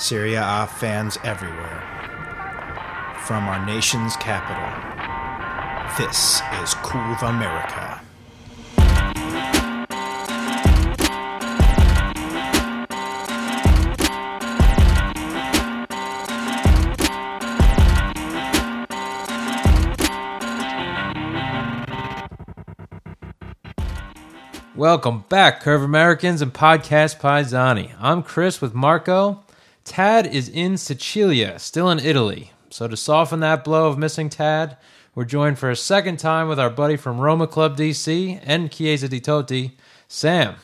Serie 0.00 0.32
A 0.34 0.66
fans 0.66 1.18
everywhere. 1.24 1.84
From 3.26 3.46
our 3.46 3.64
nation's 3.66 4.16
capital, 4.16 4.64
this 5.98 6.40
is 6.62 6.72
Cool 6.76 7.16
America. 7.20 8.00
Welcome 24.74 25.24
back, 25.28 25.62
Curva 25.62 25.84
Americans 25.84 26.40
and 26.40 26.54
Podcast 26.54 27.20
Paisani. 27.20 27.94
I'm 28.00 28.22
Chris 28.22 28.62
with 28.62 28.72
Marco. 28.72 29.44
Tad 29.90 30.24
is 30.24 30.48
in 30.48 30.76
Sicilia, 30.76 31.58
still 31.58 31.90
in 31.90 31.98
Italy. 31.98 32.52
So, 32.70 32.86
to 32.86 32.96
soften 32.96 33.40
that 33.40 33.64
blow 33.64 33.88
of 33.88 33.98
missing 33.98 34.28
Tad, 34.28 34.76
we're 35.16 35.24
joined 35.24 35.58
for 35.58 35.68
a 35.68 35.74
second 35.74 36.20
time 36.20 36.46
with 36.46 36.60
our 36.60 36.70
buddy 36.70 36.94
from 36.96 37.20
Roma 37.20 37.48
Club 37.48 37.76
DC 37.76 38.40
and 38.44 38.70
Chiesa 38.70 39.08
di 39.08 39.20
Totti, 39.20 39.72
Sam. 40.06 40.54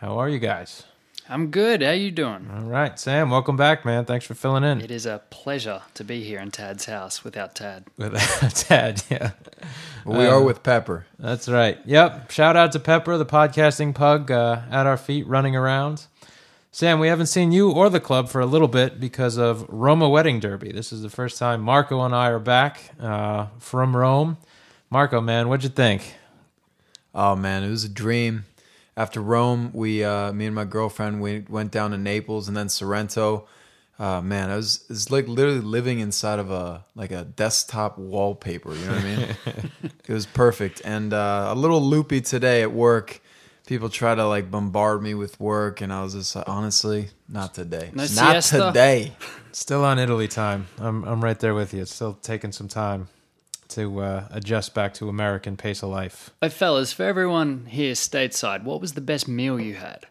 How 0.00 0.18
are 0.18 0.28
you 0.28 0.40
guys? 0.40 0.82
I'm 1.28 1.52
good. 1.52 1.80
How 1.80 1.92
you 1.92 2.10
doing? 2.10 2.50
All 2.52 2.62
right, 2.62 2.98
Sam, 2.98 3.30
welcome 3.30 3.56
back, 3.56 3.84
man. 3.84 4.04
Thanks 4.04 4.26
for 4.26 4.34
filling 4.34 4.64
in. 4.64 4.80
It 4.80 4.90
is 4.90 5.06
a 5.06 5.22
pleasure 5.30 5.82
to 5.94 6.02
be 6.02 6.24
here 6.24 6.40
in 6.40 6.50
Tad's 6.50 6.86
house 6.86 7.22
without 7.22 7.54
Tad. 7.54 7.84
With 7.96 8.14
Tad, 8.66 9.04
yeah. 9.08 9.30
We 10.04 10.26
are 10.26 10.42
with 10.42 10.64
Pepper. 10.64 11.06
That's 11.20 11.48
right. 11.48 11.78
Yep. 11.84 12.32
Shout 12.32 12.56
out 12.56 12.72
to 12.72 12.80
Pepper, 12.80 13.16
the 13.16 13.26
podcasting 13.26 13.94
pug, 13.94 14.32
uh, 14.32 14.62
at 14.72 14.88
our 14.88 14.96
feet 14.96 15.24
running 15.28 15.54
around. 15.54 16.06
Sam, 16.76 17.00
we 17.00 17.08
haven't 17.08 17.28
seen 17.28 17.52
you 17.52 17.70
or 17.70 17.88
the 17.88 18.00
club 18.00 18.28
for 18.28 18.38
a 18.38 18.44
little 18.44 18.68
bit 18.68 19.00
because 19.00 19.38
of 19.38 19.64
Roma 19.70 20.10
Wedding 20.10 20.40
Derby. 20.40 20.72
This 20.72 20.92
is 20.92 21.00
the 21.00 21.08
first 21.08 21.38
time 21.38 21.62
Marco 21.62 22.02
and 22.02 22.14
I 22.14 22.28
are 22.28 22.38
back 22.38 22.90
uh, 23.00 23.46
from 23.58 23.96
Rome. 23.96 24.36
Marco, 24.90 25.22
man, 25.22 25.48
what'd 25.48 25.64
you 25.64 25.70
think? 25.70 26.16
Oh 27.14 27.34
man, 27.34 27.62
it 27.62 27.70
was 27.70 27.84
a 27.84 27.88
dream. 27.88 28.44
After 28.94 29.22
Rome, 29.22 29.70
we, 29.72 30.04
uh, 30.04 30.34
me 30.34 30.44
and 30.44 30.54
my 30.54 30.66
girlfriend, 30.66 31.22
we 31.22 31.46
went 31.48 31.72
down 31.72 31.92
to 31.92 31.96
Naples 31.96 32.46
and 32.46 32.54
then 32.54 32.68
Sorrento. 32.68 33.48
Uh, 33.98 34.20
man, 34.20 34.50
I 34.50 34.56
was 34.56 34.84
it's 34.90 35.10
like 35.10 35.26
literally 35.28 35.60
living 35.60 36.00
inside 36.00 36.38
of 36.38 36.50
a 36.50 36.84
like 36.94 37.10
a 37.10 37.24
desktop 37.24 37.96
wallpaper. 37.96 38.74
You 38.74 38.84
know 38.84 38.92
what 38.92 39.00
I 39.00 39.16
mean? 39.16 39.36
it 40.06 40.12
was 40.12 40.26
perfect 40.26 40.82
and 40.84 41.14
uh, 41.14 41.46
a 41.48 41.54
little 41.54 41.80
loopy 41.80 42.20
today 42.20 42.60
at 42.60 42.70
work. 42.70 43.22
People 43.66 43.88
try 43.88 44.14
to 44.14 44.26
like 44.26 44.50
bombard 44.50 45.02
me 45.02 45.14
with 45.14 45.38
work, 45.40 45.80
and 45.80 45.92
I 45.92 46.02
was 46.02 46.14
just 46.14 46.36
like, 46.36 46.48
honestly, 46.48 47.08
not 47.28 47.52
today. 47.52 47.90
No 47.92 48.02
not 48.02 48.08
siesta? 48.08 48.66
today. 48.68 49.12
Still 49.52 49.84
on 49.84 49.98
Italy 49.98 50.28
time. 50.28 50.68
I'm 50.78 51.04
I'm 51.04 51.22
right 51.22 51.38
there 51.38 51.54
with 51.54 51.74
you. 51.74 51.82
It's 51.82 51.94
still 51.94 52.14
taking 52.14 52.52
some 52.52 52.68
time 52.68 53.08
to 53.68 54.00
uh, 54.00 54.28
adjust 54.30 54.74
back 54.74 54.94
to 54.94 55.08
American 55.08 55.56
pace 55.56 55.82
of 55.82 55.88
life. 55.88 56.30
Hey, 56.40 56.50
fellas, 56.50 56.92
for 56.92 57.04
everyone 57.04 57.66
here 57.66 57.94
stateside, 57.94 58.64
what 58.64 58.80
was 58.80 58.92
the 58.92 59.00
best 59.00 59.26
meal 59.26 59.58
you 59.58 59.74
had? 59.74 60.06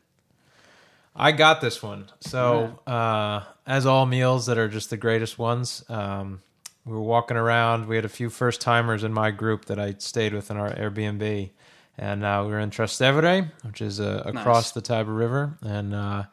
I 1.16 1.32
got 1.32 1.62
this 1.62 1.82
one. 1.82 2.08
So, 2.20 2.80
uh, 2.86 3.44
as 3.66 3.86
all 3.86 4.06
meals 4.06 4.48
that 4.48 4.58
are 4.58 4.68
just 4.68 4.90
the 4.90 4.98
greatest 4.98 5.40
ones, 5.40 5.86
um, 5.88 6.42
we 6.84 6.94
were 6.94 7.02
walking 7.02 7.38
around. 7.38 7.88
We 7.88 7.96
had 7.96 8.06
a 8.06 8.10
few 8.10 8.30
first 8.30 8.60
timers 8.60 9.04
in 9.04 9.14
my 9.14 9.32
group 9.32 9.66
that 9.66 9.80
I 9.80 9.96
stayed 9.98 10.34
with 10.34 10.52
in 10.52 10.58
our 10.58 10.72
Airbnb, 10.72 11.52
and 11.98 12.24
uh, 12.24 12.42
we 12.46 12.52
were 12.52 12.60
in 12.60 12.70
Trastevere, 12.72 13.52
which 13.64 13.82
is 13.82 14.00
uh, 14.00 14.24
across 14.26 14.66
Nice. 14.68 14.72
the 14.72 14.82
Tiber 14.82 15.14
River, 15.14 15.58
and 15.62 15.94
uh, 15.94 16.24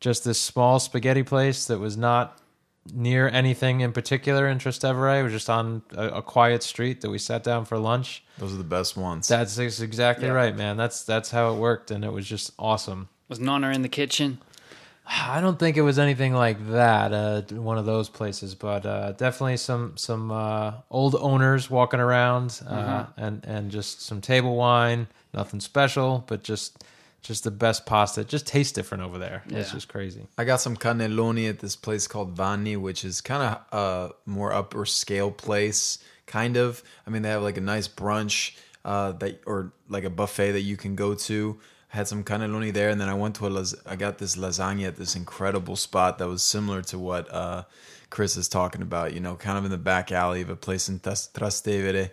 just 0.00 0.24
this 0.24 0.40
small 0.40 0.78
spaghetti 0.80 1.22
place 1.22 1.66
that 1.66 1.78
was 1.78 1.96
not 1.96 2.38
near 2.92 3.28
anything 3.28 3.80
in 3.80 3.92
particular 3.92 4.48
in 4.48 4.58
Trastevere. 4.58 5.20
It 5.20 5.22
was 5.22 5.32
just 5.32 5.48
on 5.48 5.82
a, 5.96 6.08
a 6.08 6.22
quiet 6.22 6.62
street 6.64 7.00
that 7.02 7.10
we 7.10 7.18
sat 7.18 7.44
down 7.44 7.64
for 7.64 7.78
lunch. 7.78 8.24
Those 8.38 8.52
are 8.54 8.56
the 8.58 8.64
best 8.64 8.96
ones. 8.96 9.28
That's 9.28 9.56
ex- 9.58 9.80
exactly 9.80 10.26
Yeah. 10.26 10.32
right, 10.32 10.56
man. 10.56 10.76
That's 10.76 11.04
that's 11.04 11.30
how 11.30 11.52
it 11.54 11.58
worked, 11.58 11.90
and 11.92 12.04
it 12.04 12.12
was 12.12 12.26
just 12.26 12.50
awesome. 12.58 13.08
Was 13.28 13.38
Nonna 13.38 13.70
in 13.70 13.82
the 13.82 13.88
kitchen? 13.88 14.38
I 15.04 15.40
don't 15.40 15.58
think 15.58 15.76
it 15.76 15.82
was 15.82 15.98
anything 15.98 16.32
like 16.32 16.68
that. 16.70 17.12
Uh, 17.12 17.42
one 17.54 17.76
of 17.76 17.86
those 17.86 18.08
places, 18.08 18.54
but 18.54 18.86
uh, 18.86 19.12
definitely 19.12 19.56
some 19.56 19.96
some 19.96 20.30
uh, 20.30 20.74
old 20.90 21.16
owners 21.16 21.68
walking 21.68 22.00
around, 22.00 22.60
uh, 22.66 23.06
and 23.16 23.44
and 23.44 23.70
just 23.70 24.02
some 24.02 24.20
table 24.20 24.56
wine. 24.56 25.08
Nothing 25.34 25.60
special, 25.60 26.24
but 26.26 26.44
just 26.44 26.84
just 27.22 27.44
the 27.44 27.50
best 27.50 27.86
pasta. 27.86 28.22
It 28.22 28.28
just 28.28 28.46
tastes 28.46 28.72
different 28.72 29.04
over 29.04 29.18
there. 29.18 29.42
It's 29.48 29.72
just 29.72 29.88
crazy. 29.88 30.26
I 30.36 30.44
got 30.44 30.60
some 30.60 30.76
cannelloni 30.76 31.48
at 31.48 31.60
this 31.60 31.76
place 31.76 32.06
called 32.06 32.36
Vanni, 32.36 32.76
which 32.76 33.04
is 33.04 33.20
kind 33.20 33.42
of 33.42 33.78
a 33.78 34.14
more 34.26 34.52
upper 34.52 34.84
scale 34.84 35.30
place. 35.30 35.98
Kind 36.26 36.56
of. 36.56 36.82
I 37.06 37.10
mean, 37.10 37.22
they 37.22 37.30
have 37.30 37.42
like 37.42 37.56
a 37.56 37.60
nice 37.62 37.88
brunch 37.88 38.56
uh, 38.84 39.12
that, 39.12 39.42
or 39.46 39.72
like 39.88 40.04
a 40.04 40.10
buffet 40.10 40.52
that 40.52 40.62
you 40.62 40.76
can 40.76 40.94
go 40.96 41.14
to. 41.14 41.58
Had 41.92 42.08
some 42.08 42.24
cannelloni 42.24 42.72
there, 42.72 42.88
and 42.88 42.98
then 42.98 43.08
I 43.10 43.14
went 43.14 43.36
to 43.36 43.46
a. 43.46 43.50
Las- 43.50 43.74
I 43.84 43.96
got 43.96 44.16
this 44.16 44.36
lasagna 44.36 44.86
at 44.88 44.96
this 44.96 45.14
incredible 45.14 45.76
spot 45.76 46.16
that 46.18 46.26
was 46.26 46.42
similar 46.42 46.80
to 46.84 46.98
what 46.98 47.30
uh, 47.32 47.64
Chris 48.08 48.36
is 48.38 48.48
talking 48.48 48.80
about. 48.80 49.12
You 49.12 49.20
know, 49.20 49.34
kind 49.36 49.58
of 49.58 49.64
in 49.66 49.70
the 49.70 49.76
back 49.76 50.10
alley 50.10 50.40
of 50.40 50.48
a 50.48 50.56
place 50.56 50.88
in 50.88 51.00
Trastevere. 51.00 52.10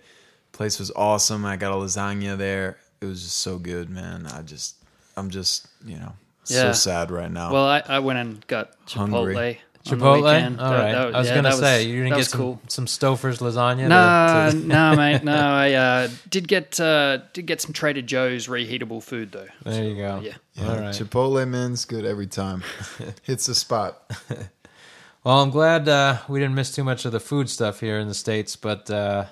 Place 0.51 0.79
was 0.79 0.91
awesome. 0.97 1.45
I 1.45 1.55
got 1.55 1.71
a 1.71 1.75
lasagna 1.75 2.37
there. 2.37 2.77
It 2.99 3.05
was 3.05 3.23
just 3.23 3.37
so 3.37 3.57
good, 3.57 3.89
man. 3.89 4.27
I 4.27 4.41
just, 4.41 4.75
I'm 5.15 5.29
just, 5.29 5.67
you 5.85 5.95
know, 5.97 6.11
Yeah. 6.47 6.63
so 6.63 6.73
sad 6.73 7.09
right 7.11 7.31
now. 7.31 7.53
Well, 7.53 7.65
I, 7.65 7.81
I 7.87 7.99
went 7.99 8.19
and 8.19 8.45
got 8.47 8.73
Hungry. 8.89 9.61
Chipotle. 9.89 10.45
on 10.45 10.53
the 10.53 10.57
Chipotle. 10.57 10.63
All 10.65 10.71
That- 10.71 10.77
right. 10.83 10.91
that- 10.91 11.15
I 11.15 11.17
was 11.19 11.27
yeah, 11.27 11.35
gonna 11.35 11.49
that 11.49 11.57
say 11.57 11.83
you 11.83 11.89
that 11.89 11.95
didn't 12.03 12.09
get 12.09 12.17
was 12.17 12.27
some 12.29 12.39
cool. 12.39 12.61
some 12.67 12.85
Stouffer's 12.85 13.39
lasagna. 13.39 13.77
to- 13.83 13.87
No, 13.87 14.49
to- 14.51 14.67
no, 14.67 14.95
mate, 14.95 15.23
no. 15.23 15.33
I 15.35 15.73
uh, 15.73 16.07
did 16.29 16.47
get 16.47 16.79
uh, 16.79 17.17
did 17.33 17.45
get 17.45 17.61
some 17.61 17.73
Trader 17.73 18.01
Joe's 18.01 18.47
reheatable 18.47 19.01
food 19.03 19.31
though. 19.31 19.47
there 19.63 19.83
you 19.83 19.95
go. 19.95 20.21
Yeah. 20.23 20.33
Yeah, 20.55 20.69
All 20.69 20.75
right. 20.75 20.93
Chipotle 20.95 21.47
man's 21.47 21.85
good 21.85 22.05
every 22.05 22.27
time. 22.27 22.63
Hits 23.23 23.45
the 23.45 23.55
spot. 23.55 24.01
Well, 25.23 25.41
I'm 25.41 25.49
glad 25.49 25.89
uh, 25.89 26.19
we 26.29 26.39
didn't 26.39 26.55
miss 26.55 26.71
too 26.73 26.83
much 26.85 27.03
of 27.03 27.11
the 27.11 27.19
food 27.19 27.49
stuff 27.49 27.81
here 27.81 27.99
in 27.99 28.07
the 28.07 28.13
states, 28.13 28.55
but 28.55 28.89
uh, 28.89 29.25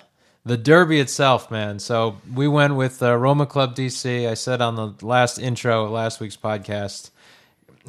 the 0.45 0.57
Derby 0.57 0.99
itself, 0.99 1.49
man. 1.49 1.79
So 1.79 2.17
we 2.35 2.45
went 2.45 2.75
with 2.75 3.01
uh, 3.01 3.15
Roma 3.15 3.45
Club 3.45 3.73
DC. 3.73 4.27
I 4.29 4.33
said 4.33 4.61
on 4.61 4.75
the 4.75 4.93
last 5.05 5.39
intro, 5.39 5.89
last 5.89 6.19
week's 6.19 6.35
podcast, 6.35 7.09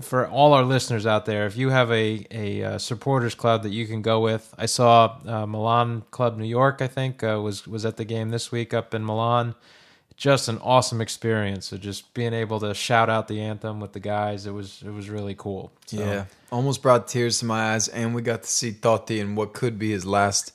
for 0.00 0.28
all 0.28 0.52
our 0.52 0.62
listeners 0.62 1.06
out 1.06 1.26
there, 1.26 1.46
if 1.46 1.56
you 1.56 1.70
have 1.70 1.90
a 1.90 2.26
a 2.30 2.62
uh, 2.62 2.78
supporters 2.78 3.34
club 3.34 3.62
that 3.62 3.70
you 3.70 3.86
can 3.86 4.02
go 4.02 4.20
with, 4.20 4.54
I 4.58 4.66
saw 4.66 5.18
uh, 5.26 5.46
Milan 5.46 6.02
Club 6.10 6.36
New 6.36 6.46
York. 6.46 6.80
I 6.80 6.86
think 6.86 7.22
uh, 7.22 7.40
was 7.42 7.66
was 7.66 7.84
at 7.84 7.96
the 7.96 8.04
game 8.04 8.30
this 8.30 8.50
week 8.52 8.72
up 8.74 8.94
in 8.94 9.04
Milan. 9.04 9.54
Just 10.16 10.48
an 10.48 10.58
awesome 10.58 11.00
experience. 11.00 11.66
So 11.66 11.76
just 11.76 12.12
being 12.12 12.34
able 12.34 12.58
to 12.60 12.74
shout 12.74 13.08
out 13.08 13.28
the 13.28 13.40
anthem 13.40 13.78
with 13.78 13.92
the 13.92 14.00
guys, 14.00 14.46
it 14.46 14.52
was 14.52 14.82
it 14.84 14.90
was 14.90 15.08
really 15.08 15.34
cool. 15.34 15.70
So, 15.86 15.98
Yeah, 15.98 16.24
almost 16.50 16.82
brought 16.82 17.06
tears 17.06 17.38
to 17.40 17.44
my 17.44 17.74
eyes, 17.74 17.88
and 17.88 18.14
we 18.14 18.22
got 18.22 18.42
to 18.42 18.48
see 18.48 18.72
Totti 18.72 19.20
in 19.20 19.36
what 19.36 19.52
could 19.52 19.78
be 19.78 19.90
his 19.90 20.04
last 20.04 20.52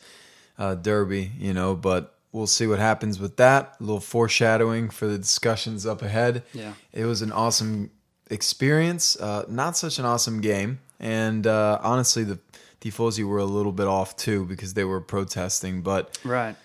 uh, 0.58 0.76
derby. 0.76 1.32
You 1.40 1.54
know, 1.54 1.76
but 1.76 2.14
we'll 2.34 2.48
see 2.48 2.68
what 2.68 2.80
happens 2.80 3.20
with 3.20 3.38
that. 3.38 3.78
A 3.80 3.84
little 3.84 4.02
foreshadowing 4.02 4.90
for 4.90 5.08
the 5.08 5.18
discussions 5.18 5.86
up 5.86 6.02
ahead. 6.02 6.44
Yeah. 6.54 6.74
it 6.92 7.06
was 7.06 7.22
an 7.22 7.32
awesome 7.32 7.92
experience. 8.30 9.16
Uh, 9.16 9.46
not 9.48 9.78
such 9.78 10.00
an 10.00 10.06
awesome 10.06 10.42
game, 10.42 10.80
and 11.00 11.46
uh, 11.48 11.80
honestly, 11.82 12.24
the 12.24 12.40
Tifosi 12.82 13.26
were 13.26 13.38
a 13.40 13.46
little 13.46 13.72
bit 13.72 13.88
off 13.88 14.16
too 14.16 14.46
because 14.46 14.74
they 14.74 14.84
were 14.84 15.02
protesting, 15.02 15.82
but. 15.82 16.18
Right. 16.24 16.56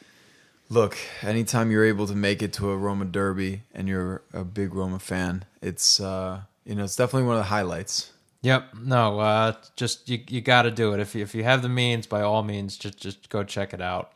Look, 0.71 0.99
anytime 1.23 1.71
you're 1.71 1.87
able 1.87 2.07
to 2.09 2.15
make 2.15 2.43
it 2.43 2.53
to 2.55 2.71
a 2.71 2.77
Roma 2.77 3.07
derby 3.07 3.63
and 3.73 3.89
you're 3.89 4.21
a 4.35 4.45
big 4.45 4.75
Roma 4.75 4.99
fan, 4.99 5.47
it's 5.63 5.99
uh, 5.99 6.43
you 6.67 6.75
know 6.75 6.85
it's 6.85 6.95
definitely 6.95 7.27
one 7.27 7.37
of 7.37 7.41
the 7.41 7.49
highlights. 7.49 8.13
Yep. 8.43 8.75
No. 8.85 9.19
Uh, 9.19 9.55
just 9.77 10.09
you. 10.09 10.21
You 10.29 10.41
got 10.41 10.63
to 10.63 10.71
do 10.71 10.93
it 10.93 11.01
if 11.01 11.15
you, 11.15 11.23
if 11.23 11.35
you 11.35 11.43
have 11.45 11.63
the 11.63 11.69
means. 11.69 12.07
By 12.07 12.21
all 12.21 12.43
means, 12.43 12.77
just 12.77 12.99
just 12.99 13.31
go 13.31 13.43
check 13.45 13.73
it 13.73 13.81
out. 13.81 14.13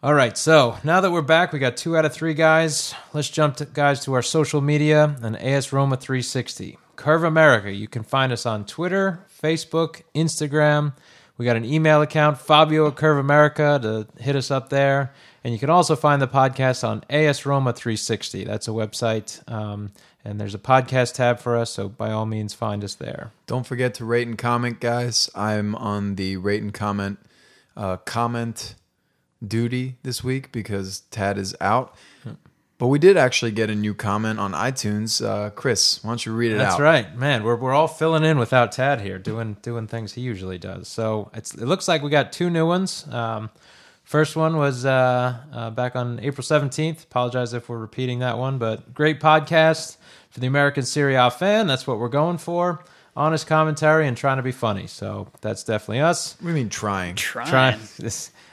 All 0.00 0.14
right. 0.14 0.38
So 0.38 0.76
now 0.84 1.00
that 1.00 1.10
we're 1.10 1.22
back, 1.22 1.52
we 1.52 1.58
got 1.58 1.76
two 1.76 1.96
out 1.96 2.04
of 2.04 2.12
three 2.12 2.34
guys. 2.34 2.94
Let's 3.12 3.28
jump 3.28 3.56
to 3.56 3.64
guys 3.64 4.04
to 4.04 4.12
our 4.12 4.22
social 4.22 4.60
media 4.60 5.16
and 5.22 5.36
AS 5.36 5.72
Roma 5.72 5.96
360 5.96 6.78
Curva 6.96 7.26
America. 7.26 7.72
You 7.72 7.88
can 7.88 8.04
find 8.04 8.30
us 8.32 8.46
on 8.46 8.64
Twitter, 8.64 9.26
Facebook, 9.42 10.02
Instagram. 10.14 10.92
We 11.36 11.44
got 11.44 11.56
an 11.56 11.64
email 11.64 12.00
account, 12.00 12.38
Fabio 12.38 12.86
at 12.86 12.94
Curva 12.94 13.18
America, 13.18 13.80
to 13.82 14.22
hit 14.22 14.36
us 14.36 14.52
up 14.52 14.68
there. 14.68 15.12
And 15.42 15.52
you 15.52 15.58
can 15.58 15.68
also 15.68 15.96
find 15.96 16.22
the 16.22 16.28
podcast 16.28 16.86
on 16.86 17.02
AS 17.10 17.44
Roma 17.44 17.72
360. 17.72 18.44
That's 18.44 18.68
a 18.68 18.72
website. 18.72 19.42
Um, 19.50 19.90
and 20.24 20.40
there's 20.40 20.54
a 20.54 20.60
podcast 20.60 21.14
tab 21.14 21.40
for 21.40 21.56
us, 21.56 21.70
so 21.70 21.88
by 21.88 22.12
all 22.12 22.26
means, 22.26 22.54
find 22.54 22.84
us 22.84 22.94
there. 22.94 23.32
Don't 23.48 23.66
forget 23.66 23.94
to 23.94 24.04
rate 24.04 24.28
and 24.28 24.38
comment, 24.38 24.78
guys. 24.78 25.28
I'm 25.34 25.74
on 25.74 26.14
the 26.14 26.36
rate 26.36 26.62
and 26.62 26.72
comment 26.72 27.18
uh, 27.76 27.96
comment 27.96 28.74
duty 29.46 29.96
this 30.02 30.22
week 30.24 30.52
because 30.52 31.00
Tad 31.10 31.38
is 31.38 31.54
out. 31.60 31.94
But 32.78 32.86
we 32.86 33.00
did 33.00 33.16
actually 33.16 33.50
get 33.50 33.70
a 33.70 33.74
new 33.74 33.92
comment 33.92 34.38
on 34.38 34.52
iTunes. 34.52 35.24
Uh, 35.24 35.50
Chris, 35.50 36.02
why 36.04 36.10
don't 36.10 36.24
you 36.24 36.32
read 36.32 36.52
it 36.52 36.58
That's 36.58 36.76
out? 36.76 36.80
right, 36.80 37.16
man. 37.16 37.42
We're 37.42 37.56
we're 37.56 37.72
all 37.72 37.88
filling 37.88 38.22
in 38.22 38.38
without 38.38 38.70
Tad 38.70 39.00
here, 39.00 39.18
doing 39.18 39.56
doing 39.62 39.88
things 39.88 40.12
he 40.12 40.20
usually 40.20 40.58
does. 40.58 40.86
So 40.86 41.28
it's 41.34 41.54
it 41.54 41.66
looks 41.66 41.88
like 41.88 42.02
we 42.02 42.10
got 42.10 42.30
two 42.30 42.50
new 42.50 42.68
ones. 42.68 43.04
Um, 43.10 43.50
first 44.04 44.36
one 44.36 44.56
was 44.58 44.84
uh, 44.86 45.38
uh, 45.52 45.70
back 45.70 45.96
on 45.96 46.20
April 46.20 46.44
seventeenth. 46.44 47.02
Apologize 47.02 47.52
if 47.52 47.68
we're 47.68 47.78
repeating 47.78 48.20
that 48.20 48.38
one, 48.38 48.58
but 48.58 48.94
great 48.94 49.18
podcast 49.18 49.96
for 50.30 50.38
the 50.38 50.46
American 50.46 50.84
Serie 50.84 51.16
A 51.16 51.32
fan. 51.32 51.66
That's 51.66 51.84
what 51.84 51.98
we're 51.98 52.08
going 52.08 52.38
for. 52.38 52.84
Honest 53.16 53.48
commentary 53.48 54.06
and 54.06 54.16
trying 54.16 54.36
to 54.36 54.44
be 54.44 54.52
funny. 54.52 54.86
So 54.86 55.26
that's 55.40 55.64
definitely 55.64 55.98
us. 55.98 56.36
We 56.40 56.52
mean 56.52 56.68
trying? 56.68 57.16
Trying. 57.16 57.48
Trying. 57.48 57.80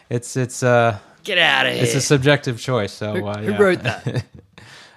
It's 0.10 0.36
it's 0.36 0.38
it's 0.38 0.64
uh 0.64 0.98
Get 1.24 1.38
out 1.40 1.66
of 1.66 1.74
here. 1.74 1.84
it's 1.84 1.96
a 1.96 2.02
subjective 2.02 2.60
choice. 2.60 2.92
So 2.94 3.14
who, 3.16 3.28
uh, 3.28 3.38
who 3.42 3.54
wrote 3.58 3.84
that? 3.84 4.26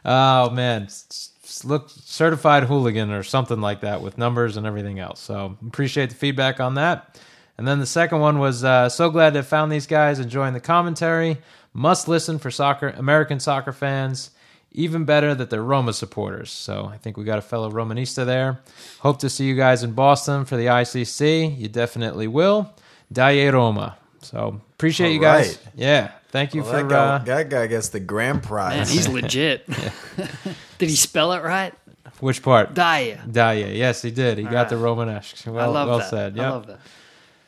Oh 0.05 0.50
man, 0.50 0.84
S- 0.84 1.32
s- 1.44 1.64
look 1.64 1.90
certified 1.90 2.64
hooligan 2.64 3.10
or 3.10 3.22
something 3.22 3.60
like 3.60 3.81
that 3.81 4.00
with 4.00 4.16
numbers 4.16 4.56
and 4.56 4.66
everything 4.66 5.00
else. 5.00 5.20
So 5.20 5.56
appreciate 5.66 6.10
the 6.10 6.16
feedback 6.16 6.60
on 6.60 6.75
that. 6.75 7.20
And 7.58 7.66
then 7.66 7.81
the 7.81 7.87
second 7.87 8.20
one 8.20 8.38
was 8.38 8.62
uh, 8.64 8.88
so 8.88 9.10
glad 9.10 9.32
to 9.32 9.40
have 9.40 9.49
found 9.49 9.70
these 9.72 9.87
guys 9.87 10.20
enjoying 10.20 10.55
the 10.55 10.60
commentary. 10.60 11.38
Must 11.72 12.06
listen 12.08 12.38
for 12.38 12.50
soccer 12.50 12.90
American 12.90 13.40
soccer 13.40 13.72
fans. 13.72 14.31
Even 14.72 15.04
better 15.04 15.34
that 15.34 15.50
they're 15.50 15.62
Roma 15.62 15.93
supporters. 15.93 16.50
So 16.50 16.87
I 16.87 16.99
think 16.99 17.16
we 17.16 17.25
got 17.25 17.38
a 17.38 17.43
fellow 17.43 17.70
Romanista 17.70 18.25
there. 18.25 18.61
Hope 19.00 19.19
to 19.20 19.28
see 19.31 19.46
you 19.46 19.56
guys 19.56 19.82
in 19.82 19.93
Boston 19.93 20.44
for 20.44 20.56
the 20.56 20.66
ICC. 20.66 21.58
You 21.58 21.69
definitely 21.69 22.28
will. 22.28 22.72
Daye 23.12 23.49
Roma. 23.50 23.96
So 24.20 24.61
appreciate 24.78 25.08
All 25.08 25.12
you 25.14 25.20
guys. 25.20 25.48
right. 25.48 25.75
Yeah, 25.75 26.12
thank 26.30 26.54
you 26.54 26.62
Well, 26.62 26.70
for 26.70 26.76
that, 26.82 26.88
guy, 26.88 26.96
uh, 26.96 27.19
that 27.19 27.48
guy 27.50 27.66
gets 27.66 27.88
the 27.88 28.00
grand 28.00 28.38
Man, 28.38 28.42
prize. 28.48 28.90
he's 28.90 29.08
legit. 29.20 29.66
Did 30.78 30.88
he 30.88 30.96
spell 30.96 31.32
it 31.32 31.42
right? 31.42 31.75
which 32.20 32.42
part. 32.42 32.75
Daya. 32.75 33.30
Daya. 33.30 33.76
Yes, 33.76 34.02
he 34.02 34.10
did. 34.10 34.38
He 34.38 34.44
got 34.44 34.52
right. 34.52 34.69
the 34.69 34.76
Romanesque. 34.76 35.46
Well, 35.46 35.58
I 35.60 35.66
love 35.66 35.88
well 35.88 35.98
that. 35.98 36.10
said. 36.10 36.38
I 36.38 36.50
love 36.50 36.66
that. 36.66 36.80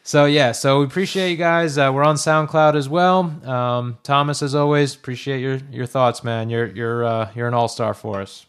So 0.02 0.24
yeah, 0.26 0.52
so 0.52 0.80
we 0.80 0.86
appreciate 0.86 1.30
you 1.30 1.36
guys. 1.36 1.76
Uh, 1.78 1.90
we're 1.92 2.04
on 2.04 2.16
SoundCloud 2.16 2.74
as 2.74 2.88
well. 2.88 3.20
Um, 3.48 3.98
Thomas, 4.02 4.42
as 4.42 4.54
always, 4.54 4.94
appreciate 4.94 5.40
your 5.40 5.58
your 5.70 5.86
thoughts, 5.86 6.22
man. 6.24 6.50
You're 6.50 6.66
you're 6.66 7.04
uh, 7.04 7.30
you're 7.34 7.48
an 7.48 7.54
all 7.54 7.68
star 7.68 7.94
for 7.94 8.20
us. 8.20 8.46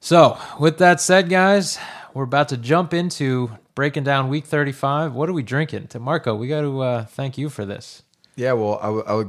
So 0.00 0.38
with 0.58 0.78
that 0.78 1.00
said, 1.00 1.28
guys, 1.28 1.78
we're 2.14 2.24
about 2.24 2.48
to 2.48 2.56
jump 2.56 2.94
into 2.94 3.50
breaking 3.74 4.04
down 4.04 4.28
Week 4.28 4.46
35. 4.46 5.12
What 5.14 5.28
are 5.28 5.32
we 5.32 5.42
drinking? 5.42 5.88
To 5.88 6.00
Marco, 6.00 6.34
we 6.34 6.48
got 6.48 6.62
to 6.62 6.80
uh, 6.80 7.04
thank 7.04 7.36
you 7.38 7.50
for 7.50 7.64
this. 7.64 8.02
Yeah, 8.36 8.54
well, 8.54 8.78
I, 8.80 8.86
w- 8.86 9.04
I 9.06 9.12
was 9.14 9.26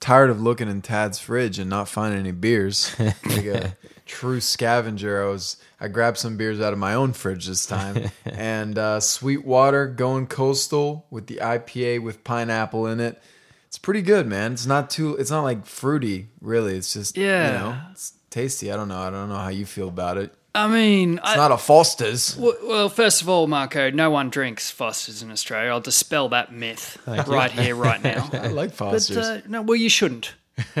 tired 0.00 0.30
of 0.30 0.40
looking 0.40 0.68
in 0.68 0.80
Tad's 0.82 1.18
fridge 1.18 1.58
and 1.58 1.68
not 1.68 1.88
finding 1.88 2.20
any 2.20 2.30
beers. 2.32 2.94
like 2.98 3.46
a 3.46 3.76
true 4.06 4.40
scavenger, 4.40 5.24
I 5.24 5.28
was 5.28 5.56
I 5.80 5.88
grabbed 5.88 6.18
some 6.18 6.36
beers 6.36 6.60
out 6.60 6.72
of 6.72 6.78
my 6.78 6.94
own 6.94 7.12
fridge 7.12 7.46
this 7.46 7.66
time, 7.66 8.10
and 8.24 8.78
uh, 8.78 9.00
Sweetwater 9.00 9.88
going 9.88 10.28
coastal 10.28 11.06
with 11.10 11.26
the 11.26 11.36
IPA 11.42 12.02
with 12.02 12.22
pineapple 12.22 12.86
in 12.86 13.00
it. 13.00 13.20
It's 13.66 13.78
pretty 13.78 14.02
good, 14.02 14.26
man. 14.28 14.52
It's 14.52 14.66
not 14.66 14.90
too. 14.90 15.16
It's 15.16 15.30
not 15.30 15.42
like 15.42 15.66
fruity, 15.66 16.28
really. 16.40 16.76
It's 16.76 16.92
just 16.92 17.16
Yeah. 17.16 17.46
you 17.52 17.58
know, 17.58 17.80
it's 17.90 18.12
tasty. 18.32 18.72
I 18.72 18.76
don't 18.76 18.88
know. 18.88 18.98
I 18.98 19.10
don't 19.10 19.28
know 19.28 19.36
how 19.36 19.48
you 19.48 19.66
feel 19.66 19.88
about 19.88 20.16
it. 20.16 20.34
I 20.54 20.68
mean, 20.68 21.14
It's 21.18 21.22
I, 21.30 21.36
not 21.36 21.50
a 21.50 21.56
Foster's. 21.56 22.36
well, 22.36 22.54
well, 22.64 22.88
first 22.90 23.22
of 23.22 23.28
all, 23.28 23.46
Marco, 23.46 23.90
no 23.90 24.10
one 24.10 24.28
drinks 24.28 24.70
Foster's 24.70 25.22
in 25.22 25.30
Australia. 25.30 25.70
I'll 25.70 25.80
dispel 25.80 26.28
that 26.30 26.52
myth 26.52 26.98
Thank 27.06 27.26
you. 27.26 27.32
right 27.32 27.50
here, 27.50 27.74
right 27.74 28.02
now. 28.04 28.28
I 28.32 28.48
like 28.48 28.70
but 28.76 28.90
Foster's. 28.92 29.16
uh, 29.16 29.40
no, 29.48 29.62
well, 29.62 29.76
you 29.76 29.88
shouldn't. 29.88 30.34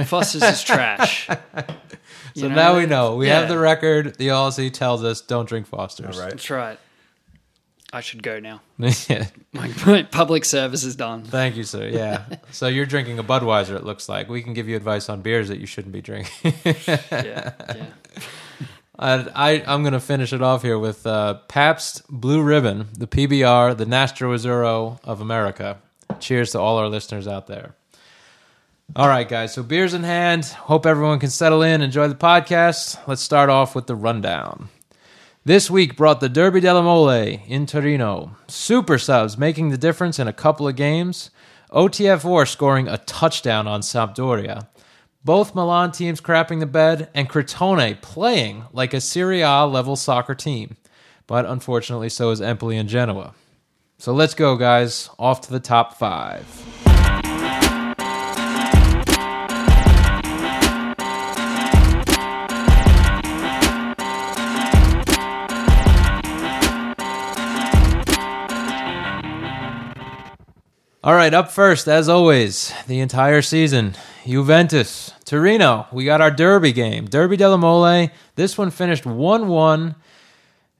Foster's 0.04 0.42
is 0.42 0.62
trash. 0.62 1.28
So 2.34 2.48
know? 2.48 2.54
now 2.54 2.76
we 2.78 2.86
know. 2.86 3.16
We 3.16 3.26
Yeah. 3.26 3.40
have 3.40 3.48
the 3.50 3.58
record. 3.58 4.14
The 4.16 4.28
Aussie 4.28 4.72
tells 4.72 5.04
us 5.04 5.20
don't 5.20 5.46
drink 5.46 5.66
Foster's. 5.66 6.16
All 6.16 6.22
right. 6.22 6.30
That's 6.30 6.48
right. 6.48 6.78
I 7.92 8.00
should 8.00 8.22
go 8.22 8.40
now. 8.40 8.62
Yeah. 8.78 9.26
My, 9.52 9.70
my 9.86 10.02
public 10.02 10.46
service 10.46 10.82
is 10.82 10.96
done. 10.96 11.24
Thank 11.24 11.56
you, 11.56 11.64
sir. 11.64 11.88
Yeah. 11.88 12.24
So 12.50 12.66
you're 12.68 12.86
drinking 12.86 13.18
a 13.18 13.24
Budweiser, 13.24 13.76
it 13.76 13.84
looks 13.84 14.08
like. 14.08 14.28
We 14.28 14.42
can 14.42 14.54
give 14.54 14.68
you 14.68 14.76
advice 14.76 15.08
on 15.08 15.20
beers 15.20 15.48
that 15.48 15.58
you 15.58 15.66
shouldn't 15.66 15.92
be 15.92 16.00
drinking. 16.00 16.54
Yeah, 16.64 17.00
yeah. 17.10 17.86
I, 18.98 19.26
I, 19.34 19.64
I'm 19.66 19.82
going 19.82 19.94
to 19.94 20.00
finish 20.00 20.32
it 20.32 20.42
off 20.42 20.62
here 20.62 20.78
with 20.78 21.06
uh, 21.06 21.34
Pabst 21.48 22.02
Blue 22.08 22.42
Ribbon, 22.42 22.88
the 22.96 23.06
PBR, 23.06 23.76
the 23.76 23.86
Nastro 23.86 24.34
Azzurro 24.34 25.00
of 25.02 25.20
America. 25.20 25.78
Cheers 26.20 26.52
to 26.52 26.60
all 26.60 26.78
our 26.78 26.88
listeners 26.88 27.26
out 27.26 27.46
there. 27.46 27.74
All 28.94 29.08
right, 29.08 29.28
guys. 29.28 29.54
So 29.54 29.62
beers 29.62 29.94
in 29.94 30.02
hand. 30.02 30.44
Hope 30.44 30.84
everyone 30.84 31.18
can 31.18 31.30
settle 31.30 31.62
in, 31.62 31.80
enjoy 31.80 32.08
the 32.08 32.14
podcast. 32.14 32.98
Let's 33.06 33.22
start 33.22 33.48
off 33.48 33.74
with 33.74 33.86
the 33.86 33.96
rundown. 33.96 34.68
This 35.44 35.68
week 35.68 35.96
brought 35.96 36.20
the 36.20 36.28
Derby 36.28 36.60
della 36.60 36.84
Mole 36.84 37.08
in 37.48 37.66
Torino. 37.66 38.36
Super 38.46 38.96
subs 38.96 39.36
making 39.36 39.70
the 39.70 39.76
difference 39.76 40.20
in 40.20 40.28
a 40.28 40.32
couple 40.32 40.68
of 40.68 40.76
games. 40.76 41.32
OTFR 41.72 42.46
scoring 42.46 42.86
a 42.86 42.98
touchdown 42.98 43.66
on 43.66 43.80
Sampdoria. 43.80 44.68
Both 45.24 45.56
Milan 45.56 45.90
teams 45.90 46.20
crapping 46.20 46.60
the 46.60 46.66
bed, 46.66 47.10
and 47.12 47.28
Crotone 47.28 48.00
playing 48.00 48.66
like 48.72 48.94
a 48.94 49.00
Serie 49.00 49.40
A 49.40 49.66
level 49.66 49.96
soccer 49.96 50.36
team. 50.36 50.76
But 51.26 51.44
unfortunately, 51.44 52.08
so 52.08 52.30
is 52.30 52.40
Empoli 52.40 52.76
and 52.76 52.88
Genoa. 52.88 53.34
So 53.98 54.12
let's 54.12 54.34
go, 54.34 54.54
guys. 54.54 55.10
Off 55.18 55.40
to 55.40 55.50
the 55.50 55.58
top 55.58 55.98
five. 55.98 56.81
All 71.04 71.14
right, 71.14 71.34
up 71.34 71.50
first, 71.50 71.88
as 71.88 72.08
always, 72.08 72.72
the 72.86 73.00
entire 73.00 73.42
season. 73.42 73.96
Juventus, 74.24 75.10
Torino. 75.24 75.88
We 75.90 76.04
got 76.04 76.20
our 76.20 76.30
Derby 76.30 76.72
game. 76.72 77.06
Derby 77.06 77.36
della 77.36 77.58
Mole. 77.58 78.08
This 78.36 78.56
one 78.56 78.70
finished 78.70 79.04
1 79.04 79.48
1. 79.48 79.96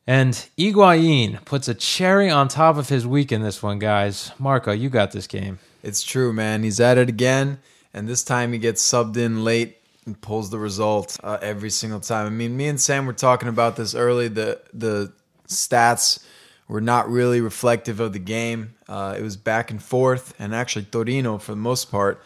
And 0.07 0.33
Higuain 0.57 1.45
puts 1.45 1.67
a 1.67 1.75
cherry 1.75 2.31
on 2.31 2.47
top 2.47 2.77
of 2.77 2.89
his 2.89 3.05
week 3.05 3.33
in 3.33 3.43
this 3.43 3.65
one, 3.65 3.81
guys. 3.81 4.31
Marco, 4.39 4.71
you 4.71 4.91
got 4.91 5.11
this 5.11 5.27
game. 5.27 5.59
It's 5.83 6.05
true, 6.05 6.33
man. 6.33 6.63
He's 6.63 6.79
at 6.79 6.99
it 6.99 7.09
again, 7.09 7.59
and 7.93 8.09
this 8.09 8.23
time 8.23 8.53
he 8.53 8.61
gets 8.61 8.81
subbed 8.81 9.17
in 9.17 9.43
late 9.43 9.79
and 10.07 10.21
pulls 10.21 10.51
the 10.51 10.59
result 10.61 11.19
uh, 11.25 11.39
every 11.43 11.71
single 11.71 11.99
time. 11.99 12.29
I 12.29 12.31
mean, 12.31 12.57
me 12.57 12.69
and 12.69 12.81
Sam 12.81 13.07
were 13.07 13.13
talking 13.13 13.49
about 13.49 13.75
this 13.75 13.93
early. 13.93 14.29
The 14.29 14.61
the 14.73 15.13
stats 15.49 16.25
were 16.73 16.81
not 16.81 17.07
really 17.11 17.43
reflective 17.43 18.01
of 18.01 18.15
the 18.15 18.19
game. 18.19 18.73
Uh, 18.89 19.15
it 19.19 19.21
was 19.21 19.37
back 19.37 19.71
and 19.71 19.83
forth, 19.83 20.33
and 20.39 20.55
actually 20.55 20.87
Torino, 20.87 21.37
for 21.37 21.53
the 21.53 21.57
most 21.57 21.91
part, 21.91 22.23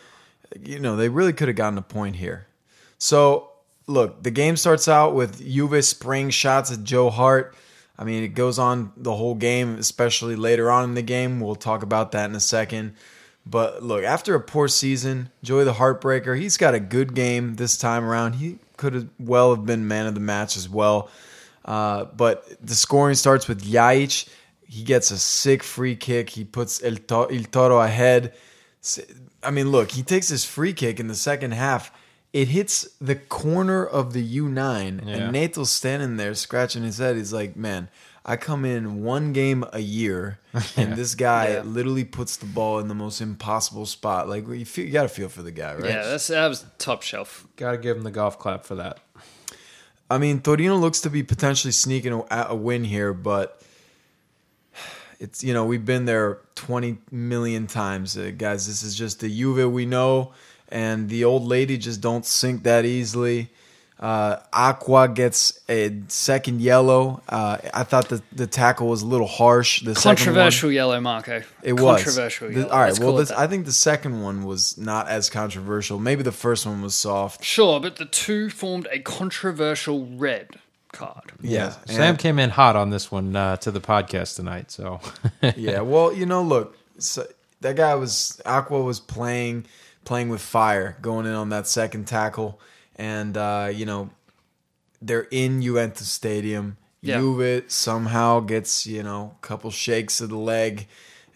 you 0.62 0.79
know, 0.79 0.95
they 0.95 1.09
really 1.09 1.33
could 1.33 1.49
have 1.49 1.57
gotten 1.57 1.76
a 1.76 1.83
point 1.83 2.15
here. 2.15 2.47
So, 2.97 3.50
look, 3.88 4.23
the 4.23 4.31
game 4.31 4.57
starts 4.57 4.87
out 4.87 5.17
with 5.17 5.45
Juve 5.45 5.85
spraying 5.85 6.31
shots 6.31 6.71
at 6.71 6.85
Joe 6.85 7.11
Hart. 7.11 7.57
I 7.99 8.05
mean, 8.05 8.23
it 8.23 8.35
goes 8.35 8.57
on 8.57 8.93
the 8.97 9.17
whole 9.17 9.35
game, 9.35 9.79
especially 9.79 10.37
later 10.37 10.71
on 10.71 10.85
in 10.85 10.95
the 10.95 11.03
game. 11.03 11.41
We'll 11.41 11.57
talk 11.57 11.83
about 11.83 12.12
that 12.12 12.31
in 12.31 12.37
a 12.37 12.41
second. 12.41 12.95
But 13.45 13.83
look, 13.83 14.05
after 14.05 14.37
a 14.37 14.41
poor 14.41 14.69
season, 14.69 15.31
Joey 15.43 15.65
the 15.65 15.73
Heartbreaker, 15.73 16.38
he's 16.38 16.57
got 16.57 16.73
a 16.73 16.79
good 16.79 17.15
game 17.17 17.57
this 17.57 17.76
time 17.76 18.05
around. 18.05 18.35
He 18.35 18.61
could 18.76 18.95
have 18.95 19.09
well 19.19 19.53
have 19.53 19.67
been 19.67 19.88
man 19.88 20.07
of 20.07 20.15
the 20.15 20.21
match 20.21 20.57
as 20.57 20.69
well. 20.69 21.11
Uh, 21.66 22.04
but 22.04 22.46
the 22.64 22.75
scoring 22.75 23.16
starts 23.16 23.49
with 23.49 23.62
Ljajic. 23.64 24.28
He 24.68 24.82
gets 24.85 25.11
a 25.11 25.18
sick 25.18 25.62
free 25.62 25.96
kick. 25.96 26.30
He 26.30 26.44
puts 26.44 26.82
El, 26.82 26.96
to- 26.96 27.28
El 27.30 27.42
Toro 27.44 27.80
ahead. 27.80 28.32
I 29.42 29.50
mean, 29.50 29.70
look, 29.70 29.90
he 29.90 30.02
takes 30.02 30.28
his 30.28 30.44
free 30.44 30.73
kick 30.73 30.99
in 31.00 31.08
the 31.08 31.14
second 31.14 31.52
half. 31.52 31.92
It 32.32 32.49
hits 32.49 32.87
the 33.00 33.16
corner 33.16 33.85
of 33.85 34.12
the 34.12 34.23
U9, 34.38 35.06
Yeah. 35.06 35.14
and 35.14 35.32
Neto's 35.32 35.70
standing 35.73 36.16
there 36.16 36.35
scratching 36.35 36.82
his 36.82 36.99
head. 36.99 37.16
He's 37.16 37.32
like, 37.32 37.56
man, 37.56 37.88
I 38.25 38.37
come 38.37 38.64
in 38.64 39.02
one 39.02 39.32
game 39.32 39.64
a 39.73 39.78
year, 39.80 40.38
and 40.76 40.94
this 40.94 41.14
guy 41.14 41.50
Yeah. 41.52 41.62
literally 41.62 42.04
puts 42.04 42.37
the 42.37 42.46
ball 42.46 42.78
in 42.78 42.88
the 42.88 42.94
most 42.94 43.20
impossible 43.20 43.87
spot. 43.87 44.28
Like, 44.28 44.46
you, 44.49 44.64
feel, 44.66 44.85
you 44.85 44.92
got 44.92 45.04
to 45.04 45.08
feel 45.08 45.28
for 45.28 45.42
the 45.42 45.52
guy, 45.52 45.75
right? 45.75 45.85
Yeah, 45.85 46.02
that's, 46.04 46.26
that 46.28 46.46
was 46.49 46.64
top 46.78 47.02
shelf. 47.02 47.46
Got 47.56 47.73
to 47.73 47.78
give 47.78 47.96
him 47.96 48.02
the 48.02 48.11
golf 48.11 48.38
clap 48.38 48.64
for 48.64 48.75
that. 48.76 48.99
I 50.09 50.19
mean, 50.19 50.41
Torino 50.41 50.77
looks 50.77 51.01
to 51.01 51.11
be 51.11 51.23
potentially 51.23 51.73
sneaking 51.73 52.13
a, 52.13 52.47
a 52.51 52.55
win 52.55 52.85
here, 52.85 53.13
but 53.13 53.61
it's 55.19 55.43
you 55.43 55.53
know 55.53 55.65
we've 55.65 55.85
been 55.85 56.05
there 56.05 56.41
twenty 56.55 56.99
million 57.11 57.67
times, 57.67 58.17
uh, 58.17 58.33
guys. 58.37 58.67
This 58.67 58.83
is 58.83 58.95
just 58.95 59.21
the 59.21 59.29
Juve 59.29 59.71
we 59.73 59.87
know, 59.87 60.33
and 60.69 61.09
the 61.09 61.25
old 61.25 61.43
lady 61.45 61.77
just 61.77 62.01
don't 62.01 62.25
sink 62.25 62.63
that 62.63 62.85
easily. 62.85 63.51
Uh, 63.99 64.37
Acquah 64.53 65.15
gets 65.15 65.59
a 65.71 65.91
second 66.09 66.61
yellow. 66.61 67.23
Uh, 67.29 67.57
I 67.73 67.83
thought 67.83 68.11
the, 68.11 68.23
the 68.31 68.47
tackle 68.47 68.88
was 68.88 69.00
a 69.03 69.07
little 69.07 69.26
harsh. 69.26 69.83
The 69.83 69.95
second 69.95 70.05
one- 70.05 70.17
Controversial 70.17 70.71
yellow, 70.71 71.00
Marco. 71.00 71.43
it 71.62 71.73
was 71.73 72.05
controversial. 72.05 72.50
The- 72.50 72.71
all 72.71 72.79
right. 72.79 72.88
Let's 72.88 73.00
well, 73.00 73.15
this. 73.17 73.31
I 73.31 73.47
think 73.47 73.65
the 73.65 73.73
second 73.73 74.21
one 74.21 74.45
was 74.45 74.76
not 74.76 75.09
as 75.09 75.31
controversial. 75.31 75.99
Maybe 75.99 76.23
the 76.23 76.33
first 76.33 76.67
one 76.67 76.83
was 76.83 76.95
soft. 76.95 77.43
sure, 77.43 77.81
but 77.81 77.97
the 77.97 78.05
two 78.05 78.50
formed 78.50 78.87
a 78.93 78.99
controversial 78.99 80.07
red 80.07 80.50
card. 80.93 81.33
Yeah, 81.41 81.75
Sam 81.87 82.17
came 82.17 82.38
in 82.38 82.50
hot 82.50 82.76
on 82.76 82.91
this 82.91 83.11
one 83.11 83.35
uh, 83.35 83.57
to 83.59 83.71
the 83.71 83.81
podcast 83.81 84.37
tonight, 84.37 84.71
so 84.71 85.00
yeah. 85.57 85.81
Well, 85.81 86.12
you 86.12 86.26
know, 86.26 86.43
look, 86.43 86.76
so 86.99 87.26
that 87.62 87.76
guy 87.76 87.95
was 87.95 88.41
Acquah 88.45 88.85
was 88.85 89.00
playing 89.00 89.67
playing 90.05 90.29
with 90.29 90.41
fire 90.41 90.97
going 91.03 91.26
in 91.26 91.33
on 91.33 91.49
that 91.49 91.67
second 91.67 92.07
tackle, 92.07 92.61
and 92.97 93.37
uh, 93.37 93.71
you 93.73 93.87
know 93.87 94.11
they're 95.00 95.29
in 95.31 95.62
Juventus 95.62 96.09
Stadium. 96.09 96.79
Yeah. 97.03 97.19
Juve 97.19 97.65
somehow 97.71 98.41
gets 98.41 98.87
you 98.87 99.03
know 99.03 99.37
a 99.37 99.47
couple 99.47 99.71
shakes 99.71 100.21
of 100.21 100.31
the 100.31 100.38
leg. 100.38 100.88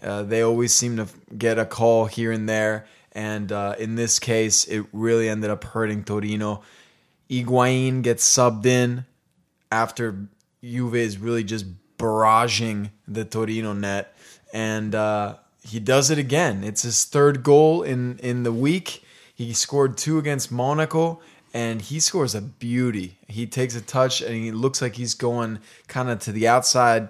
Uh, 0.03 0.23
they 0.23 0.41
always 0.43 0.75
seem 0.75 0.97
to 0.97 1.07
get 1.37 1.59
a 1.59 1.67
call 1.67 2.07
here 2.07 2.33
and 2.33 2.49
there, 2.49 2.87
and 3.13 3.53
uh, 3.53 3.75
in 3.79 3.97
this 3.97 4.19
case, 4.19 4.65
it 4.65 4.87
really 4.93 5.29
ended 5.29 5.51
up 5.51 5.63
hurting 5.63 6.05
Torino. 6.05 6.63
Higuain 7.29 8.03
gets 8.03 8.29
subbed 8.29 8.67
in 8.67 9.05
after 9.71 10.27
Juve 10.65 10.97
is 10.97 11.19
really 11.19 11.45
just 11.45 11.67
barraging 11.99 12.91
the 13.07 13.25
Torino 13.25 13.73
net, 13.75 14.17
and 14.53 14.95
uh, 14.95 15.37
he 15.63 15.79
does 15.79 16.11
it 16.11 16.19
again. 16.19 16.65
It's 16.65 16.83
his 16.83 17.05
third 17.05 17.43
goal 17.43 17.83
in 17.83 18.19
in 18.19 18.43
the 18.43 18.53
week. 18.53 19.05
He 19.35 19.53
scored 19.53 19.97
two 19.97 20.19
against 20.19 20.51
Monaco, 20.51 21.21
and 21.53 21.83
he 21.83 22.01
scores 22.01 22.35
a 22.35 22.41
beauty. 22.41 23.17
He 23.29 23.47
takes 23.47 23.75
a 23.75 23.81
touch, 23.81 24.21
and 24.21 24.35
he 24.35 24.53
looks 24.53 24.81
like 24.81 24.95
he's 24.95 25.15
going 25.15 25.59
kind 25.89 26.09
of 26.09 26.21
to 26.21 26.33
the 26.33 26.49
outside, 26.49 27.09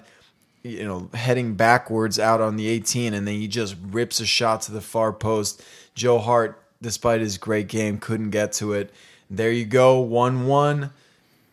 you 0.62 0.84
know, 0.84 1.10
heading 1.14 1.54
backwards 1.54 2.18
out 2.18 2.40
on 2.40 2.56
the 2.56 2.68
18, 2.68 3.14
and 3.14 3.26
then 3.26 3.34
he 3.34 3.48
just 3.48 3.76
rips 3.90 4.20
a 4.20 4.26
shot 4.26 4.62
to 4.62 4.72
the 4.72 4.80
far 4.80 5.12
post. 5.12 5.62
Joe 5.94 6.18
Hart, 6.18 6.62
despite 6.80 7.20
his 7.20 7.38
great 7.38 7.68
game, 7.68 7.98
couldn't 7.98 8.30
get 8.30 8.52
to 8.54 8.72
it. 8.72 8.92
There 9.28 9.52
you 9.52 9.64
go, 9.64 10.00
one 10.00 10.46
one. 10.46 10.90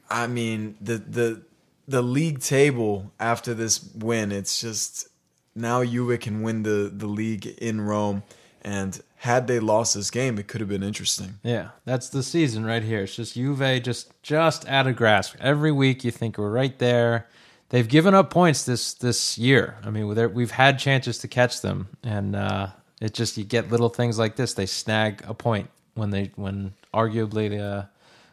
I 0.10 0.28
mean, 0.28 0.78
the 0.82 0.98
the 0.98 1.42
the 1.88 2.02
league 2.02 2.40
table 2.40 3.12
after 3.20 3.54
this 3.54 3.84
win, 3.94 4.32
it's 4.32 4.60
just 4.62 5.10
now 5.56 5.84
Juve 5.84 6.20
can 6.20 6.42
win 6.42 6.64
the 6.64 6.92
the 6.94 7.08
league 7.08 7.46
in 7.46 7.82
Rome, 7.82 8.24
and 8.68 9.02
had 9.16 9.48
they 9.48 9.62
lost 9.62 9.96
this 9.96 10.12
game, 10.12 10.38
it 10.38 10.50
could 10.50 10.60
have 10.60 10.70
been 10.70 10.84
interesting. 10.84 11.40
yeah, 11.42 11.70
that's 11.86 12.10
the 12.10 12.22
season 12.22 12.66
right 12.66 12.84
here. 12.84 13.04
It's 13.04 13.16
just 13.16 13.36
Juve 13.36 13.82
just 13.82 14.12
just 14.22 14.68
out 14.68 14.88
of 14.88 14.98
grasp. 14.98 15.38
Every 15.40 15.72
week 15.72 16.04
you 16.04 16.12
think 16.12 16.38
we're 16.38 16.52
right 16.52 16.78
there. 16.78 17.28
They've 17.70 17.88
given 17.88 18.14
up 18.14 18.30
points 18.30 18.66
this 18.66 18.94
this 18.94 19.38
year. 19.38 19.78
I 19.86 19.90
mean, 19.90 20.34
we've 20.34 20.52
had 20.52 20.80
chances 20.80 21.20
to 21.20 21.30
catch 21.30 21.62
them, 21.62 21.88
and 22.04 22.36
uh, 22.36 22.68
it 23.00 23.14
just 23.14 23.38
you 23.38 23.46
get 23.46 23.72
little 23.72 23.90
things 23.90 24.20
like 24.20 24.36
this. 24.36 24.54
They 24.54 24.66
snag 24.66 25.24
a 25.26 25.34
point 25.34 25.70
when 25.94 26.10
they 26.10 26.32
when 26.36 26.74
arguably 26.94 27.58
uh, 27.58 27.86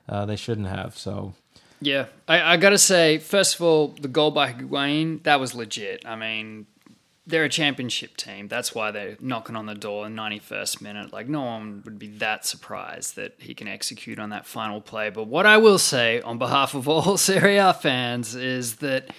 uh, 0.08 0.26
they 0.26 0.36
shouldn't 0.36 0.66
have. 0.66 0.98
So 0.98 1.34
Yeah, 1.80 2.06
I, 2.26 2.54
I 2.54 2.56
got 2.56 2.70
to 2.70 2.78
say, 2.78 3.18
first 3.18 3.54
of 3.54 3.62
all, 3.62 3.88
the 3.88 4.08
goal 4.08 4.32
by 4.32 4.52
Higuain 4.52 5.22
that 5.22 5.38
was 5.38 5.54
legit. 5.54 6.04
I 6.04 6.16
mean, 6.16 6.66
they're 7.26 7.44
a 7.44 7.48
championship 7.48 8.16
team. 8.16 8.48
That's 8.48 8.74
why 8.74 8.90
they're 8.90 9.16
knocking 9.20 9.56
on 9.56 9.66
the 9.66 9.74
door 9.74 10.06
in 10.06 10.14
91st 10.14 10.82
minute. 10.82 11.12
Like, 11.12 11.28
no 11.28 11.42
one 11.42 11.82
would 11.84 11.98
be 11.98 12.08
that 12.18 12.44
surprised 12.44 13.16
that 13.16 13.34
he 13.38 13.54
can 13.54 13.66
execute 13.66 14.18
on 14.18 14.30
that 14.30 14.46
final 14.46 14.80
play. 14.80 15.08
But 15.10 15.26
what 15.26 15.46
I 15.46 15.56
will 15.56 15.78
say 15.78 16.20
on 16.20 16.38
behalf 16.38 16.74
of 16.74 16.86
all 16.86 17.16
Serie 17.18 17.56
A 17.56 17.72
fans 17.72 18.34
is 18.34 18.76
that 18.76 19.10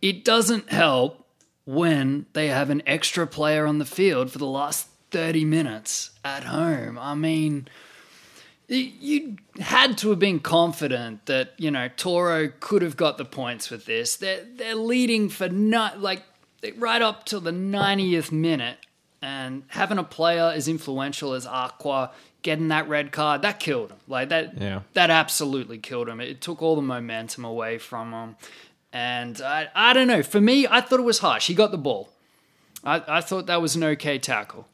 it 0.00 0.24
doesn't 0.24 0.70
help 0.70 1.26
when 1.64 2.26
they 2.32 2.48
have 2.48 2.70
an 2.70 2.82
extra 2.86 3.26
player 3.26 3.66
on 3.66 3.78
the 3.78 3.84
field 3.84 4.30
for 4.30 4.38
the 4.38 4.46
last 4.46 4.88
30 5.10 5.44
minutes 5.44 6.10
at 6.24 6.44
home. 6.44 6.98
I 6.98 7.14
mean, 7.14 7.68
you 8.68 9.36
had 9.58 9.98
to 9.98 10.10
have 10.10 10.18
been 10.18 10.40
confident 10.40 11.26
that 11.26 11.54
you 11.56 11.70
know 11.70 11.88
Toro 11.96 12.52
could 12.60 12.82
have 12.82 12.96
got 12.96 13.18
the 13.18 13.24
points 13.24 13.70
with 13.70 13.86
this. 13.86 14.16
They're 14.16 14.44
they're 14.56 14.74
leading 14.74 15.28
for 15.28 15.48
not 15.48 16.00
like 16.00 16.22
right 16.76 17.02
up 17.02 17.24
till 17.26 17.40
the 17.40 17.50
90th 17.50 18.32
minute, 18.32 18.78
and 19.22 19.62
having 19.68 19.98
a 19.98 20.04
player 20.04 20.52
as 20.54 20.68
influential 20.68 21.32
as 21.34 21.46
Acquah 21.46 22.10
getting 22.42 22.68
that 22.68 22.88
red 22.88 23.10
card 23.12 23.42
that 23.42 23.58
killed 23.58 23.90
him. 23.90 23.98
Like 24.06 24.28
that, 24.28 24.60
Yeah. 24.60 24.80
that 24.94 25.10
absolutely 25.10 25.78
killed 25.78 26.08
him. 26.08 26.20
It 26.20 26.40
took 26.40 26.62
all 26.62 26.76
the 26.76 26.82
momentum 26.82 27.44
away 27.44 27.78
from 27.78 28.12
him, 28.12 28.36
and 28.92 29.40
I 29.40 29.68
I 29.74 29.92
don't 29.92 30.06
know. 30.06 30.22
For 30.22 30.40
me, 30.40 30.66
I 30.68 30.80
thought 30.80 31.00
it 31.00 31.04
was 31.04 31.18
harsh. 31.18 31.46
He 31.48 31.54
got 31.54 31.70
the 31.72 31.78
ball. 31.78 32.10
I, 32.84 33.02
I 33.08 33.20
thought 33.20 33.46
that 33.46 33.60
was 33.60 33.74
an 33.74 33.82
okay 33.84 34.18
tackle. 34.18 34.68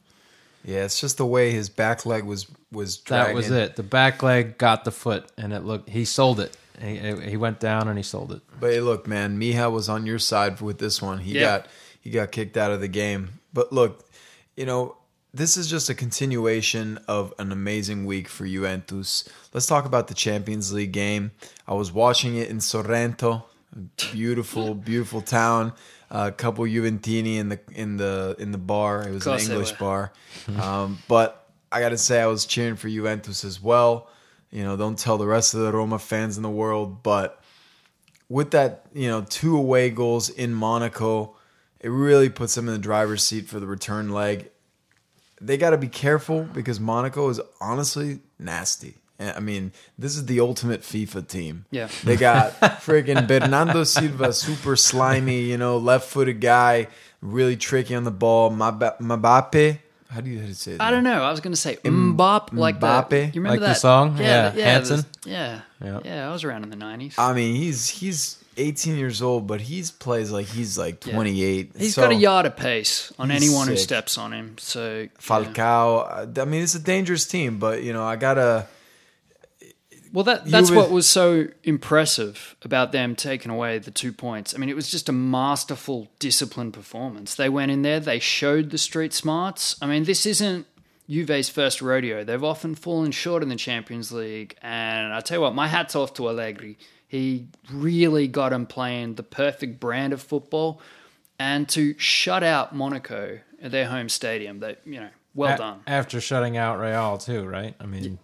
Yeah, 0.63 0.83
it's 0.85 0.99
just 0.99 1.17
the 1.17 1.25
way 1.25 1.51
his 1.51 1.69
back 1.69 2.05
leg 2.05 2.23
was 2.23 2.47
was 2.71 2.99
that 3.03 3.33
was 3.33 3.49
it. 3.51 3.75
The 3.75 3.83
back 3.83 4.21
leg 4.23 4.57
got 4.57 4.83
the 4.83 4.91
foot, 4.91 5.25
and 5.37 5.53
it 5.53 5.63
looked. 5.63 5.89
He 5.89 6.05
sold 6.05 6.39
it. 6.39 6.55
He, 6.81 6.97
he 7.31 7.37
went 7.37 7.59
down 7.59 7.87
and 7.87 7.97
he 7.97 8.03
sold 8.03 8.31
it. 8.31 8.41
But 8.59 8.71
hey, 8.71 8.79
look, 8.81 9.07
man, 9.07 9.39
Miha 9.39 9.71
was 9.71 9.87
on 9.89 10.05
your 10.05 10.19
side 10.19 10.59
with 10.61 10.77
this 10.77 11.01
one. 11.01 11.19
He 11.19 11.33
Yeah. 11.35 11.41
got 11.59 11.67
he 12.01 12.09
got 12.11 12.31
kicked 12.31 12.57
out 12.57 12.71
of 12.71 12.81
the 12.81 12.87
game. 12.87 13.39
But 13.53 13.71
look, 13.73 14.05
you 14.55 14.65
know, 14.65 14.97
this 15.33 15.57
is 15.57 15.69
just 15.69 15.89
a 15.89 15.93
continuation 15.95 16.97
of 17.07 17.33
an 17.39 17.51
amazing 17.51 18.05
week 18.05 18.27
for 18.27 18.45
Juventus. 18.45 19.27
Let's 19.53 19.65
talk 19.65 19.85
about 19.85 20.07
the 20.07 20.13
Champions 20.13 20.71
League 20.71 20.91
game. 20.91 21.31
I 21.67 21.73
was 21.73 21.91
watching 21.91 22.35
it 22.37 22.49
in 22.49 22.59
Sorrento, 22.61 23.45
beautiful, 24.11 24.73
beautiful 24.91 25.21
town. 25.21 25.73
A 26.11 26.31
couple 26.31 26.63
Juventini 26.65 27.37
in 27.37 27.49
the 27.49 27.59
in 27.73 27.97
the 27.97 28.35
in 28.37 28.51
the 28.51 28.57
bar. 28.59 29.07
It 29.07 29.11
was 29.11 29.25
an 29.27 29.39
English 29.39 29.71
bar. 29.73 30.11
Um, 30.61 30.99
but 31.07 31.49
I 31.71 31.79
got 31.79 31.89
to 31.89 31.97
say, 31.97 32.21
I 32.21 32.27
was 32.27 32.45
cheering 32.45 32.75
for 32.75 32.87
Juventus 32.87 33.43
as 33.43 33.59
well. 33.59 34.07
You 34.55 34.63
know, 34.63 34.77
don't 34.77 34.97
tell 34.97 35.17
the 35.17 35.27
rest 35.27 35.53
of 35.53 35.59
the 35.59 35.73
Roma 35.73 35.99
fans 35.99 36.37
in 36.37 36.43
the 36.43 36.49
world, 36.49 37.03
but 37.03 37.43
with 38.29 38.51
that, 38.51 38.85
you 38.93 39.09
know, 39.09 39.25
two 39.27 39.57
away 39.57 39.89
goals 39.89 40.29
in 40.29 40.53
Monaco, 40.53 41.35
it 41.81 41.89
really 41.89 42.29
puts 42.29 42.55
them 42.55 42.69
in 42.69 42.73
the 42.73 42.79
driver's 42.79 43.21
seat 43.21 43.49
for 43.49 43.59
the 43.59 43.67
return 43.67 44.11
leg. 44.11 44.49
They 45.41 45.57
got 45.57 45.71
to 45.71 45.77
be 45.77 45.89
careful 45.89 46.43
because 46.43 46.79
Monaco 46.79 47.27
is 47.27 47.41
honestly 47.59 48.19
nasty. 48.39 48.93
I 49.19 49.41
mean, 49.41 49.73
this 49.99 50.15
is 50.15 50.25
the 50.25 50.39
ultimate 50.39 50.83
FIFA 50.83 51.27
team. 51.27 51.65
Yeah. 51.69 51.89
They 52.05 52.15
got 52.15 52.53
friggin' 52.61 53.27
Bernardo 53.27 53.83
Silva, 53.83 54.31
super 54.31 54.77
slimy, 54.77 55.41
you 55.41 55.57
know, 55.57 55.77
left 55.77 56.07
footed 56.07 56.39
guy, 56.39 56.87
really 57.19 57.57
tricky 57.57 57.93
on 57.93 58.05
the 58.05 58.11
ball. 58.11 58.51
Mbappe. 58.51 59.79
How 60.09 60.21
do 60.21 60.29
you, 60.29 60.37
how 60.37 60.43
do 60.43 60.47
you 60.49 60.53
say 60.53 60.73
it? 60.73 60.81
I 60.81 60.91
don't 60.91 61.03
know. 61.03 61.23
I 61.23 61.31
was 61.31 61.39
going 61.41 61.53
to 61.53 61.59
say 61.59 61.77
Mbop, 61.77 62.53
like 62.53 62.79
Mbappe? 62.79 63.09
the, 63.09 63.17
you 63.25 63.41
remember 63.41 63.49
Like 63.49 63.59
the 63.59 63.65
that 63.67 63.77
song? 63.77 64.17
Yeah, 64.17 64.23
Yeah, 64.23 64.53
yeah, 64.55 64.65
Hanson? 64.71 65.05
the- 65.23 65.29
yeah, 65.29 65.61
Yeah. 65.83 65.99
yeah, 66.05 66.29
I 66.29 66.31
was 66.31 66.43
around 66.43 66.63
in 66.63 66.69
the 66.69 66.75
nineties. 66.75 67.15
I 67.17 67.33
mean, 67.33 67.55
he's 67.55 67.89
he's 67.89 68.37
18 68.57 68.95
years 68.95 69.21
old, 69.21 69.47
but 69.47 69.59
he's 69.61 69.91
plays 69.91 70.31
like 70.31 70.45
he's 70.45 70.77
like 70.77 71.01
28. 71.01 71.71
He's 71.77 71.95
So, 71.95 72.03
got 72.03 72.11
a 72.11 72.15
yard 72.15 72.45
of 72.45 72.55
pace 72.55 73.11
on 73.19 73.29
anyone 73.31 73.67
who 73.67 73.75
steps 73.75 74.17
on 74.17 74.31
him. 74.31 74.55
So. 74.59 75.07
Falcao. 75.19 76.37
uh, 76.37 76.41
I 76.41 76.45
mean, 76.45 76.61
it's 76.63 76.75
a 76.75 76.79
dangerous 76.79 77.25
team, 77.27 77.59
but 77.59 77.83
you 77.83 77.91
know, 77.91 78.03
I 78.03 78.15
gotta. 78.15 78.67
Well, 80.15 80.23
that 80.23 80.45
that's 80.45 80.71
what 80.71 80.91
was 80.91 81.09
so 81.09 81.47
impressive 81.65 82.55
about 82.61 82.93
them 82.93 83.17
taking 83.17 83.51
away 83.51 83.79
the 83.79 83.91
two 83.91 84.13
points. 84.13 84.55
I 84.55 84.57
mean, 84.59 84.69
it 84.69 84.75
was 84.75 84.89
just 84.89 85.09
a 85.09 85.11
masterful, 85.11 86.07
disciplined 86.19 86.73
performance. 86.73 87.35
They 87.35 87.49
went 87.49 87.69
in 87.69 87.81
there, 87.81 87.99
they 87.99 88.19
showed 88.19 88.69
the 88.69 88.77
street 88.77 89.11
smarts. 89.11 89.75
I 89.81 89.87
mean, 89.87 90.05
this 90.05 90.25
isn't 90.25 90.67
Juve's 91.09 91.49
first 91.49 91.81
rodeo. 91.81 92.23
They've 92.23 92.41
often 92.41 92.75
fallen 92.75 93.11
short 93.11 93.43
in 93.43 93.49
the 93.49 93.57
Champions 93.57 94.13
League, 94.13 94.55
and 94.61 95.13
I 95.13 95.19
tell 95.19 95.39
you 95.39 95.41
what, 95.41 95.53
my 95.53 95.67
hat's 95.67 95.97
off 95.97 96.13
to 96.13 96.29
Allegri. 96.29 96.77
He 97.09 97.49
really 97.69 98.29
got 98.29 98.51
them 98.51 98.67
playing 98.67 99.15
the 99.15 99.23
perfect 99.23 99.81
brand 99.81 100.13
of 100.13 100.21
football, 100.21 100.79
and 101.37 101.67
to 101.69 101.93
shut 101.99 102.41
out 102.41 102.73
Monaco 102.73 103.39
at 103.61 103.71
their 103.71 103.87
home 103.87 104.07
stadium. 104.07 104.61
That 104.61 104.79
you 104.85 105.01
know, 105.01 105.09
well 105.33 105.55
A- 105.55 105.57
done, 105.57 105.79
After 105.85 106.21
shutting 106.21 106.55
out 106.55 106.79
Real 106.79 107.17
too, 107.17 107.43
right? 107.43 107.75
I 107.81 107.85
mean, 107.85 108.17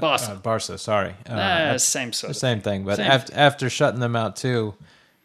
Barca. 0.00 0.24
uh, 0.32 0.34
Barca. 0.36 0.78
Sorry, 0.78 1.14
uh, 1.28 1.72
Ah, 1.74 1.76
same 1.78 2.12
sort 2.12 2.36
same 2.36 2.60
thing. 2.60 2.84
But 2.84 2.96
Same. 2.96 3.10
after 3.10 3.32
after 3.34 3.70
shutting 3.70 4.00
them 4.00 4.16
out 4.16 4.36
too, 4.36 4.74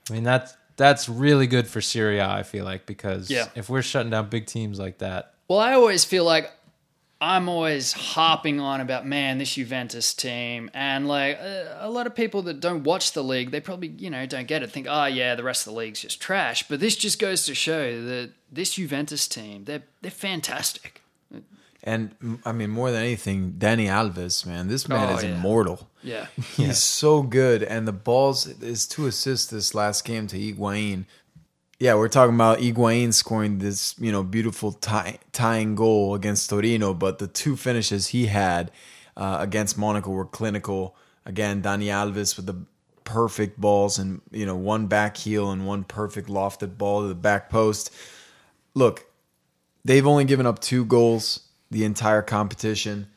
I 0.09 0.13
mean 0.13 0.23
that's 0.23 0.55
that's 0.77 1.09
really 1.09 1.47
good 1.47 1.67
for 1.67 1.81
Serie 1.81 2.19
A. 2.19 2.27
I 2.29 2.43
feel 2.43 2.65
like 2.65 2.85
because 2.85 3.29
Yeah. 3.29 3.47
if 3.55 3.69
we're 3.69 3.81
shutting 3.81 4.11
down 4.11 4.29
big 4.29 4.45
teams 4.45 4.79
like 4.79 4.99
that, 4.99 5.33
Well, 5.47 5.59
I 5.59 5.73
always 5.73 6.05
feel 6.05 6.23
like 6.23 6.51
I'm 7.21 7.49
always 7.49 7.91
harping 7.91 8.61
on 8.61 8.79
about 8.79 9.05
man 9.05 9.39
this 9.39 9.53
Juventus 9.55 10.13
team, 10.13 10.71
and 10.73 11.05
like 11.05 11.37
uh, 11.41 11.63
a 11.79 11.89
lot 11.89 12.07
of 12.07 12.15
people 12.15 12.43
that 12.43 12.61
don't 12.61 12.83
watch 12.85 13.11
the 13.11 13.21
league, 13.21 13.51
they 13.51 13.59
probably 13.59 13.89
you 13.89 14.09
know 14.09 14.25
don't 14.25 14.47
get 14.47 14.63
it. 14.63 14.71
Think, 14.71 14.87
oh 14.89 15.03
yeah, 15.05 15.35
the 15.35 15.43
rest 15.43 15.67
of 15.67 15.73
the 15.73 15.79
league's 15.79 15.99
just 15.99 16.21
trash. 16.21 16.65
But 16.69 16.79
this 16.79 16.95
just 16.95 17.19
goes 17.19 17.45
to 17.47 17.53
show 17.53 18.01
that 18.05 18.29
this 18.49 18.75
Juventus 18.75 19.27
team, 19.27 19.65
they're 19.65 19.83
they're 20.01 20.11
fantastic. 20.11 20.98
And 21.83 22.39
I 22.45 22.51
mean, 22.51 22.69
more 22.71 22.91
than 22.91 23.01
anything, 23.03 23.53
Dani 23.57 23.85
Alves, 23.87 24.45
man, 24.45 24.67
this 24.67 24.87
man 24.89 25.09
Oh, 25.09 25.15
is 25.17 25.23
yeah. 25.23 25.29
immortal. 25.35 25.89
Yeah. 26.03 26.25
He's 26.57 26.77
so 26.83 27.21
good, 27.23 27.63
and 27.63 27.87
the 27.87 27.93
balls 27.93 28.47
is 28.47 28.85
two 28.87 29.07
assists 29.07 29.47
this 29.49 29.73
last 29.73 30.03
game 30.03 30.27
to 30.27 30.37
Higuain. 30.37 31.05
Yeah, 31.79 31.95
we're 31.95 32.09
talking 32.09 32.35
about 32.35 32.59
Higuain 32.59 33.13
scoring 33.13 33.59
this, 33.59 33.95
you 33.97 34.11
know, 34.11 34.21
beautiful 34.23 34.73
tie, 34.73 35.19
tying 35.31 35.75
goal 35.75 36.13
against 36.15 36.49
Torino, 36.49 36.93
but 36.93 37.19
the 37.19 37.27
two 37.27 37.55
finishes 37.55 38.07
he 38.07 38.25
had 38.25 38.71
uh, 39.15 39.37
against 39.39 39.77
Monaco 39.77 40.11
were 40.11 40.25
clinical. 40.25 40.97
Again, 41.25 41.61
Dani 41.61 41.85
Alves 41.85 42.35
with 42.35 42.45
the 42.47 42.55
perfect 43.05 43.59
balls 43.59 43.97
and 43.97 44.21
you 44.29 44.45
know 44.45 44.55
one 44.55 44.85
back 44.85 45.17
heel 45.17 45.49
and 45.49 45.65
one 45.65 45.83
perfect 45.83 46.27
lofted 46.29 46.77
ball 46.77 47.01
to 47.03 47.07
the 47.07 47.15
back 47.15 47.49
post. 47.49 47.91
Look, 48.73 49.05
they've 49.85 50.05
only 50.05 50.25
given 50.25 50.45
up 50.45 50.59
two 50.59 50.83
goals 50.85 51.39
the 51.71 51.83
entire 51.83 52.21
competition 52.21 53.07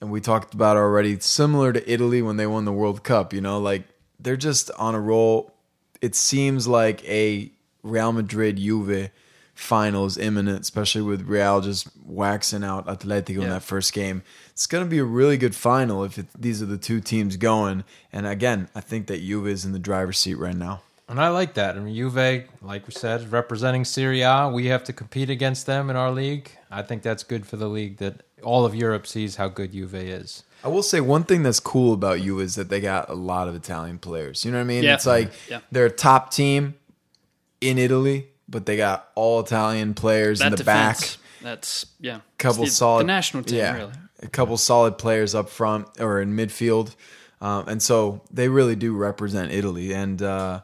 and 0.00 0.10
we 0.10 0.20
talked 0.20 0.54
about 0.54 0.76
already 0.76 1.18
similar 1.20 1.72
to 1.72 1.92
Italy 1.92 2.22
when 2.22 2.36
they 2.36 2.46
won 2.46 2.64
the 2.64 2.72
World 2.72 3.02
Cup, 3.02 3.32
you 3.32 3.40
know, 3.40 3.58
like 3.58 3.82
they're 4.20 4.36
just 4.36 4.70
on 4.72 4.94
a 4.94 5.00
roll. 5.00 5.52
It 6.00 6.14
seems 6.14 6.68
like 6.68 7.04
a 7.08 7.50
Real 7.82 8.12
Madrid 8.12 8.56
Juve 8.56 9.10
final 9.54 10.06
is 10.06 10.16
imminent, 10.16 10.60
especially 10.60 11.02
with 11.02 11.22
Real 11.22 11.60
just 11.60 11.88
waxing 12.06 12.62
out 12.62 12.86
Atletico 12.86 13.42
in 13.42 13.48
that 13.48 13.62
first 13.62 13.92
game. 13.92 14.22
It's 14.50 14.68
going 14.68 14.84
to 14.84 14.90
be 14.90 14.98
a 14.98 15.04
really 15.04 15.36
good 15.36 15.56
final 15.56 16.04
if 16.04 16.16
it, 16.16 16.26
these 16.38 16.62
are 16.62 16.66
the 16.66 16.78
two 16.78 17.00
teams 17.00 17.36
going. 17.36 17.82
And 18.12 18.26
again, 18.26 18.68
I 18.76 18.80
think 18.80 19.08
that 19.08 19.20
Juve 19.20 19.48
is 19.48 19.64
in 19.64 19.72
the 19.72 19.80
driver's 19.80 20.18
seat 20.18 20.36
right 20.36 20.54
now. 20.54 20.82
And 21.08 21.18
I 21.18 21.28
like 21.28 21.54
that. 21.54 21.76
I 21.76 21.80
mean, 21.80 21.94
Juve, 21.94 22.44
like 22.60 22.86
we 22.86 22.92
said, 22.92 23.32
representing 23.32 23.84
Serie 23.86 24.20
A. 24.20 24.50
We 24.52 24.66
have 24.66 24.84
to 24.84 24.92
compete 24.92 25.30
against 25.30 25.64
them 25.66 25.88
in 25.88 25.96
our 25.96 26.10
league. 26.10 26.50
I 26.70 26.82
think 26.82 27.02
that's 27.02 27.22
good 27.22 27.46
for 27.46 27.56
the 27.56 27.68
league 27.68 27.96
that 27.96 28.22
all 28.42 28.66
of 28.66 28.74
Europe 28.74 29.06
sees 29.06 29.36
how 29.36 29.48
good 29.48 29.72
Juve 29.72 29.94
is. 29.94 30.44
I 30.62 30.68
will 30.68 30.82
say 30.82 31.00
one 31.00 31.24
thing 31.24 31.42
that's 31.42 31.60
cool 31.60 31.94
about 31.94 32.20
you 32.20 32.40
is 32.40 32.56
that 32.56 32.68
they 32.68 32.80
got 32.80 33.08
a 33.08 33.14
lot 33.14 33.48
of 33.48 33.54
Italian 33.54 33.98
players. 33.98 34.44
You 34.44 34.50
know 34.50 34.58
what 34.58 34.64
I 34.64 34.66
mean? 34.66 34.84
Yeah. 34.84 34.94
It's 34.94 35.06
like 35.06 35.32
Yeah. 35.48 35.60
they're 35.72 35.86
a 35.86 35.90
top 35.90 36.30
team 36.30 36.74
in 37.60 37.78
Italy, 37.78 38.28
but 38.48 38.66
they 38.66 38.76
got 38.76 39.08
all 39.14 39.40
Italian 39.40 39.94
players 39.94 40.40
in 40.40 40.50
the 40.50 40.56
defense, 40.58 41.16
back. 41.16 41.24
that's 41.42 41.86
yeah. 42.00 42.20
Couple 42.38 42.64
It's 42.64 42.72
the, 42.72 42.76
solid 42.76 43.02
the 43.04 43.06
national 43.06 43.44
team 43.44 43.58
yeah, 43.58 43.76
really. 43.76 43.92
A 44.22 44.28
couple 44.28 44.56
solid 44.56 44.98
players 44.98 45.34
up 45.34 45.48
front 45.48 45.86
or 46.00 46.20
in 46.20 46.34
midfield, 46.36 46.94
um, 47.40 47.68
and 47.68 47.80
so 47.82 48.20
they 48.32 48.48
really 48.48 48.74
do 48.76 48.94
represent 48.94 49.52
Italy. 49.52 49.92
And 49.92 50.20
uh, 50.20 50.60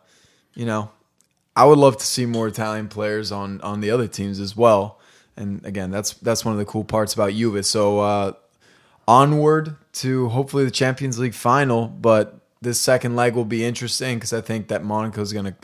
you 0.55 0.67
know, 0.67 0.91
I 1.57 1.65
would 1.65 1.79
love 1.79 1.97
to 1.99 2.05
see 2.07 2.27
more 2.27 2.49
Italian 2.49 2.89
players 2.89 3.31
on 3.33 3.61
on 3.61 3.81
the 3.81 3.91
other 3.91 4.09
teams 4.09 4.41
as 4.41 4.57
well. 4.57 5.01
And 5.37 5.65
again, 5.65 5.91
that's 5.91 6.15
that's 6.15 6.45
one 6.45 6.53
of 6.53 6.59
the 6.59 6.65
cool 6.65 6.85
parts 6.85 7.15
about 7.15 7.33
Juve. 7.33 7.65
So 7.67 8.01
uh, 8.01 8.33
onward 9.07 9.77
to 9.95 10.29
hopefully 10.29 10.65
the 10.65 10.71
Champions 10.71 11.19
League 11.19 11.35
final, 11.35 11.89
but 11.89 12.41
this 12.61 12.81
second 12.81 13.17
leg 13.17 13.35
will 13.35 13.45
be 13.45 13.65
interesting 13.65 14.17
because 14.17 14.33
I 14.33 14.41
think 14.41 14.69
that 14.69 14.83
Monaco's 14.83 15.33
going 15.33 15.47
to, 15.47 15.55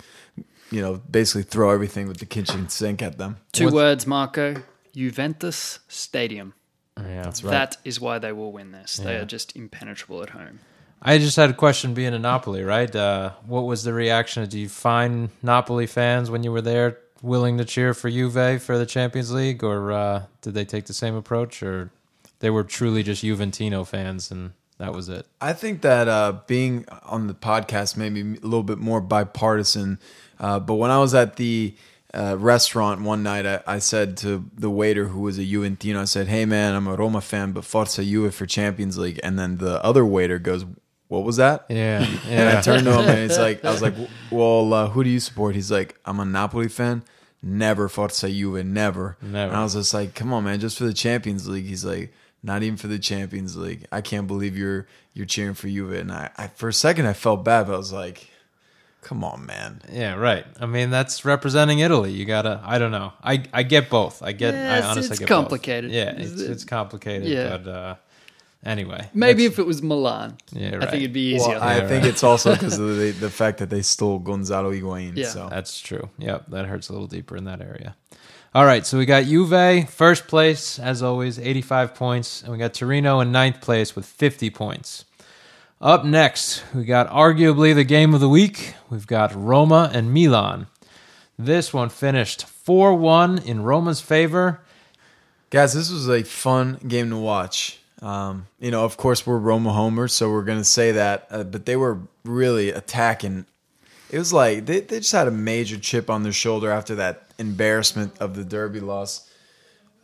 you 0.70 0.82
know, 0.82 1.00
basically 1.10 1.42
throw 1.44 1.70
everything 1.70 2.08
with 2.08 2.18
the 2.18 2.26
kitchen 2.26 2.68
sink 2.68 3.02
at 3.02 3.18
them. 3.18 3.38
Two 3.52 3.66
What- 3.66 3.74
words, 3.74 4.06
Marco. 4.06 4.62
Juventus 4.94 5.78
Stadium. 5.88 6.52
Yeah, 6.98 7.22
That's 7.22 7.44
right. 7.44 7.50
That 7.52 7.76
is 7.84 8.00
why 8.00 8.18
they 8.18 8.32
will 8.32 8.52
win 8.52 8.72
this. 8.72 8.96
They 8.96 9.16
are 9.16 9.24
just 9.24 9.56
impenetrable 9.56 10.22
at 10.22 10.30
home. 10.30 10.58
I 11.02 11.18
just 11.18 11.36
had 11.36 11.50
a 11.50 11.54
question 11.54 11.94
being 11.94 12.12
in 12.12 12.22
Napoli, 12.22 12.62
right? 12.62 12.94
Uh, 12.94 13.32
what 13.46 13.62
was 13.62 13.84
the 13.84 13.92
reaction? 13.94 14.46
Do 14.48 14.58
you 14.58 14.68
find 14.68 15.30
Napoli 15.42 15.86
fans 15.86 16.30
when 16.30 16.42
you 16.42 16.52
were 16.52 16.60
there 16.60 16.98
willing 17.22 17.58
to 17.58 17.64
cheer 17.64 17.94
for 17.94 18.10
Juve 18.10 18.62
for 18.62 18.76
the 18.76 18.86
Champions 18.86 19.32
League, 19.32 19.64
or 19.64 19.92
uh, 19.92 20.22
did 20.42 20.54
they 20.54 20.64
take 20.64 20.86
the 20.86 20.94
same 20.94 21.14
approach, 21.14 21.62
or 21.62 21.90
they 22.40 22.50
were 22.50 22.64
truly 22.64 23.02
just 23.02 23.22
Juventino 23.22 23.86
fans 23.86 24.30
and 24.30 24.52
that 24.78 24.92
was 24.92 25.08
it? 25.08 25.26
I 25.40 25.52
think 25.52 25.82
that 25.82 26.08
uh, 26.08 26.40
being 26.46 26.86
on 27.04 27.26
the 27.26 27.34
podcast 27.34 27.96
made 27.96 28.12
me 28.12 28.38
a 28.38 28.44
little 28.44 28.62
bit 28.62 28.78
more 28.78 29.00
bipartisan. 29.00 29.98
Uh, 30.38 30.58
but 30.58 30.74
when 30.74 30.90
I 30.90 30.98
was 30.98 31.14
at 31.14 31.36
the 31.36 31.74
uh, 32.14 32.36
restaurant 32.38 33.02
one 33.02 33.22
night, 33.22 33.46
I, 33.46 33.60
I 33.66 33.78
said 33.78 34.16
to 34.18 34.44
the 34.56 34.70
waiter 34.70 35.06
who 35.06 35.20
was 35.20 35.38
a 35.38 35.42
Juventino, 35.42 35.98
I 35.98 36.04
said, 36.04 36.28
"Hey 36.28 36.44
man, 36.46 36.74
I'm 36.74 36.86
a 36.86 36.96
Roma 36.96 37.20
fan, 37.20 37.52
but 37.52 37.64
Forza 37.64 38.02
Juve 38.02 38.34
for 38.34 38.46
Champions 38.46 38.96
League." 38.96 39.20
And 39.22 39.38
then 39.38 39.58
the 39.58 39.84
other 39.84 40.04
waiter 40.04 40.38
goes, 40.38 40.64
"What 41.10 41.24
was 41.24 41.36
that?" 41.36 41.66
Yeah, 41.70 42.06
And 42.26 42.56
I 42.56 42.60
turned 42.62 42.84
to 42.86 42.92
him 42.92 43.08
and 43.08 43.18
it's 43.20 43.38
like, 43.38 43.64
I 43.64 43.70
was 43.70 43.82
like, 43.82 43.94
well, 44.30 44.72
uh, 44.72 44.88
who 44.88 45.04
do 45.04 45.10
you 45.10 45.20
support? 45.20 45.54
He's 45.54 45.70
like, 45.70 45.98
I'm 46.06 46.18
a 46.20 46.24
Napoli 46.24 46.68
fan. 46.68 47.02
Never 47.42 47.88
Forza 47.88 48.28
Juve, 48.30 48.64
never. 48.64 49.16
Never. 49.22 49.48
And 49.52 49.56
I 49.56 49.62
was 49.62 49.74
just 49.74 49.92
like, 49.94 50.14
come 50.14 50.32
on, 50.32 50.44
man, 50.44 50.60
just 50.60 50.76
for 50.78 50.84
the 50.84 50.92
Champions 50.92 51.48
League. 51.48 51.66
He's 51.66 51.84
like, 51.84 52.12
not 52.42 52.62
even 52.62 52.76
for 52.76 52.86
the 52.88 52.98
Champions 52.98 53.56
League. 53.56 53.86
I 53.92 54.00
can't 54.02 54.26
believe 54.26 54.56
you're 54.56 54.86
you're 55.14 55.26
cheering 55.26 55.54
for 55.54 55.68
Juve. 55.68 55.92
And 55.92 56.10
I, 56.12 56.30
I 56.36 56.46
for 56.48 56.68
a 56.68 56.72
second 56.72 57.06
I 57.06 57.12
felt 57.14 57.44
bad, 57.44 57.66
but 57.66 57.74
I 57.74 57.78
was 57.78 57.92
like, 57.92 58.30
come 59.02 59.24
on, 59.24 59.46
man. 59.46 59.80
Yeah, 59.90 60.14
right. 60.16 60.44
I 60.60 60.66
mean, 60.66 60.90
that's 60.90 61.24
representing 61.24 61.78
Italy. 61.80 62.12
You 62.12 62.24
gotta. 62.26 62.60
I 62.62 62.78
don't 62.78 62.92
know. 62.92 63.12
I 63.24 63.42
I 63.52 63.62
get 63.62 63.88
both. 63.90 64.22
I 64.22 64.32
get. 64.32 64.52
Yeah, 64.54 64.74
I 64.74 64.76
it's- 64.78 64.90
honestly 64.90 65.10
it's 65.12 65.18
get 65.20 65.28
both. 65.28 65.36
complicated. 65.36 65.90
Yeah, 65.90 66.10
it's 66.16 66.40
it's 66.40 66.64
complicated. 66.64 67.26
Yeah. 67.28 67.56
But 67.56 67.70
uh, 67.70 67.94
anyway, 68.64 69.08
Maybe 69.14 69.44
if 69.46 69.58
it 69.58 69.66
was 69.66 69.82
Milan, 69.82 70.36
Yeah, 70.52 70.78
I 70.80 70.86
think 70.86 71.02
it'd 71.02 71.12
be 71.12 71.34
easier. 71.34 71.54
Well, 71.54 71.62
I 71.62 71.76
Yeah, 71.78 71.88
think 71.88 72.02
right. 72.04 72.12
it's 72.12 72.22
also 72.24 72.52
because 72.56 72.78
of 72.78 72.96
the 72.96 73.10
the 73.12 73.30
fact 73.30 73.58
that 73.58 73.70
they 73.70 73.82
stole 73.82 74.18
Gonzalo 74.18 74.72
Higuain. 74.72 75.16
Yeah. 75.16 75.28
So 75.28 75.48
That's 75.50 75.80
true. 75.80 76.08
Yep, 76.18 76.46
that 76.48 76.66
hurts 76.66 76.88
a 76.88 76.92
little 76.92 77.08
deeper 77.08 77.36
in 77.36 77.44
that 77.44 77.60
area. 77.60 77.96
All 78.52 78.64
right, 78.64 78.84
so 78.84 78.98
we 78.98 79.06
got 79.06 79.24
Juve 79.26 79.88
first 79.88 80.26
place 80.26 80.78
as 80.80 81.02
always, 81.04 81.38
85 81.38 81.94
points, 81.94 82.42
and 82.42 82.50
we 82.50 82.58
got 82.58 82.74
Torino 82.74 83.20
in 83.20 83.30
ninth 83.30 83.60
place 83.60 83.94
with 83.94 84.04
50 84.06 84.50
points. 84.50 85.04
Up 85.80 86.04
next, 86.04 86.62
we 86.74 86.84
got 86.84 87.08
arguably 87.10 87.74
the 87.74 87.84
game 87.84 88.12
of 88.12 88.20
the 88.20 88.28
week. 88.28 88.74
We've 88.90 89.06
got 89.06 89.34
Roma 89.34 89.90
and 89.94 90.12
Milan. 90.12 90.66
This 91.38 91.72
one 91.72 91.88
finished 91.88 92.44
4 92.44 92.94
1 92.96 93.38
in 93.38 93.62
Roma's 93.62 94.00
favor. 94.00 94.60
Guys, 95.50 95.72
this 95.72 95.90
was 95.90 96.08
a 96.08 96.22
fun 96.22 96.78
game 96.86 97.08
to 97.10 97.16
watch. 97.16 97.79
Um, 98.02 98.46
you 98.58 98.70
know, 98.70 98.84
of 98.84 98.96
course, 98.96 99.26
we're 99.26 99.38
Roma 99.38 99.72
homers, 99.72 100.12
so 100.12 100.30
we're 100.30 100.44
going 100.44 100.58
to 100.58 100.64
say 100.64 100.92
that. 100.92 101.26
Uh, 101.30 101.44
but 101.44 101.66
they 101.66 101.76
were 101.76 101.98
really 102.24 102.70
attacking. 102.70 103.46
It 104.10 104.18
was 104.18 104.32
like 104.32 104.66
they, 104.66 104.80
they 104.80 104.98
just 104.98 105.12
had 105.12 105.28
a 105.28 105.32
major 105.32 105.78
chip 105.78 106.08
on 106.10 106.22
their 106.22 106.32
shoulder 106.32 106.70
after 106.70 106.94
that 106.96 107.26
embarrassment 107.38 108.18
of 108.18 108.34
the 108.34 108.44
Derby 108.44 108.80
loss. 108.80 109.28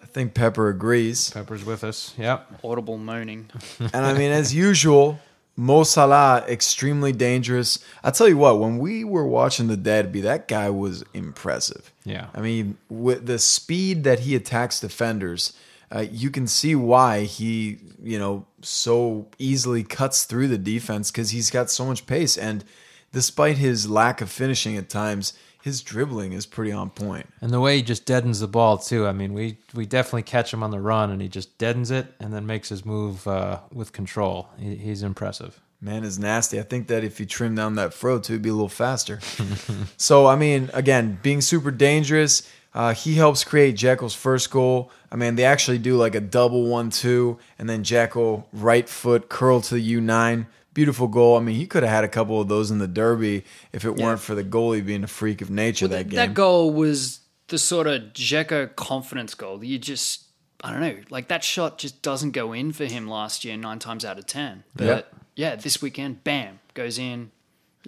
I 0.02 0.06
think 0.06 0.34
Pepper 0.34 0.68
agrees. 0.68 1.30
Pepper's 1.30 1.64
with 1.64 1.84
us. 1.84 2.14
Yep. 2.16 2.60
Audible 2.62 2.98
moaning. 2.98 3.50
And 3.78 4.06
I 4.06 4.12
mean, 4.12 4.30
as 4.30 4.54
usual, 4.54 5.18
Mo 5.56 5.84
Salah 5.84 6.44
extremely 6.48 7.12
dangerous. 7.12 7.82
I 8.04 8.10
tell 8.10 8.28
you 8.28 8.36
what, 8.36 8.60
when 8.60 8.78
we 8.78 9.04
were 9.04 9.26
watching 9.26 9.68
the 9.68 9.76
Derby, 9.76 10.20
that 10.20 10.48
guy 10.48 10.70
was 10.70 11.02
impressive. 11.14 11.92
Yeah. 12.04 12.28
I 12.34 12.40
mean, 12.40 12.76
with 12.88 13.26
the 13.26 13.38
speed 13.38 14.04
that 14.04 14.20
he 14.20 14.36
attacks 14.36 14.80
defenders, 14.80 15.54
uh, 15.94 16.04
you 16.10 16.30
can 16.30 16.46
see 16.46 16.74
why 16.74 17.24
he, 17.24 17.78
you 18.02 18.18
know, 18.18 18.46
so 18.62 19.28
easily 19.38 19.84
cuts 19.84 20.24
through 20.24 20.48
the 20.48 20.58
defense 20.58 21.10
because 21.10 21.30
he's 21.30 21.50
got 21.50 21.70
so 21.70 21.86
much 21.86 22.06
pace. 22.06 22.36
And 22.36 22.64
despite 23.12 23.58
his 23.58 23.88
lack 23.88 24.20
of 24.20 24.30
finishing 24.30 24.76
at 24.76 24.88
times, 24.88 25.32
his 25.62 25.82
dribbling 25.82 26.32
is 26.32 26.46
pretty 26.46 26.70
on 26.70 26.90
point. 26.90 27.26
And 27.40 27.52
the 27.52 27.60
way 27.60 27.76
he 27.76 27.82
just 27.82 28.06
deadens 28.06 28.38
the 28.38 28.46
ball 28.46 28.78
too. 28.78 29.06
I 29.06 29.12
mean, 29.12 29.32
we 29.32 29.58
we 29.74 29.84
definitely 29.84 30.22
catch 30.22 30.52
him 30.52 30.62
on 30.62 30.70
the 30.70 30.78
run, 30.80 31.10
and 31.10 31.20
he 31.20 31.28
just 31.28 31.58
deadens 31.58 31.90
it, 31.90 32.06
and 32.20 32.32
then 32.32 32.46
makes 32.46 32.68
his 32.68 32.84
move 32.84 33.26
uh, 33.26 33.58
with 33.72 33.92
control. 33.92 34.48
He, 34.60 34.76
he's 34.76 35.02
impressive. 35.02 35.60
Man 35.80 36.04
is 36.04 36.20
nasty. 36.20 36.60
I 36.60 36.62
think 36.62 36.86
that 36.86 37.02
if 37.02 37.18
you 37.18 37.26
trim 37.26 37.56
down 37.56 37.74
that 37.74 37.92
fro 37.92 38.20
too, 38.20 38.34
it'd 38.34 38.42
be 38.42 38.48
a 38.48 38.52
little 38.52 38.68
faster. 38.68 39.18
so 39.96 40.26
I 40.26 40.36
mean, 40.36 40.70
again, 40.72 41.18
being 41.22 41.40
super 41.40 41.72
dangerous. 41.72 42.48
Uh, 42.76 42.92
he 42.92 43.14
helps 43.14 43.42
create 43.42 43.74
Dzeko's 43.74 44.14
first 44.14 44.50
goal. 44.50 44.90
I 45.10 45.16
mean, 45.16 45.36
they 45.36 45.46
actually 45.46 45.78
do 45.78 45.96
like 45.96 46.14
a 46.14 46.20
double 46.20 46.66
one-two, 46.66 47.38
and 47.58 47.70
then 47.70 47.82
Dzeko 47.82 48.44
right 48.52 48.86
foot 48.86 49.30
curl 49.30 49.62
to 49.62 49.74
the 49.74 49.80
U 49.80 50.00
nine. 50.02 50.46
Beautiful 50.74 51.08
goal. 51.08 51.38
I 51.38 51.40
mean, 51.40 51.56
he 51.56 51.66
could 51.66 51.82
have 51.84 51.90
had 51.90 52.04
a 52.04 52.08
couple 52.08 52.38
of 52.38 52.48
those 52.48 52.70
in 52.70 52.78
the 52.78 52.86
derby 52.86 53.44
if 53.72 53.86
it 53.86 53.96
weren't 53.96 54.20
for 54.20 54.34
the 54.34 54.44
goalie 54.44 54.84
being 54.84 55.04
a 55.04 55.06
freak 55.06 55.40
of 55.40 55.48
nature 55.48 55.88
that 55.88 56.10
game. 56.10 56.16
That 56.16 56.34
goal 56.34 56.70
was 56.70 57.20
the 57.48 57.58
sort 57.58 57.86
of 57.86 58.12
Dzeko 58.12 58.76
confidence 58.76 59.34
goal. 59.34 59.64
You 59.64 59.78
just, 59.78 60.24
I 60.62 60.70
don't 60.70 60.82
know, 60.82 60.98
like 61.08 61.28
that 61.28 61.42
shot 61.42 61.78
just 61.78 62.02
doesn't 62.02 62.32
go 62.32 62.52
in 62.52 62.72
for 62.72 62.84
him 62.84 63.08
last 63.08 63.42
year, 63.42 63.56
nine 63.56 63.78
times 63.78 64.04
out 64.04 64.18
of 64.18 64.26
ten. 64.26 64.64
But 64.74 64.84
Yep. 64.84 65.14
yeah, 65.34 65.56
this 65.56 65.80
weekend, 65.80 66.22
bam, 66.24 66.60
goes 66.74 66.98
in. 66.98 67.30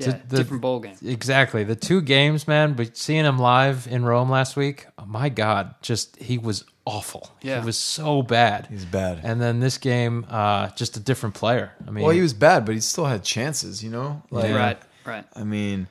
Yeah, 0.06 0.18
The- 0.28 0.36
different 0.36 0.62
bowl 0.62 0.80
game. 0.80 0.94
Exactly. 1.04 1.64
The 1.64 1.76
two 1.76 2.00
games, 2.00 2.46
man, 2.46 2.74
but 2.74 2.96
seeing 2.96 3.24
him 3.24 3.38
live 3.38 3.86
in 3.90 4.04
Rome 4.04 4.30
last 4.30 4.56
week, 4.56 4.86
oh 4.98 5.04
my 5.06 5.28
God, 5.28 5.74
just 5.82 6.16
he 6.16 6.38
was 6.38 6.64
awful. 6.84 7.30
Yeah. 7.42 7.60
He 7.60 7.66
was 7.66 7.76
so 7.76 8.22
bad. 8.22 8.66
He's 8.70 8.84
bad. 8.84 9.20
And 9.22 9.40
then 9.40 9.60
this 9.60 9.76
game, 9.78 10.24
uh, 10.30 10.68
just 10.70 10.96
a 10.96 11.00
different 11.00 11.34
player. 11.34 11.72
I 11.86 11.90
mean, 11.90 12.04
well, 12.04 12.14
he 12.14 12.20
was 12.20 12.32
bad, 12.32 12.64
but 12.64 12.74
he 12.74 12.80
still 12.80 13.04
had 13.06 13.22
chances. 13.24 13.82
You 13.84 13.90
know, 13.90 14.22
like 14.30 14.54
Right, 14.54 14.78
right. 15.04 15.24
I 15.34 15.44
mean, 15.44 15.88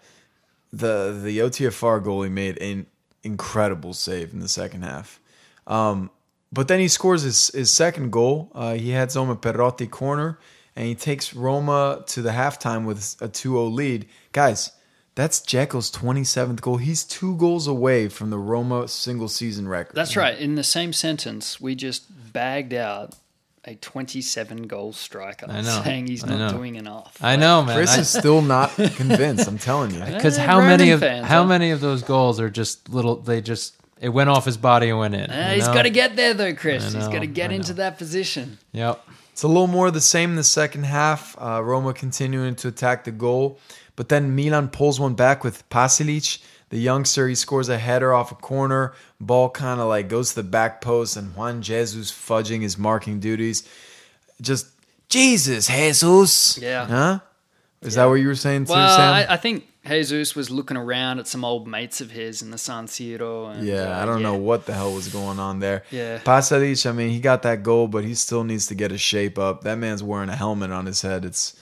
the 0.73 1.19
the 1.23 1.39
OTFR 1.39 2.01
goalie 2.03 2.31
made 2.31 2.57
an 2.61 2.85
incredible 3.23 3.93
save 3.93 4.33
in 4.33 4.39
the 4.39 4.47
second 4.49 4.83
half. 4.83 5.19
Um, 5.65 6.09
but 6.51 6.69
then 6.69 6.79
he 6.79 6.87
scores 6.87 7.23
his, 7.23 7.49
his 7.53 7.69
second 7.71 8.11
goal. 8.11 8.49
Uh, 8.55 8.73
he 8.75 8.91
heads 8.91 9.15
home 9.15 9.29
a 9.29 9.35
Perotti 9.35 9.89
corner, 9.89 10.39
and 10.77 10.85
he 10.85 10.93
takes 10.93 11.33
Roma 11.33 12.03
to 12.05 12.21
the 12.21 12.29
halftime 12.29 12.85
with 12.85 12.99
a 13.19 13.27
2-0 13.27 13.73
lead. 13.73 14.07
Guys, 14.31 14.71
that's 15.15 15.39
Dzeko's 15.39 15.91
27th 15.91 16.61
goal. 16.61 16.77
He's 16.77 17.03
two 17.03 17.35
goals 17.37 17.65
away 17.65 18.07
from 18.09 18.29
the 18.29 18.37
Roma 18.37 18.87
single 18.87 19.27
season 19.27 19.67
record. 19.67 19.95
That's 19.95 20.15
right. 20.15 20.37
In 20.37 20.53
the 20.53 20.63
same 20.63 20.93
sentence, 20.93 21.59
we 21.59 21.73
just 21.73 22.05
bagged 22.31 22.75
out 22.75 23.15
a 23.65 23.73
27 23.73 24.67
goal 24.67 24.93
striker, 24.93 25.47
I 25.49 25.61
know. 25.61 25.81
saying 25.83 26.07
he's 26.07 26.23
I 26.23 26.29
not 26.29 26.37
know. 26.37 26.57
doing 26.57 26.75
enough. 26.75 27.17
I 27.21 27.37
know, 27.37 27.63
man. 27.63 27.75
Chris 27.75 27.97
is 27.97 28.07
still 28.07 28.43
not 28.43 28.75
convinced. 28.95 29.47
I'm 29.47 29.57
telling 29.57 29.95
you. 29.95 29.99
Because 30.01 30.37
how 30.49 30.59
many 30.59 30.91
of 30.91 30.99
fans, 30.99 31.25
how 31.25 31.41
huh? 31.41 31.47
many 31.49 31.71
of 31.71 31.81
those 31.81 32.03
goals 32.03 32.39
are 32.39 32.51
just 32.51 32.87
little? 32.87 33.15
They 33.15 33.41
just 33.41 33.75
it 33.99 34.09
went 34.09 34.29
off 34.29 34.45
his 34.45 34.57
body 34.57 34.89
and 34.89 34.99
went 34.99 35.15
in. 35.15 35.31
Uh, 35.31 35.47
you 35.49 35.55
he's 35.55 35.67
know? 35.67 35.73
got 35.73 35.81
to 35.83 35.89
get 35.89 36.15
there 36.15 36.35
though, 36.35 36.53
Chris. 36.53 36.83
I 36.83 36.97
he's 36.97 37.07
know, 37.07 37.11
got 37.11 37.19
to 37.21 37.27
get 37.27 37.51
into 37.51 37.73
that 37.73 37.97
position. 37.97 38.59
Yep. 38.73 39.03
It's 39.37 39.43
a 39.43 39.47
little 39.47 39.67
more 39.67 39.85
of 39.85 39.93
the 39.93 40.01
same 40.01 40.31
in 40.31 40.35
the 40.35 40.43
second 40.43 40.85
half. 40.85 41.37
Uh, 41.39 41.61
Roma 41.63 41.93
continuing 41.93 42.55
to 42.55 42.69
attack 42.69 43.03
the 43.03 43.11
goal, 43.11 43.59
but 43.95 44.09
then 44.09 44.35
Milan 44.35 44.67
pulls 44.67 44.99
one 44.99 45.13
back 45.13 45.43
with 45.43 45.69
Pasalic, 45.69 46.41
the 46.69 46.79
youngster. 46.79 47.27
He 47.27 47.35
scores 47.35 47.69
a 47.69 47.77
header 47.77 48.15
off 48.15 48.31
a 48.31 48.35
corner. 48.35 48.95
Ball 49.21 49.51
kind 49.51 49.79
of 49.79 49.89
like 49.89 50.09
goes 50.09 50.29
to 50.29 50.37
the 50.37 50.43
back 50.43 50.81
post, 50.81 51.17
and 51.17 51.35
Juan 51.35 51.61
Jesus 51.61 52.11
fudging 52.11 52.63
his 52.63 52.79
marking 52.79 53.19
duties. 53.19 53.61
Just 54.41 54.69
Jesus, 55.07 55.67
Jesus. 55.67 56.57
Yeah. 56.57 56.87
Huh? 56.87 57.19
Is 57.83 57.93
that 57.93 58.05
what 58.05 58.15
you 58.15 58.29
were 58.29 58.33
saying 58.33 58.65
too, 58.65 58.73
Well, 58.73 58.97
Sam? 58.97 59.13
I, 59.13 59.33
I 59.33 59.37
think 59.37 59.67
Jesus 59.87 60.35
was 60.35 60.49
looking 60.51 60.77
around 60.77 61.19
at 61.19 61.27
some 61.27 61.45
old 61.45 61.67
mates 61.67 62.01
of 62.01 62.11
his 62.11 62.41
in 62.41 62.51
the 62.51 62.57
San 62.57 62.87
Siro. 62.87 63.53
And, 63.53 63.65
Yeah, 63.65 63.97
uh, 63.97 64.03
I 64.03 64.05
don't 64.05 64.19
yeah. 64.19 64.27
know 64.27 64.37
what 64.37 64.65
the 64.65 64.73
hell 64.73 64.93
was 64.93 65.07
going 65.07 65.39
on 65.39 65.59
there. 65.59 65.83
Yeah. 65.91 66.19
Pasalic, 66.19 66.87
I 66.87 66.91
mean, 66.91 67.09
he 67.09 67.19
got 67.19 67.43
that 67.43 67.63
goal, 67.63 67.87
but 67.87 68.03
he 68.03 68.15
still 68.15 68.43
needs 68.43 68.67
to 68.67 68.75
get 68.75 68.91
his 68.91 69.01
shape 69.01 69.37
up. 69.39 69.61
That 69.61 69.77
man's 69.77 70.03
wearing 70.03 70.29
a 70.29 70.35
helmet 70.35 70.71
on 70.71 70.85
his 70.85 71.01
head. 71.01 71.25
It's 71.25 71.55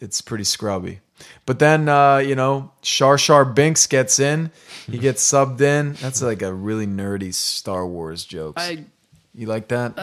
it's 0.00 0.20
pretty 0.20 0.44
scrubby. 0.44 1.00
But 1.46 1.58
then 1.58 1.88
uh, 1.88 2.18
you 2.18 2.34
know, 2.34 2.72
Shar 2.82 3.18
Shar 3.18 3.44
Binks 3.44 3.86
gets 3.86 4.18
in. 4.18 4.50
He 4.90 4.98
gets 4.98 5.22
subbed 5.32 5.60
in. 5.60 5.94
That's 5.94 6.22
like 6.22 6.42
a 6.42 6.52
really 6.52 6.86
nerdy 6.86 7.32
Star 7.32 7.86
Wars 7.86 8.24
jokes. 8.24 8.62
I, 8.62 8.84
you 9.34 9.46
like 9.46 9.68
that? 9.68 9.96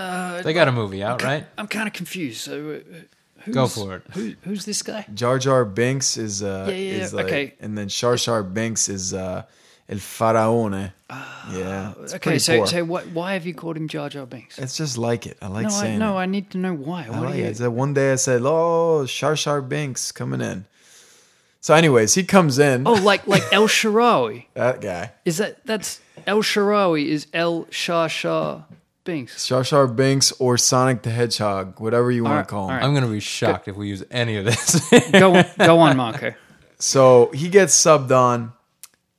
They 0.44 0.54
got 0.54 0.68
a 0.68 0.72
movie 0.72 1.04
out, 1.04 1.22
right? 1.24 1.46
I'm 1.58 1.68
kind 1.68 1.88
of 1.88 1.94
confused. 1.94 2.42
So, 2.42 2.82
uh, 2.82 2.98
who's, 3.44 3.56
Go 3.56 3.68
for 3.68 3.96
it. 3.98 4.04
Who, 4.12 4.34
who's 4.44 4.66
this 4.66 4.82
guy? 4.82 5.06
Jar 5.14 5.40
Jar 5.40 5.66
Binks 5.66 6.18
is 6.18 6.44
uh 6.44 6.66
Yeah, 6.70 6.76
yeah, 6.76 7.04
is 7.04 7.14
like, 7.14 7.26
okay. 7.28 7.54
and 7.60 7.78
then 7.78 7.90
Shar 7.90 8.18
Shar 8.18 8.44
Binks 8.44 8.90
is 8.90 9.14
uh 9.14 9.44
El 9.88 9.98
Faraone. 9.98 10.92
yeah. 11.52 11.94
It's 12.04 12.14
Ah, 12.14 12.16
Okay, 12.18 12.38
so 12.38 12.58
poor. 12.58 12.68
so 12.68 12.84
what, 12.84 13.08
why 13.08 13.34
have 13.34 13.46
you 13.48 13.56
called 13.56 13.76
him 13.76 13.88
Jar 13.88 14.08
Jar 14.10 14.26
Binks? 14.28 14.60
it's 14.60 14.78
just 14.78 14.98
like 15.00 15.26
it. 15.26 15.38
I 15.42 15.48
like 15.48 15.64
no, 15.68 15.74
I, 15.74 15.82
saying 15.82 16.00
no, 16.00 16.14
it. 16.18 16.22
I 16.22 16.26
need 16.28 16.52
to 16.52 16.58
know 16.60 16.76
why. 16.76 17.06
I 17.06 17.10
What 17.10 17.22
like 17.30 17.38
you, 17.38 17.46
it. 17.46 17.58
So 17.58 17.70
one 17.72 17.94
day 17.96 18.12
I 18.12 18.16
said, 18.16 18.42
"Oh, 18.46 19.06
Shar 19.08 19.36
Shar 19.36 19.62
Binks 19.62 20.12
coming 20.12 20.42
in." 20.42 20.66
So, 21.62 21.74
anyways, 21.74 22.14
he 22.14 22.24
comes 22.24 22.58
in. 22.60 22.88
oh, 22.88 22.94
like 22.94 23.26
like 23.28 23.44
El 23.52 23.68
Shaarawy. 23.68 24.46
that 24.54 24.80
guy, 24.80 25.12
Is 25.26 25.38
that 25.38 25.66
that's 25.66 26.00
El 26.28 26.42
Shaarawy? 26.44 27.08
Is 27.08 27.26
El 27.34 27.66
Shah 27.72 28.08
Shah 28.08 28.62
Binks? 29.04 29.46
Shar 29.46 29.64
Shar 29.64 29.88
Binks 29.88 30.32
or 30.34 30.58
Sonic 30.58 31.02
the 31.04 31.10
Hedgehog, 31.10 31.80
whatever 31.80 32.12
you 32.12 32.24
want 32.24 32.32
Alright, 32.34 32.48
to 32.48 32.52
call 32.52 32.64
him. 32.66 32.70
alright. 32.72 32.84
I'm 32.86 32.94
gonna 32.94 33.08
be 33.08 33.20
shocked 33.20 33.68
if 33.68 33.76
we 33.76 33.88
use 33.88 34.04
any 34.12 34.38
of 34.38 34.46
this. 34.46 34.90
Go 35.12 35.44
go 35.58 35.80
on, 35.80 35.98
Marco. 35.98 36.34
So 36.78 37.32
he 37.34 37.50
gets 37.50 37.74
subbed 37.76 38.12
on. 38.12 38.54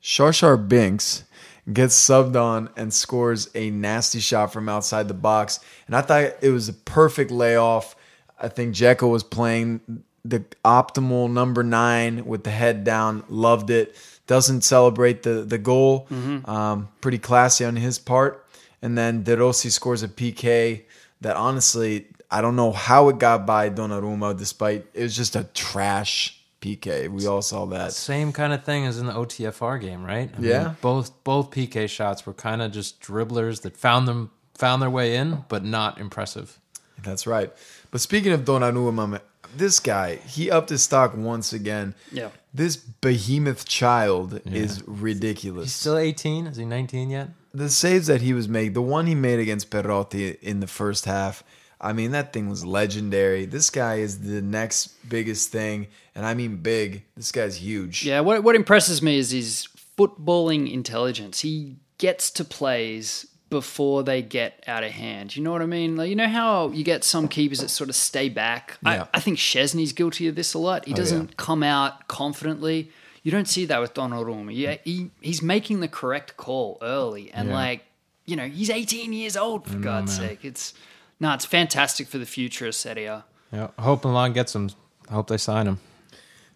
Shar 0.00 0.32
Shar 0.32 0.56
Binks 0.56 1.24
gets 1.70 1.94
subbed 1.94 2.36
on 2.40 2.70
and 2.76 2.92
scores 2.92 3.50
a 3.54 3.70
nasty 3.70 4.18
shot 4.20 4.52
from 4.52 4.68
outside 4.68 5.08
the 5.08 5.14
box. 5.14 5.60
And 5.86 5.94
I 5.96 6.00
thought 6.00 6.32
it 6.40 6.50
was 6.50 6.68
a 6.68 6.72
perfect 6.72 7.30
layoff. 7.30 7.94
I 8.40 8.48
think 8.48 8.74
Dzeko 8.74 9.10
was 9.10 9.22
playing 9.22 9.80
the 10.24 10.40
optimal 10.64 11.30
number 11.30 11.62
nine 11.62 12.24
with 12.26 12.44
the 12.44 12.50
head 12.50 12.84
down. 12.84 13.24
Loved 13.28 13.70
it. 13.70 13.94
Doesn't 14.26 14.62
celebrate 14.62 15.22
the 15.22 15.42
the 15.42 15.58
goal. 15.58 16.06
Um, 16.44 16.88
pretty 17.00 17.18
classy 17.18 17.64
on 17.64 17.76
his 17.76 17.98
part. 17.98 18.39
And 18.82 18.96
then 18.96 19.22
De 19.24 19.36
Rossi 19.36 19.70
scores 19.70 20.02
a 20.02 20.08
PK 20.08 20.82
that 21.20 21.36
honestly 21.36 22.06
I 22.30 22.40
don't 22.40 22.54
know 22.56 22.70
how 22.72 23.08
it 23.08 23.18
got 23.18 23.44
by 23.44 23.70
Donnarumma. 23.70 24.36
Despite 24.38 24.86
it 24.94 25.02
was 25.02 25.16
just 25.16 25.34
a 25.36 25.44
trash 25.54 26.40
PK. 26.60 27.08
We 27.08 27.26
all 27.26 27.42
saw 27.42 27.66
that. 27.66 27.92
Same 27.92 28.32
kind 28.32 28.52
of 28.52 28.64
thing 28.64 28.86
as 28.86 28.98
in 28.98 29.06
the 29.06 29.12
OTFR 29.12 29.80
game, 29.80 30.04
right? 30.04 30.30
I 30.36 30.40
Yeah. 30.40 30.74
both 30.80 31.24
both 31.24 31.50
PK 31.50 31.88
shots 31.88 32.26
were 32.26 32.34
kind 32.34 32.62
of 32.62 32.70
just 32.72 33.00
dribblers 33.00 33.62
that 33.62 33.76
found 33.76 34.06
them 34.06 34.30
found 34.54 34.82
their 34.82 34.90
way 34.90 35.16
in, 35.16 35.44
but 35.48 35.64
not 35.64 35.98
impressive. 35.98 36.58
That's 37.02 37.26
right. 37.26 37.50
But 37.90 38.02
speaking 38.02 38.32
of 38.32 38.42
Donnarumma, 38.42 39.20
this 39.56 39.80
guy, 39.80 40.16
he 40.16 40.50
upped 40.50 40.68
his 40.68 40.82
stock 40.82 41.16
once 41.16 41.52
again. 41.54 41.94
Yeah. 42.12 42.28
This 42.52 42.76
behemoth 42.76 43.64
child 43.66 44.40
is 44.44 44.82
ridiculous. 44.86 45.64
He's 45.66 45.74
still 45.74 45.96
18. 45.96 46.46
Is 46.46 46.56
he 46.58 46.64
19 46.66 47.08
yet? 47.10 47.30
The 47.52 47.68
saves 47.68 48.06
that 48.06 48.20
he 48.20 48.32
was 48.32 48.48
making, 48.48 48.74
the 48.74 48.82
one 48.82 49.06
he 49.06 49.14
made 49.14 49.40
against 49.40 49.70
Perotti 49.70 50.38
in 50.40 50.60
the 50.60 50.66
first 50.66 51.04
half, 51.04 51.42
I 51.80 51.92
mean, 51.92 52.12
that 52.12 52.32
thing 52.32 52.48
was 52.48 52.64
legendary. 52.64 53.46
This 53.46 53.70
guy 53.70 53.96
is 53.96 54.20
the 54.20 54.42
next 54.42 54.88
biggest 55.08 55.50
thing, 55.50 55.88
and 56.14 56.26
I 56.26 56.34
mean 56.34 56.56
big. 56.56 57.04
This 57.16 57.32
guy's 57.32 57.56
huge. 57.56 58.04
Yeah, 58.04 58.20
what 58.20 58.44
what 58.44 58.54
impresses 58.54 59.00
me 59.02 59.18
is 59.18 59.30
his 59.30 59.68
footballing 59.98 60.72
intelligence. 60.72 61.40
He 61.40 61.76
gets 61.98 62.30
to 62.32 62.44
plays 62.44 63.26
before 63.50 64.04
they 64.04 64.22
get 64.22 64.62
out 64.66 64.84
of 64.84 64.92
hand. 64.92 65.36
You 65.36 65.42
know 65.42 65.50
what 65.50 65.60
I 65.60 65.66
mean? 65.66 65.96
Like, 65.96 66.08
you 66.08 66.16
know 66.16 66.28
how 66.28 66.68
you 66.68 66.84
get 66.84 67.02
some 67.02 67.28
keepers 67.28 67.58
that 67.58 67.68
sort 67.68 67.90
of 67.90 67.96
stay 67.96 68.28
back. 68.28 68.78
Yeah. 68.84 69.06
I, 69.12 69.18
I 69.18 69.20
think 69.20 69.38
Szczesny's 69.38 69.92
guilty 69.92 70.28
of 70.28 70.36
this 70.36 70.54
a 70.54 70.58
lot. 70.58 70.86
He 70.86 70.92
oh, 70.92 70.96
doesn't 70.96 71.30
yeah. 71.30 71.34
come 71.36 71.62
out 71.62 72.06
confidently. 72.06 72.92
You 73.22 73.30
don't 73.30 73.48
see 73.48 73.66
that 73.66 73.80
with 73.80 73.94
Donnarumma. 73.94 74.52
Yeah, 74.54 74.76
he 74.84 75.10
he's 75.20 75.42
making 75.42 75.80
the 75.80 75.88
correct 75.88 76.36
call 76.36 76.78
early, 76.82 77.30
and 77.32 77.48
Yeah. 77.48 77.54
like 77.54 77.84
you 78.26 78.36
know, 78.36 78.46
he's 78.46 78.70
18 78.70 79.12
years 79.12 79.36
old 79.36 79.66
for 79.66 79.78
God's 79.78 80.16
man. 80.18 80.28
sake. 80.28 80.44
It's 80.44 80.72
no, 81.18 81.34
it's 81.34 81.44
fantastic 81.44 82.06
for 82.06 82.18
the 82.18 82.26
future 82.26 82.66
of 82.68 82.74
Serie 82.74 83.06
A. 83.06 83.24
Yeah. 83.52 83.68
I 83.76 83.82
hope 83.82 84.04
Milan 84.04 84.32
gets 84.32 84.54
him. 84.54 84.70
I 85.08 85.14
hope 85.14 85.26
they 85.28 85.36
sign 85.36 85.66
him. 85.66 85.80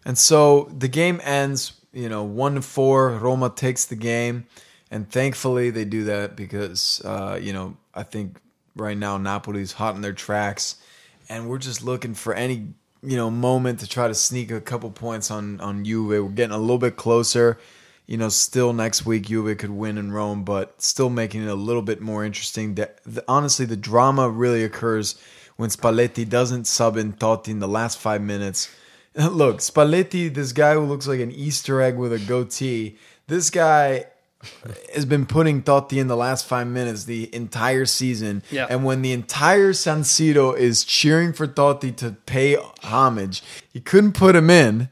And 0.05 0.17
so 0.17 0.71
the 0.77 0.87
game 0.87 1.19
ends, 1.23 1.73
you 1.91 2.07
know, 2.07 2.23
one 2.23 2.55
to 2.55 2.61
four. 2.61 3.09
Roma 3.11 3.49
takes 3.49 3.85
the 3.85 3.95
game, 3.95 4.45
and 4.89 5.09
thankfully 5.11 5.69
they 5.71 5.83
do 5.85 6.03
that 6.05 6.35
because, 6.37 7.01
uh, 7.03 7.37
you 7.41 7.51
know, 7.51 7.75
I 7.93 8.03
think 8.03 8.37
right 8.75 8.97
now 8.97 9.17
Napoli's 9.17 9.73
hot 9.73 9.95
in 9.95 10.01
their 10.01 10.13
tracks, 10.13 10.75
and 11.27 11.49
we're 11.49 11.57
just 11.57 11.83
looking 11.83 12.13
for 12.13 12.33
any, 12.33 12.67
you 13.05 13.17
know, 13.17 13.29
moment 13.29 13.79
to 13.79 13.87
try 13.87 14.07
to 14.07 14.15
sneak 14.15 14.51
a 14.51 14.61
couple 14.61 14.91
points 14.91 15.31
on 15.31 15.59
on 15.61 15.83
Juve. 15.85 16.23
We're 16.23 16.29
getting 16.29 16.55
a 16.55 16.59
little 16.59 16.77
bit 16.77 16.95
closer. 16.95 17.59
You 18.07 18.17
know, 18.17 18.29
still 18.29 18.71
next 18.71 19.05
week 19.05 19.23
Juve 19.23 19.57
could 19.57 19.71
win 19.71 19.97
in 19.97 20.11
Rome, 20.11 20.43
but 20.43 20.79
still 20.81 21.09
making 21.09 21.43
it 21.43 21.49
a 21.49 21.55
little 21.55 21.81
bit 21.81 22.01
more 22.01 22.23
interesting. 22.23 22.75
The, 22.75 22.91
honestly, 23.27 23.65
the 23.65 23.75
drama 23.75 24.29
really 24.29 24.63
occurs 24.63 25.15
when 25.55 25.69
Spalletti 25.69 26.27
doesn't 26.27 26.65
sub 26.65 26.97
in 26.97 27.13
Totti 27.13 27.47
in 27.47 27.59
the 27.59 27.67
last 27.67 27.97
five 27.97 28.21
minutes. 28.21 28.69
Look, 29.15 29.57
Spalletti, 29.57 30.31
this 30.31 30.51
guy 30.51 30.73
who 30.73 30.81
looks 30.81 31.07
like 31.07 31.19
an 31.19 31.31
Easter 31.31 31.81
egg 31.81 31.95
with 31.95 32.13
a 32.13 32.19
goatee, 32.19 32.97
this 33.27 33.49
guy 33.49 34.05
has 34.93 35.05
been 35.05 35.25
putting 35.25 35.61
Totti 35.63 35.99
in 35.99 36.07
the 36.07 36.15
last 36.15 36.45
five 36.45 36.67
minutes 36.67 37.05
the 37.05 37.33
entire 37.33 37.85
season. 37.85 38.43
Yeah. 38.51 38.67
And 38.69 38.83
when 38.83 39.01
the 39.01 39.11
entire 39.11 39.73
San 39.73 40.01
Siro 40.01 40.57
is 40.57 40.83
cheering 40.83 41.33
for 41.33 41.47
Totti 41.47 41.95
to 41.97 42.11
pay 42.25 42.57
homage, 42.83 43.43
he 43.71 43.79
couldn't 43.79 44.13
put 44.13 44.35
him 44.35 44.49
in. 44.49 44.89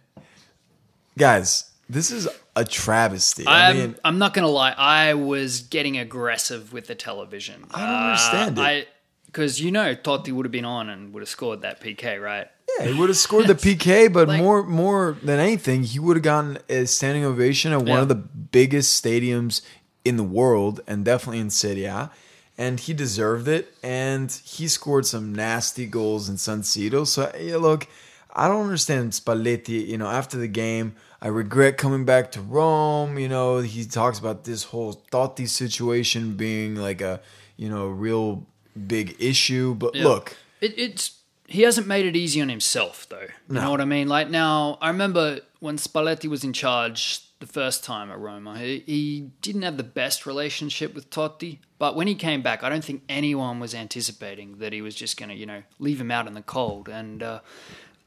Guys, 1.17 1.71
this 1.89 2.11
is 2.11 2.27
a 2.55 2.65
travesty. 2.65 3.45
I 3.45 3.69
I'm, 3.69 3.77
mean, 3.77 3.95
I'm 4.03 4.17
not 4.17 4.33
gonna 4.33 4.47
lie. 4.47 4.73
I 4.77 5.13
was 5.13 5.61
getting 5.61 5.97
aggressive 5.97 6.73
with 6.73 6.87
the 6.87 6.95
television. 6.95 7.65
I 7.71 7.79
don't 7.79 8.03
understand 8.03 8.59
uh, 8.59 8.61
it. 8.61 8.65
I 8.65 8.85
because 9.25 9.59
you 9.59 9.71
know 9.71 9.95
Totti 9.95 10.31
would 10.31 10.45
have 10.45 10.51
been 10.51 10.65
on 10.65 10.89
and 10.89 11.13
would 11.13 11.21
have 11.21 11.29
scored 11.29 11.61
that 11.61 11.81
PK, 11.81 12.21
right? 12.21 12.47
Yeah, 12.79 12.87
he 12.87 12.93
would 12.99 13.09
have 13.09 13.17
scored 13.17 13.47
the 13.47 13.55
PK, 13.67 14.11
but 14.11 14.27
Like- 14.27 14.39
more 14.41 14.63
more 14.63 15.17
than 15.23 15.39
anything, 15.39 15.83
he 15.83 15.99
would 15.99 16.17
have 16.17 16.23
gotten 16.23 16.57
a 16.69 16.85
standing 16.85 17.23
ovation 17.25 17.71
at 17.71 17.79
one 17.79 17.87
Yeah. 17.87 18.01
of 18.01 18.07
the 18.09 18.15
biggest 18.15 19.01
stadiums 19.03 19.61
in 20.05 20.17
the 20.17 20.23
world, 20.23 20.81
and 20.87 21.05
definitely 21.05 21.39
in 21.39 21.49
Serie 21.49 21.85
A. 21.85 22.11
And 22.57 22.79
he 22.79 22.93
deserved 22.93 23.47
it, 23.47 23.73
and 23.81 24.31
he 24.45 24.67
scored 24.67 25.05
some 25.07 25.33
nasty 25.33 25.87
goals 25.87 26.29
in 26.29 26.37
San 26.37 26.61
Siro. 26.61 27.05
So 27.07 27.31
yeah, 27.39 27.57
look, 27.57 27.87
I 28.31 28.47
don't 28.47 28.63
understand 28.63 29.11
Spalletti. 29.13 29.87
You 29.87 29.97
know, 29.97 30.07
after 30.07 30.37
the 30.37 30.47
game, 30.47 30.93
I 31.19 31.29
regret 31.29 31.77
coming 31.77 32.05
back 32.05 32.31
to 32.33 32.41
Rome. 32.41 33.17
You 33.17 33.27
know, 33.29 33.59
he 33.59 33.85
talks 33.85 34.19
about 34.19 34.43
this 34.43 34.65
whole 34.65 35.01
Totti 35.11 35.47
situation 35.47 36.35
being 36.35 36.75
like 36.75 37.01
a 37.01 37.21
you 37.57 37.69
know 37.69 37.87
real 37.87 38.45
big 38.87 39.15
issue. 39.19 39.73
But 39.73 39.95
Yeah. 39.95 40.03
look, 40.03 40.35
It, 40.61 40.73
it's 40.77 41.11
he 41.47 41.63
hasn't 41.63 41.87
made 41.87 42.05
it 42.05 42.15
easy 42.15 42.41
on 42.41 42.49
himself 42.49 43.07
though. 43.09 43.27
You 43.47 43.55
know 43.55 43.71
what 43.71 43.81
I 43.81 43.85
mean? 43.85 44.07
Like 44.07 44.29
now, 44.29 44.77
I 44.81 44.89
remember 44.89 45.39
when 45.59 45.77
Spalletti 45.77 46.27
was 46.27 46.43
in 46.43 46.53
charge, 46.53 47.21
the 47.45 47.51
first 47.51 47.83
time 47.83 48.09
at 48.09 48.19
Roma. 48.19 48.57
He, 48.57 48.83
he 48.85 49.29
didn't 49.41 49.63
have 49.63 49.75
the 49.75 49.83
best 49.83 50.25
relationship 50.25 50.95
with 50.95 51.09
Totti, 51.09 51.59
but 51.77 51.95
when 51.95 52.07
he 52.07 52.15
came 52.15 52.41
back, 52.41 52.63
I 52.63 52.69
don't 52.69 52.83
think 52.83 53.03
anyone 53.09 53.59
was 53.59 53.75
anticipating 53.75 54.59
that 54.59 54.71
he 54.71 54.81
was 54.81 54.95
just 54.95 55.17
going 55.17 55.29
to, 55.29 55.35
you 55.35 55.45
know, 55.45 55.63
leave 55.77 55.99
him 55.99 56.09
out 56.09 56.25
in 56.25 56.35
the 56.35 56.41
cold. 56.41 56.87
And 56.87 57.21
uh, 57.21 57.39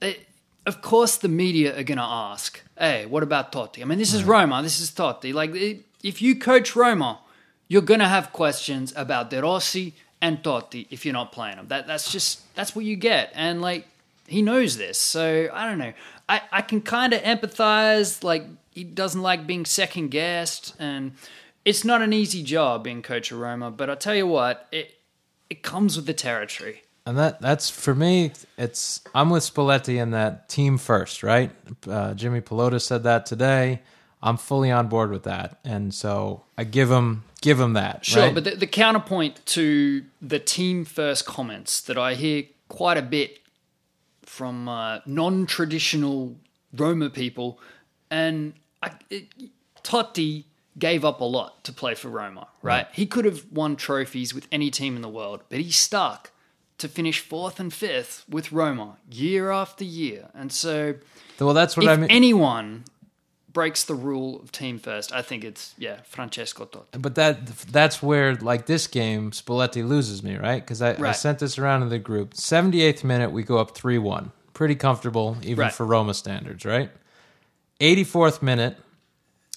it, 0.01 0.27
of 0.65 0.81
course, 0.81 1.17
the 1.17 1.29
media 1.29 1.79
are 1.79 1.83
going 1.83 1.99
to 1.99 2.05
ask, 2.05 2.63
"Hey, 2.79 3.05
what 3.05 3.23
about 3.23 3.53
Totti?" 3.53 3.83
I 3.83 3.85
mean, 3.85 3.99
this 3.99 4.15
is 4.15 4.25
Roma. 4.25 4.63
This 4.63 4.81
is 4.81 4.91
Totti. 4.91 5.35
Like, 5.35 5.55
it, 5.55 5.85
if 6.03 6.23
you 6.23 6.39
coach 6.39 6.75
Roma, 6.75 7.21
you're 7.69 7.83
going 7.83 8.01
to 8.01 8.09
have 8.09 8.33
questions 8.33 8.93
about 8.97 9.29
De 9.31 9.43
Rossi 9.43 9.95
and 10.21 10.43
Totti 10.43 10.87
if 10.91 11.05
you're 11.05 11.15
not 11.15 11.33
playing 11.33 11.57
them. 11.57 11.69
That 11.69 11.87
that's 11.87 12.11
just 12.11 12.55
that's 12.55 12.75
what 12.75 12.85
you 12.85 12.97
get. 12.97 13.33
And 13.35 13.61
like 13.61 13.87
he 14.27 14.43
knows 14.43 14.77
this, 14.77 14.99
so 14.99 15.49
I 15.53 15.69
don't 15.69 15.79
know. 15.79 15.93
I 16.29 16.43
I 16.53 16.63
can 16.63 16.81
kind 16.81 17.13
of 17.13 17.23
empathize. 17.23 18.25
Like 18.25 18.45
he 18.71 18.85
doesn't 18.85 19.23
like 19.23 19.47
being 19.47 19.65
second 19.65 20.11
guessed, 20.11 20.75
and 20.79 21.13
it's 21.65 21.85
not 21.85 22.03
an 22.03 22.13
easy 22.13 22.43
job 22.43 22.85
being 22.85 23.03
coach 23.03 23.31
of 23.33 23.39
Roma. 23.39 23.71
But 23.71 23.91
I 23.91 23.95
tell 23.95 24.15
you 24.15 24.27
what, 24.27 24.67
it 24.73 24.95
it 25.51 25.63
comes 25.63 25.97
with 25.97 26.07
the 26.07 26.15
territory. 26.15 26.83
And 27.05 27.17
that 27.19 27.41
that's 27.41 27.71
for 27.71 27.95
me. 27.95 28.33
It's 28.59 29.03
I'm 29.15 29.31
with 29.31 29.45
Spalletti 29.45 30.01
in 30.01 30.11
that 30.11 30.49
team 30.49 30.77
first, 30.77 31.23
right? 31.23 31.53
Uh, 31.89 32.15
Jimmy 32.15 32.41
Pallotta 32.41 32.81
said 32.81 33.05
that 33.05 33.27
today. 33.27 33.83
I'm 34.23 34.39
fully 34.39 34.73
on 34.73 34.89
board 34.89 35.11
with 35.11 35.23
that, 35.25 35.61
and 35.63 35.95
so 35.95 36.43
I 36.59 36.65
give 36.65 36.91
him 36.91 37.23
give 37.47 37.61
him 37.61 37.75
that. 37.75 38.05
Sure, 38.05 38.25
right? 38.25 38.35
but 38.35 38.45
the, 38.45 38.57
the 38.57 38.67
counterpoint 38.67 39.45
to 39.47 40.05
the 40.21 40.41
team 40.41 40.85
first 40.85 41.25
comments 41.25 41.81
that 41.83 41.97
I 41.97 42.15
hear 42.15 42.45
quite 42.69 42.97
a 42.97 43.03
bit 43.03 43.39
from 44.23 44.69
uh, 44.69 44.99
non 45.07 45.47
traditional 45.47 46.37
Roma 46.75 47.09
people, 47.09 47.61
and 48.11 48.55
I, 48.83 48.91
it, 49.09 49.29
Totti 49.85 50.45
gave 50.77 51.05
up 51.05 51.21
a 51.21 51.25
lot 51.25 51.63
to 51.65 51.73
play 51.73 51.95
for 51.95 52.09
Roma, 52.09 52.49
right? 52.63 52.89
He 52.93 53.07
could 53.07 53.25
have 53.25 53.45
won 53.53 53.77
trophies 53.77 54.35
with 54.35 54.49
any 54.51 54.71
team 54.71 54.97
in 54.97 55.03
the 55.03 55.09
world, 55.09 55.43
but 55.49 55.61
he 55.61 55.71
stuck 55.71 56.33
to 56.79 56.89
finish 56.89 57.21
fourth 57.21 57.61
and 57.61 57.73
fifth 57.73 58.25
with 58.29 58.53
Roma 58.53 58.99
year 59.11 59.51
after 59.51 59.85
year. 59.85 60.29
And 60.35 60.53
so, 60.53 60.97
well, 61.39 61.55
that's 61.55 61.77
what 61.77 61.89
I 61.89 61.97
mean. 61.97 62.11
anyone 62.11 62.85
breaks 63.57 63.85
the 63.85 63.95
rule 63.95 64.39
of 64.43 64.53
team 64.53 64.79
first, 64.79 65.15
I 65.15 65.23
think 65.23 65.43
it's, 65.43 65.75
yeah, 65.79 66.01
Francesco 66.05 66.67
Totti. 66.67 67.01
But 67.01 67.15
that 67.15 67.47
that's 67.73 68.03
where 68.03 68.35
like 68.35 68.67
this 68.67 68.87
game 68.87 69.31
Spalletti 69.31 69.83
loses 69.89 70.23
me, 70.23 70.37
right? 70.37 70.61
Because 70.63 70.83
I, 70.83 70.91
I 71.03 71.13
sent 71.13 71.39
this 71.39 71.57
around 71.59 71.83
in 71.83 71.89
the 71.89 71.99
group. 71.99 72.35
78th 72.35 73.03
minute, 73.03 73.33
we 73.33 73.43
go 73.43 73.57
up 73.57 73.71
three 73.75 73.97
one, 73.97 74.31
pretty 74.53 74.75
comfortable 74.75 75.39
even 75.41 75.63
Right. 75.63 75.73
for 75.73 75.87
Roma 75.87 76.13
standards, 76.13 76.67
right? 76.67 76.91
84th 77.81 78.43
minute, 78.43 78.77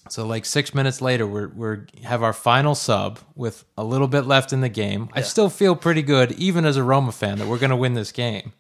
so 0.08 0.26
like 0.26 0.46
six 0.46 0.74
minutes 0.74 1.02
later, 1.02 1.28
we're 1.28 1.50
we're 1.50 1.86
have 2.06 2.24
our 2.24 2.32
final 2.34 2.76
sub 2.76 3.20
with 3.36 3.66
a 3.78 3.84
little 3.84 4.08
bit 4.08 4.22
left 4.26 4.54
in 4.54 4.62
the 4.62 4.70
game. 4.70 5.10
I 5.14 5.24
still 5.24 5.50
feel 5.50 5.76
pretty 5.76 6.04
good, 6.04 6.32
even 6.34 6.64
as 6.66 6.78
a 6.78 6.84
Roma 6.84 7.12
fan, 7.12 7.38
that 7.40 7.48
we're 7.50 7.60
going 7.60 7.70
to 7.70 7.76
win 7.76 7.96
this 7.96 8.14
game. 8.14 8.54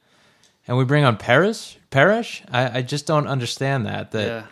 And 0.67 0.77
we 0.77 0.83
bring 0.83 1.05
on 1.05 1.15
Paris. 1.15 1.77
Paris. 1.91 2.41
I, 2.51 2.79
I 2.79 2.81
just 2.83 3.07
don't 3.07 3.25
understand 3.27 3.85
that. 3.85 4.11
That 4.11 4.27
Yeah. 4.27 4.43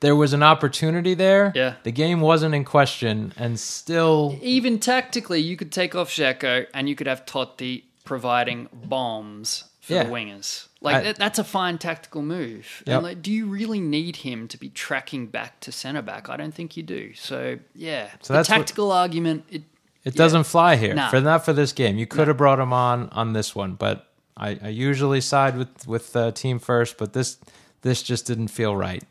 There 0.00 0.14
was 0.16 0.32
an 0.32 0.42
opportunity 0.42 1.14
there. 1.14 1.52
Yeah. 1.54 1.74
The 1.82 1.92
game 1.92 2.20
wasn't 2.20 2.54
in 2.54 2.64
question, 2.64 3.32
and 3.36 3.58
still 3.58 4.38
even 4.42 4.78
tactically, 4.78 5.40
you 5.40 5.56
could 5.56 5.72
take 5.72 5.94
off 5.94 6.10
Xhaka 6.10 6.66
and 6.74 6.88
you 6.88 6.94
could 6.94 7.06
have 7.06 7.24
Totti 7.26 7.84
providing 8.04 8.68
bombs 8.72 9.64
for 9.80 9.94
Yeah. 9.94 10.04
the 10.04 10.10
wingers. 10.10 10.68
Like 10.80 10.96
I- 10.96 11.02
that, 11.02 11.16
that's 11.16 11.38
a 11.38 11.44
fine 11.44 11.78
tactical 11.78 12.22
move. 12.22 12.82
Yep. 12.86 12.94
And 12.94 13.02
like, 13.04 13.22
do 13.22 13.32
you 13.32 13.46
really 13.46 13.80
need 13.80 14.16
him 14.16 14.46
to 14.48 14.58
be 14.58 14.68
tracking 14.68 15.26
back 15.26 15.58
to 15.60 15.72
centre 15.72 16.02
back? 16.02 16.28
I 16.28 16.36
don't 16.36 16.54
think 16.54 16.76
you 16.76 16.82
do. 16.82 17.14
So 17.14 17.58
yeah, 17.74 18.10
So 18.20 18.32
the 18.32 18.38
that's 18.38 18.48
what- 18.50 18.56
tactical 18.56 18.92
argument. 18.92 19.44
It, 19.50 19.62
It 20.04 20.14
Yeah. 20.14 20.18
doesn't 20.18 20.44
fly 20.44 20.76
here 20.76 20.94
Nah. 20.94 21.10
for 21.10 21.20
not 21.20 21.44
for 21.44 21.52
this 21.52 21.72
game. 21.72 21.98
You 21.98 22.06
could 22.06 22.28
have 22.28 22.36
brought 22.36 22.60
him 22.60 22.72
on 22.72 23.08
on 23.10 23.32
this 23.32 23.56
one, 23.56 23.74
but 23.74 24.06
I, 24.36 24.56
I 24.62 24.68
usually 24.68 25.20
side 25.20 25.56
with 25.58 25.88
with 25.88 26.14
uh, 26.14 26.30
team 26.30 26.60
first. 26.60 26.96
But 26.96 27.12
this 27.12 27.38
this 27.82 28.04
just 28.04 28.24
didn't 28.24 28.48
feel 28.48 28.76
right. 28.76 29.02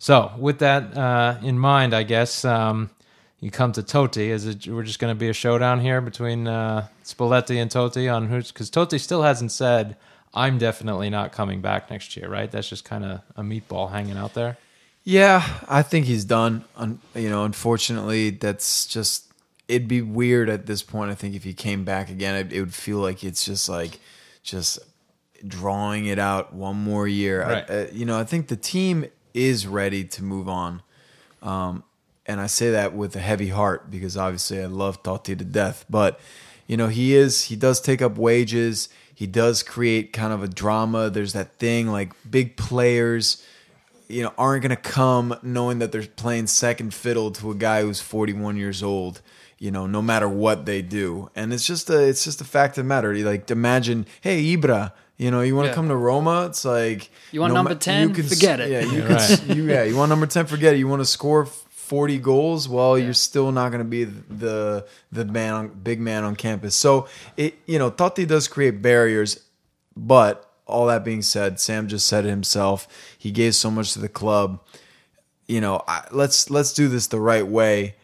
So 0.00 0.32
with 0.38 0.58
that 0.60 0.96
uh, 0.96 1.36
in 1.42 1.58
mind, 1.58 1.92
I 1.94 2.02
guess 2.04 2.42
um, 2.44 2.88
you 3.38 3.50
come 3.50 3.70
to 3.72 3.82
Totti. 3.82 4.28
Is 4.30 4.46
it 4.46 4.66
we're 4.66 4.82
just 4.82 4.98
going 4.98 5.14
to 5.14 5.18
be 5.18 5.28
a 5.28 5.32
showdown 5.34 5.78
here 5.80 6.00
between 6.00 6.48
uh, 6.48 6.88
Spalletti 7.04 7.60
and 7.60 7.70
Totti 7.70 8.12
on 8.12 8.26
who's 8.28 8.50
because 8.50 8.70
Totti 8.70 8.98
still 8.98 9.22
hasn't 9.22 9.52
said 9.52 9.96
I'm 10.32 10.56
definitely 10.58 11.10
not 11.10 11.32
coming 11.32 11.60
back 11.60 11.90
next 11.90 12.16
year, 12.16 12.28
right? 12.30 12.50
That's 12.50 12.68
just 12.68 12.84
kind 12.84 13.04
of 13.04 13.20
a 13.36 13.42
meatball 13.42 13.90
hanging 13.92 14.16
out 14.16 14.32
there. 14.34 14.56
Yeah, 15.04 15.46
I 15.68 15.82
think 15.82 16.06
he's 16.06 16.24
done. 16.24 16.64
Un, 16.76 16.98
you 17.14 17.28
know, 17.28 17.44
unfortunately, 17.44 18.30
that's 18.30 18.86
just. 18.86 19.26
It'd 19.68 19.86
be 19.86 20.02
weird 20.02 20.48
at 20.48 20.66
this 20.66 20.82
point. 20.82 21.12
I 21.12 21.14
think 21.14 21.36
if 21.36 21.44
he 21.44 21.52
came 21.54 21.84
back 21.84 22.10
again, 22.10 22.34
it, 22.34 22.52
it 22.52 22.58
would 22.60 22.74
feel 22.74 22.98
like 22.98 23.22
it's 23.22 23.44
just 23.44 23.68
like, 23.68 24.00
just 24.42 24.80
drawing 25.46 26.06
it 26.06 26.18
out 26.18 26.52
one 26.52 26.74
more 26.76 27.06
year. 27.06 27.42
I- 27.44 27.52
Right. 27.52 27.70
uh, 27.70 27.86
you 27.92 28.04
know, 28.04 28.18
I 28.18 28.24
think 28.24 28.48
the 28.48 28.56
team 28.56 29.04
is 29.34 29.66
ready 29.66 30.04
to 30.04 30.22
move 30.22 30.48
on, 30.48 30.82
um, 31.42 31.84
and 32.26 32.40
I 32.40 32.46
say 32.46 32.70
that 32.70 32.94
with 32.94 33.16
a 33.16 33.20
heavy 33.20 33.48
heart 33.48 33.90
because 33.90 34.16
obviously 34.16 34.62
I 34.62 34.66
love 34.66 35.02
Totti 35.02 35.36
to 35.36 35.44
death. 35.44 35.84
But 35.90 36.20
you 36.66 36.76
know, 36.76 36.88
he 36.88 37.14
is. 37.14 37.44
He 37.44 37.56
does 37.56 37.80
take 37.80 38.00
up 38.00 38.16
wages. 38.16 38.88
He 39.14 39.26
does 39.26 39.62
create 39.62 40.12
kind 40.12 40.32
of 40.32 40.42
a 40.42 40.48
drama. 40.48 41.10
There's 41.10 41.32
that 41.32 41.58
thing 41.58 41.88
like 41.88 42.12
big 42.30 42.56
players 42.56 43.44
you 44.10 44.24
know, 44.24 44.32
aren't 44.36 44.62
going 44.62 44.70
to 44.70 44.76
come 44.76 45.36
knowing 45.42 45.78
that 45.78 45.92
they're 45.92 46.02
playing 46.02 46.48
second 46.48 46.92
fiddle 46.92 47.30
to 47.30 47.50
a 47.50 47.54
guy 47.54 47.82
who's 47.82 48.00
41 48.00 48.56
years 48.56 48.82
old. 48.82 49.22
You 49.58 49.70
know, 49.70 49.86
no 49.86 50.00
matter 50.00 50.28
what 50.28 50.64
they 50.64 50.80
do, 50.80 51.30
and 51.36 51.52
it's 51.52 51.66
just 51.66 51.90
a 51.90 52.08
it's 52.08 52.24
just 52.24 52.40
a 52.40 52.44
fact 52.44 52.78
of 52.78 52.86
matter. 52.86 53.14
Like 53.14 53.50
imagine, 53.50 54.06
hey 54.22 54.56
Ibra, 54.56 54.92
you 55.20 55.30
know, 55.30 55.42
you 55.42 55.54
want 55.54 55.66
to 55.66 55.70
Yeah. 55.70 55.74
come 55.74 55.88
to 55.88 55.96
Roma? 55.96 56.46
It's 56.46 56.64
like 56.64 57.10
You 57.30 57.40
want 57.42 57.52
no 57.52 57.56
number 57.58 57.74
ma- 57.74 57.78
10? 57.78 58.14
can 58.14 58.24
Forget 58.24 58.58
it. 58.60 58.70
Yeah, 58.70 58.80
you 58.80 59.02
can. 59.06 59.14
right. 59.14 59.46
You, 59.56 59.62
yeah, 59.68 59.82
you 59.84 59.96
want 59.96 60.08
number 60.08 60.26
ten? 60.26 60.46
Forget 60.46 60.74
it. 60.74 60.78
You 60.78 60.88
want 60.88 61.00
to 61.00 61.06
score 61.06 61.44
40 61.46 62.18
goals? 62.18 62.68
Well, 62.68 62.98
you're 62.98 63.12
still 63.14 63.52
not 63.52 63.70
going 63.70 63.84
to 63.84 63.88
be 63.88 64.04
the 64.04 64.86
the 65.12 65.24
man, 65.26 65.52
on, 65.54 65.68
big 65.68 66.00
man 66.00 66.24
on 66.24 66.36
campus. 66.36 66.74
So 66.74 67.06
it, 67.36 67.54
you 67.66 67.78
know, 67.78 67.90
Totti 67.90 68.26
does 68.26 68.48
create 68.48 68.80
barriers, 68.80 69.40
but 69.96 70.46
all 70.66 70.86
that 70.86 71.04
being 71.04 71.20
said, 71.22 71.58
Sam 71.60 71.88
just 71.88 72.06
said 72.06 72.24
it 72.24 72.30
himself. 72.30 72.86
He 73.18 73.30
gave 73.32 73.54
so 73.56 73.70
much 73.70 73.92
to 73.94 73.98
the 73.98 74.08
club. 74.08 74.60
You 75.48 75.60
know, 75.60 75.82
I, 75.88 76.06
let's 76.12 76.48
let's 76.48 76.72
do 76.72 76.88
this 76.88 77.08
the 77.08 77.20
right 77.20 77.46
way. 77.46 77.96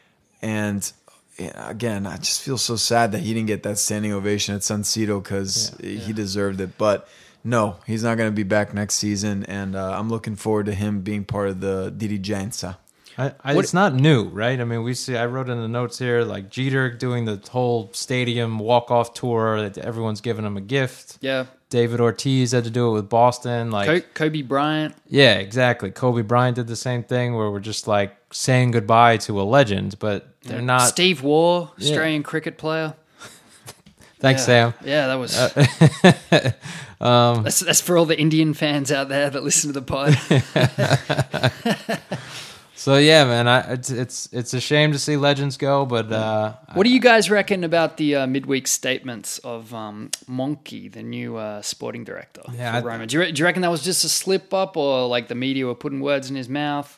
And 0.43 0.81
yeah, 0.83 1.06
again, 1.39 2.07
I 2.07 2.17
just 2.17 2.43
feel 2.43 2.59
so 2.59 2.77
sad 2.77 3.13
that 3.13 3.21
he 3.21 3.35
didn't 3.35 3.47
get 3.47 3.63
that 3.65 3.79
standing 3.79 4.13
ovation 4.13 4.55
at 4.55 4.63
San 4.63 4.83
Siro 4.83 5.23
because 5.23 5.77
he 5.81 6.13
deserved 6.13 6.61
it. 6.61 6.79
But 6.79 7.09
no, 7.45 7.77
he's 7.87 8.03
not 8.03 8.17
going 8.17 8.31
to 8.31 8.35
be 8.35 8.43
back 8.43 8.75
next 8.75 8.95
season, 8.95 9.45
and 9.45 9.77
uh, 9.77 9.99
I'm 9.99 10.09
looking 10.09 10.37
forward 10.37 10.67
to 10.67 10.75
him 10.75 11.01
being 11.01 11.25
part 11.25 11.49
of 11.49 11.61
the 11.61 11.93
dirigenza. 11.97 12.77
I, 13.19 13.33
I, 13.43 13.59
it's 13.59 13.73
not 13.73 13.95
new, 13.95 14.25
right? 14.25 14.61
I 14.61 14.65
mean, 14.65 14.83
we 14.83 14.93
see. 14.93 15.17
I 15.17 15.27
wrote 15.27 15.49
in 15.49 15.59
the 15.59 15.69
notes 15.69 15.99
here, 15.99 16.23
like 16.23 16.51
Jeter 16.51 16.91
doing 16.91 17.25
the 17.25 17.41
whole 17.51 17.91
stadium 17.93 18.59
walk 18.59 18.91
off 18.91 19.15
tour. 19.15 19.63
That 19.63 19.79
everyone's 19.79 20.21
giving 20.21 20.45
him 20.45 20.57
a 20.57 20.61
gift. 20.61 21.19
yeah, 21.23 21.47
David 21.71 22.01
Ortiz 22.01 22.53
had 22.53 22.65
to 22.65 22.71
do 22.71 22.91
it 22.91 22.93
with 22.93 23.09
Boston. 23.09 23.71
Like, 23.71 24.13
Kobe 24.13 24.43
Bryant. 24.43 24.95
yeah, 25.09 25.35
exactly. 25.35 25.91
Kobe 25.91 26.23
Bryant 26.23 26.57
did 26.57 26.67
the 26.67 26.77
same 26.77 27.03
thing, 27.03 27.35
where 27.35 27.51
we're 27.51 27.61
just 27.61 27.89
like 27.89 28.15
saying 28.33 28.73
goodbye 28.73 29.17
to 29.19 29.41
a 29.41 29.45
legend, 29.45 29.99
but 29.99 30.29
they're 30.47 30.63
not. 30.63 30.83
Steve 30.89 31.23
Waugh, 31.23 31.71
Yeah. 31.77 31.91
Australian 31.91 32.23
cricket 32.23 32.59
player. 32.59 32.95
Thanks, 34.19 34.43
yeah. 34.49 34.73
Sam. 34.73 34.75
Yeah, 34.85 35.07
that 35.09 35.15
was. 35.15 36.55
Um, 36.99 37.43
that's, 37.43 37.61
that's 37.61 37.83
for 37.83 37.99
all 37.99 38.07
the 38.07 38.19
Indian 38.19 38.55
fans 38.55 38.91
out 38.91 39.11
there 39.11 39.29
that 39.29 39.45
listen 39.45 39.71
to 39.71 39.79
the 39.79 39.83
pod. 39.83 40.17
So 42.79 42.99
yeah, 42.99 43.25
man, 43.25 43.49
I, 43.49 43.73
it's 43.73 43.91
it's 43.91 44.29
it's 44.33 44.55
a 44.55 44.61
shame 44.61 44.93
to 44.93 44.99
see 44.99 45.17
legends 45.17 45.57
go, 45.57 45.87
but 45.87 46.13
uh, 46.13 46.53
what 46.75 46.85
do 46.85 46.91
you 46.91 47.01
guys 47.01 47.31
reckon 47.31 47.65
about 47.65 47.97
the 47.97 48.15
uh, 48.15 48.27
midweek 48.27 48.69
statements 48.69 49.39
of 49.39 49.75
um, 49.75 50.11
Monchi, 50.29 50.93
the 50.93 51.03
new 51.03 51.37
uh, 51.37 51.63
sporting 51.63 52.05
director 52.05 52.43
Yeah, 52.55 52.79
for 52.81 52.89
I- 52.89 52.93
Roma? 52.93 53.07
Do 53.07 53.19
you, 53.25 53.33
do 53.33 53.41
you 53.41 53.45
reckon 53.47 53.63
that 53.63 53.71
was 53.71 53.83
just 53.83 54.05
a 54.05 54.09
slip 54.09 54.55
up, 54.55 54.77
or 54.77 55.09
like 55.09 55.27
the 55.29 55.35
media 55.35 55.67
were 55.67 55.75
putting 55.75 56.01
words 56.01 56.29
in 56.31 56.37
his 56.37 56.49
mouth? 56.51 56.97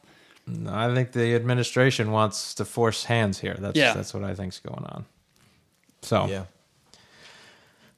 I 0.68 0.94
think 0.94 1.12
the 1.12 1.34
administration 1.34 2.10
wants 2.10 2.54
to 2.54 2.64
force 2.64 3.04
hands 3.04 3.38
here. 3.38 3.56
That's 3.58 3.76
Yeah. 3.76 3.94
that's 3.94 4.14
what 4.14 4.24
I 4.24 4.34
think's 4.34 4.60
going 4.60 4.84
on. 4.84 5.04
So 6.02 6.26
Yeah. 6.26 6.44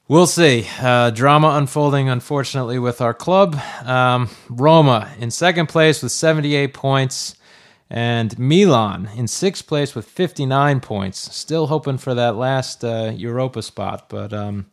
We'll 0.09 0.27
see. 0.27 0.67
Uh, 0.81 1.11
drama 1.11 1.51
unfolding, 1.51 2.09
unfortunately, 2.09 2.81
with 2.81 3.01
our 3.01 3.15
club. 3.15 3.57
Um, 3.85 4.29
Roma 4.49 5.09
in 5.21 5.31
second 5.31 5.69
place 5.69 6.03
with 6.03 6.11
78 6.11 6.75
points, 6.75 7.37
and 7.89 8.37
Milan 8.37 9.09
in 9.15 9.29
sixth 9.29 9.69
place 9.69 9.95
with 9.95 10.07
59 10.07 10.81
points. 10.81 11.33
Still 11.37 11.69
hoping 11.69 11.97
for 11.97 12.13
that 12.15 12.35
last 12.35 12.85
uh, 12.85 13.13
Europa 13.15 13.63
spot, 13.63 14.09
but 14.09 14.33
um, 14.33 14.67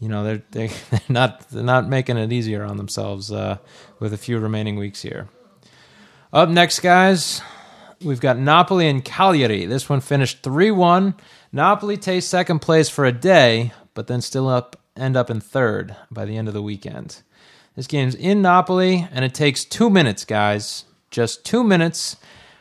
you 0.00 0.08
know 0.08 0.24
they're 0.24 0.42
they, 0.52 0.68
they're 0.90 1.00
not 1.10 1.46
they're 1.50 1.62
not 1.62 1.86
making 1.86 2.16
it 2.16 2.32
easier 2.32 2.64
on 2.64 2.78
themselves 2.78 3.30
uh, 3.30 3.58
with 4.00 4.14
a 4.14 4.18
few 4.18 4.38
remaining 4.38 4.76
weeks 4.76 5.02
here. 5.02 5.28
Up 6.30 6.50
next, 6.50 6.80
guys, 6.80 7.40
we've 8.04 8.20
got 8.20 8.38
Napoli 8.38 8.86
and 8.86 9.02
Cagliari. 9.02 9.64
This 9.64 9.88
one 9.88 10.00
finished 10.00 10.42
3 10.42 10.70
1. 10.70 11.14
Napoli 11.52 11.96
takes 11.96 12.26
second 12.26 12.58
place 12.58 12.90
for 12.90 13.06
a 13.06 13.12
day, 13.12 13.72
but 13.94 14.08
then 14.08 14.20
still 14.20 14.46
up 14.46 14.76
end 14.94 15.16
up 15.16 15.30
in 15.30 15.40
third 15.40 15.96
by 16.10 16.26
the 16.26 16.36
end 16.36 16.46
of 16.46 16.52
the 16.52 16.60
weekend. 16.60 17.22
This 17.76 17.86
game's 17.86 18.14
in 18.14 18.42
Napoli, 18.42 19.08
and 19.10 19.24
it 19.24 19.32
takes 19.32 19.64
two 19.64 19.88
minutes, 19.88 20.26
guys. 20.26 20.84
Just 21.10 21.46
two 21.46 21.64
minutes 21.64 22.16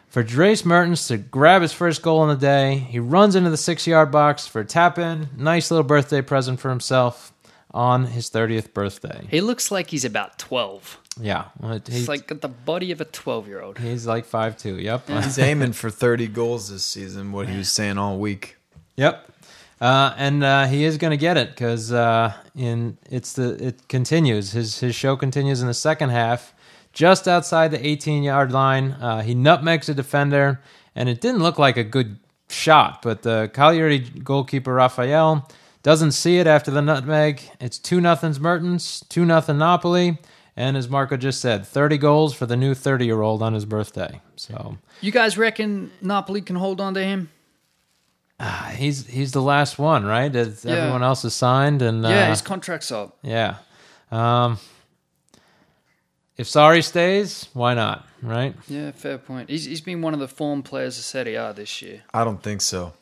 for 0.07 0.23
Dries 0.23 0.63
Mertens 0.63 1.05
to 1.07 1.17
grab 1.17 1.61
his 1.61 1.73
first 1.73 2.01
goal 2.01 2.23
in 2.23 2.29
the 2.29 2.35
day. 2.39 2.77
He 2.77 2.99
runs 2.99 3.35
into 3.35 3.49
the 3.49 3.57
six 3.57 3.85
yard 3.85 4.11
box 4.11 4.47
for 4.47 4.61
a 4.61 4.65
tap 4.65 4.97
in. 4.97 5.27
Nice 5.35 5.71
little 5.71 5.83
birthday 5.83 6.21
present 6.21 6.61
for 6.61 6.69
himself 6.69 7.33
on 7.71 8.05
his 8.05 8.29
30th 8.29 8.73
birthday. 8.73 9.27
He 9.29 9.41
looks 9.41 9.71
like 9.71 9.89
he's 9.89 10.05
about 10.05 10.39
12. 10.39 11.01
Yeah. 11.19 11.45
well, 11.59 11.79
He's 11.85 11.95
He's 11.95 12.07
like 12.09 12.27
the 12.27 12.47
body 12.47 12.91
of 12.91 13.01
a 13.01 13.05
12 13.05 13.47
year 13.47 13.61
old. 13.61 13.77
He's 13.77 14.05
like 14.05 14.25
five 14.25 14.57
two. 14.57 14.77
Yep. 14.79 15.09
He's 15.09 15.39
aiming 15.49 15.73
for 15.73 15.89
30 15.89 16.27
goals 16.27 16.69
this 16.69 16.83
season, 16.83 17.31
what 17.31 17.47
he 17.47 17.57
was 17.57 17.71
saying 17.71 17.97
all 17.97 18.17
week. 18.17 18.57
Yep. 18.95 19.31
Uh, 19.79 20.13
and 20.17 20.43
uh, 20.43 20.65
he 20.65 20.83
is 20.83 20.97
going 20.97 21.11
to 21.11 21.17
get 21.17 21.37
it 21.37 21.49
because 21.49 21.91
uh, 21.91 22.33
in 22.55 22.97
it's 23.09 23.33
the 23.33 23.63
it 23.63 23.87
continues. 23.87 24.51
His 24.51 24.79
his 24.79 24.95
show 24.95 25.15
continues 25.15 25.61
in 25.61 25.67
the 25.67 25.73
second 25.73 26.09
half, 26.09 26.53
just 26.93 27.27
outside 27.27 27.69
the 27.69 27.85
18 27.85 28.23
yard 28.23 28.51
line. 28.51 28.93
Uh, 28.93 29.21
he 29.21 29.35
nutmegs 29.35 29.87
a 29.87 29.93
defender, 29.93 30.61
and 30.95 31.07
it 31.07 31.21
didn't 31.21 31.43
look 31.43 31.59
like 31.59 31.77
a 31.77 31.83
good 31.83 32.17
shot. 32.49 33.03
But 33.03 33.21
the 33.21 33.51
Cagliari 33.53 33.99
goalkeeper 33.99 34.73
Rafael 34.73 35.47
doesn't 35.83 36.13
see 36.13 36.39
it 36.39 36.47
after 36.47 36.71
the 36.71 36.81
nutmeg. 36.81 37.41
It's 37.59 37.77
two 37.77 38.01
nothing's 38.01 38.39
Mertens, 38.39 39.05
two 39.09 39.25
nothing 39.25 39.59
Napoli, 39.59 40.17
and 40.57 40.75
as 40.75 40.89
Marco 40.89 41.15
just 41.15 41.39
said, 41.39 41.65
30 41.65 41.97
goals 41.99 42.33
for 42.33 42.45
the 42.45 42.57
new 42.57 42.73
30 42.73 43.05
year 43.05 43.21
old 43.21 43.41
on 43.41 43.53
his 43.53 43.63
birthday. 43.65 44.19
So 44.35 44.77
You 44.99 45.11
guys 45.13 45.37
reckon 45.37 45.91
Napoli 46.01 46.41
can 46.41 46.55
hold 46.57 46.81
on 46.81 46.93
to 46.95 47.03
him? 47.03 47.29
he's 48.75 49.07
he's 49.07 49.31
the 49.31 49.41
last 49.41 49.79
one, 49.79 50.05
right? 50.05 50.35
It's- 50.35 50.63
Yeah. 50.65 50.73
Everyone 50.75 51.03
else 51.03 51.23
is 51.25 51.33
signed, 51.33 51.81
and 51.81 52.05
uh, 52.05 52.09
yeah, 52.09 52.29
his 52.29 52.41
contract's 52.41 52.91
up. 52.91 53.17
yeah. 53.23 53.55
Um, 54.11 54.57
if 56.37 56.47
Sarri 56.47 56.83
stays, 56.83 57.47
why 57.53 57.73
not? 57.73 58.07
Right? 58.21 58.55
Yeah, 58.67 58.91
fair 58.91 59.17
point. 59.17 59.49
He's, 59.49 59.65
he's 59.65 59.81
been 59.81 60.01
one 60.01 60.13
of 60.13 60.19
the 60.19 60.27
form 60.27 60.61
players 60.63 60.97
of 60.99 61.03
Serie 61.03 61.35
A 61.35 61.51
this 61.53 61.81
year. 61.81 62.03
I 62.13 62.23
don't 62.23 62.41
think 62.43 62.61
so. 62.61 62.93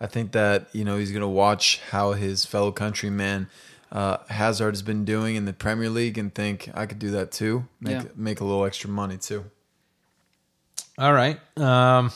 I 0.00 0.06
think 0.06 0.32
that 0.32 0.68
you 0.72 0.84
know 0.84 0.96
he's 0.96 1.10
going 1.10 1.20
to 1.22 1.28
watch 1.28 1.80
how 1.90 2.12
his 2.12 2.44
fellow 2.46 2.72
countryman 2.72 3.48
uh, 3.92 4.18
Hazard 4.28 4.74
has 4.74 4.82
been 4.82 5.04
doing 5.04 5.36
in 5.36 5.44
the 5.44 5.52
Premier 5.52 5.88
League 5.90 6.18
and 6.18 6.34
think 6.34 6.70
I 6.74 6.86
could 6.86 6.98
do 6.98 7.10
that 7.12 7.32
too. 7.32 7.66
Make 7.80 7.92
Yeah. 7.92 8.04
make 8.16 8.40
a 8.40 8.44
little 8.44 8.64
extra 8.64 8.90
money 8.90 9.16
too. 9.16 9.44
All 10.98 11.12
right. 11.12 11.38
Um, 11.58 12.10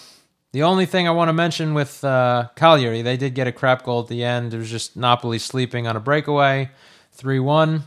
the 0.52 0.64
only 0.64 0.86
thing 0.86 1.06
I 1.08 1.12
want 1.12 1.28
to 1.28 1.32
mention 1.32 1.72
with 1.72 2.02
uh, 2.04 2.48
Cagliari, 2.56 3.02
they 3.02 3.16
did 3.16 3.34
get 3.34 3.46
a 3.46 3.52
crap 3.52 3.84
goal 3.84 4.00
at 4.00 4.08
the 4.08 4.24
end. 4.24 4.52
It 4.52 4.58
was 4.58 4.70
just 4.70 4.96
Napoli 4.96 5.38
sleeping 5.38 5.86
on 5.86 5.96
a 5.96 6.00
breakaway, 6.00 6.70
three 7.12 7.38
one. 7.38 7.84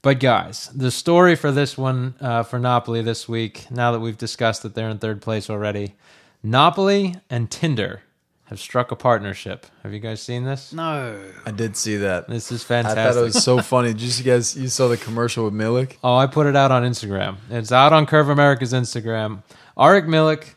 But 0.00 0.20
guys, 0.20 0.70
the 0.74 0.90
story 0.90 1.34
for 1.34 1.50
this 1.52 1.76
one 1.76 2.14
uh, 2.20 2.44
for 2.44 2.58
Napoli 2.58 3.02
this 3.02 3.28
week, 3.28 3.66
now 3.70 3.92
that 3.92 4.00
we've 4.00 4.16
discussed 4.16 4.62
that 4.62 4.74
they're 4.74 4.88
in 4.88 4.98
third 4.98 5.20
place 5.20 5.50
already, 5.50 5.94
Napoli 6.42 7.16
and 7.28 7.50
Tinder 7.50 8.02
have 8.48 8.58
struck 8.58 8.90
a 8.90 8.96
partnership. 8.96 9.66
Have 9.82 9.92
you 9.92 10.00
guys 10.00 10.20
seen 10.22 10.44
this? 10.44 10.72
No. 10.72 11.20
I 11.44 11.50
did 11.50 11.76
see 11.76 11.96
that. 11.98 12.28
This 12.28 12.50
is 12.50 12.64
I 12.64 12.66
fantastic. 12.66 13.04
thought 13.14 13.20
it 13.20 13.22
was 13.24 13.44
so 13.44 13.60
funny. 13.60 13.92
Did 13.92 14.00
you 14.18 14.24
guys 14.24 14.56
you 14.56 14.68
saw 14.68 14.88
the 14.88 14.96
commercial 14.96 15.44
with 15.44 15.54
Milik? 15.54 15.96
Oh, 16.02 16.16
I 16.16 16.26
put 16.26 16.46
it 16.46 16.56
out 16.56 16.70
on 16.72 16.82
Instagram. 16.82 17.36
It's 17.50 17.72
out 17.72 17.92
on 17.92 18.06
Curva 18.06 18.32
America's 18.32 18.72
Instagram. 18.72 19.42
Arik 19.76 20.06
Milik. 20.06 20.54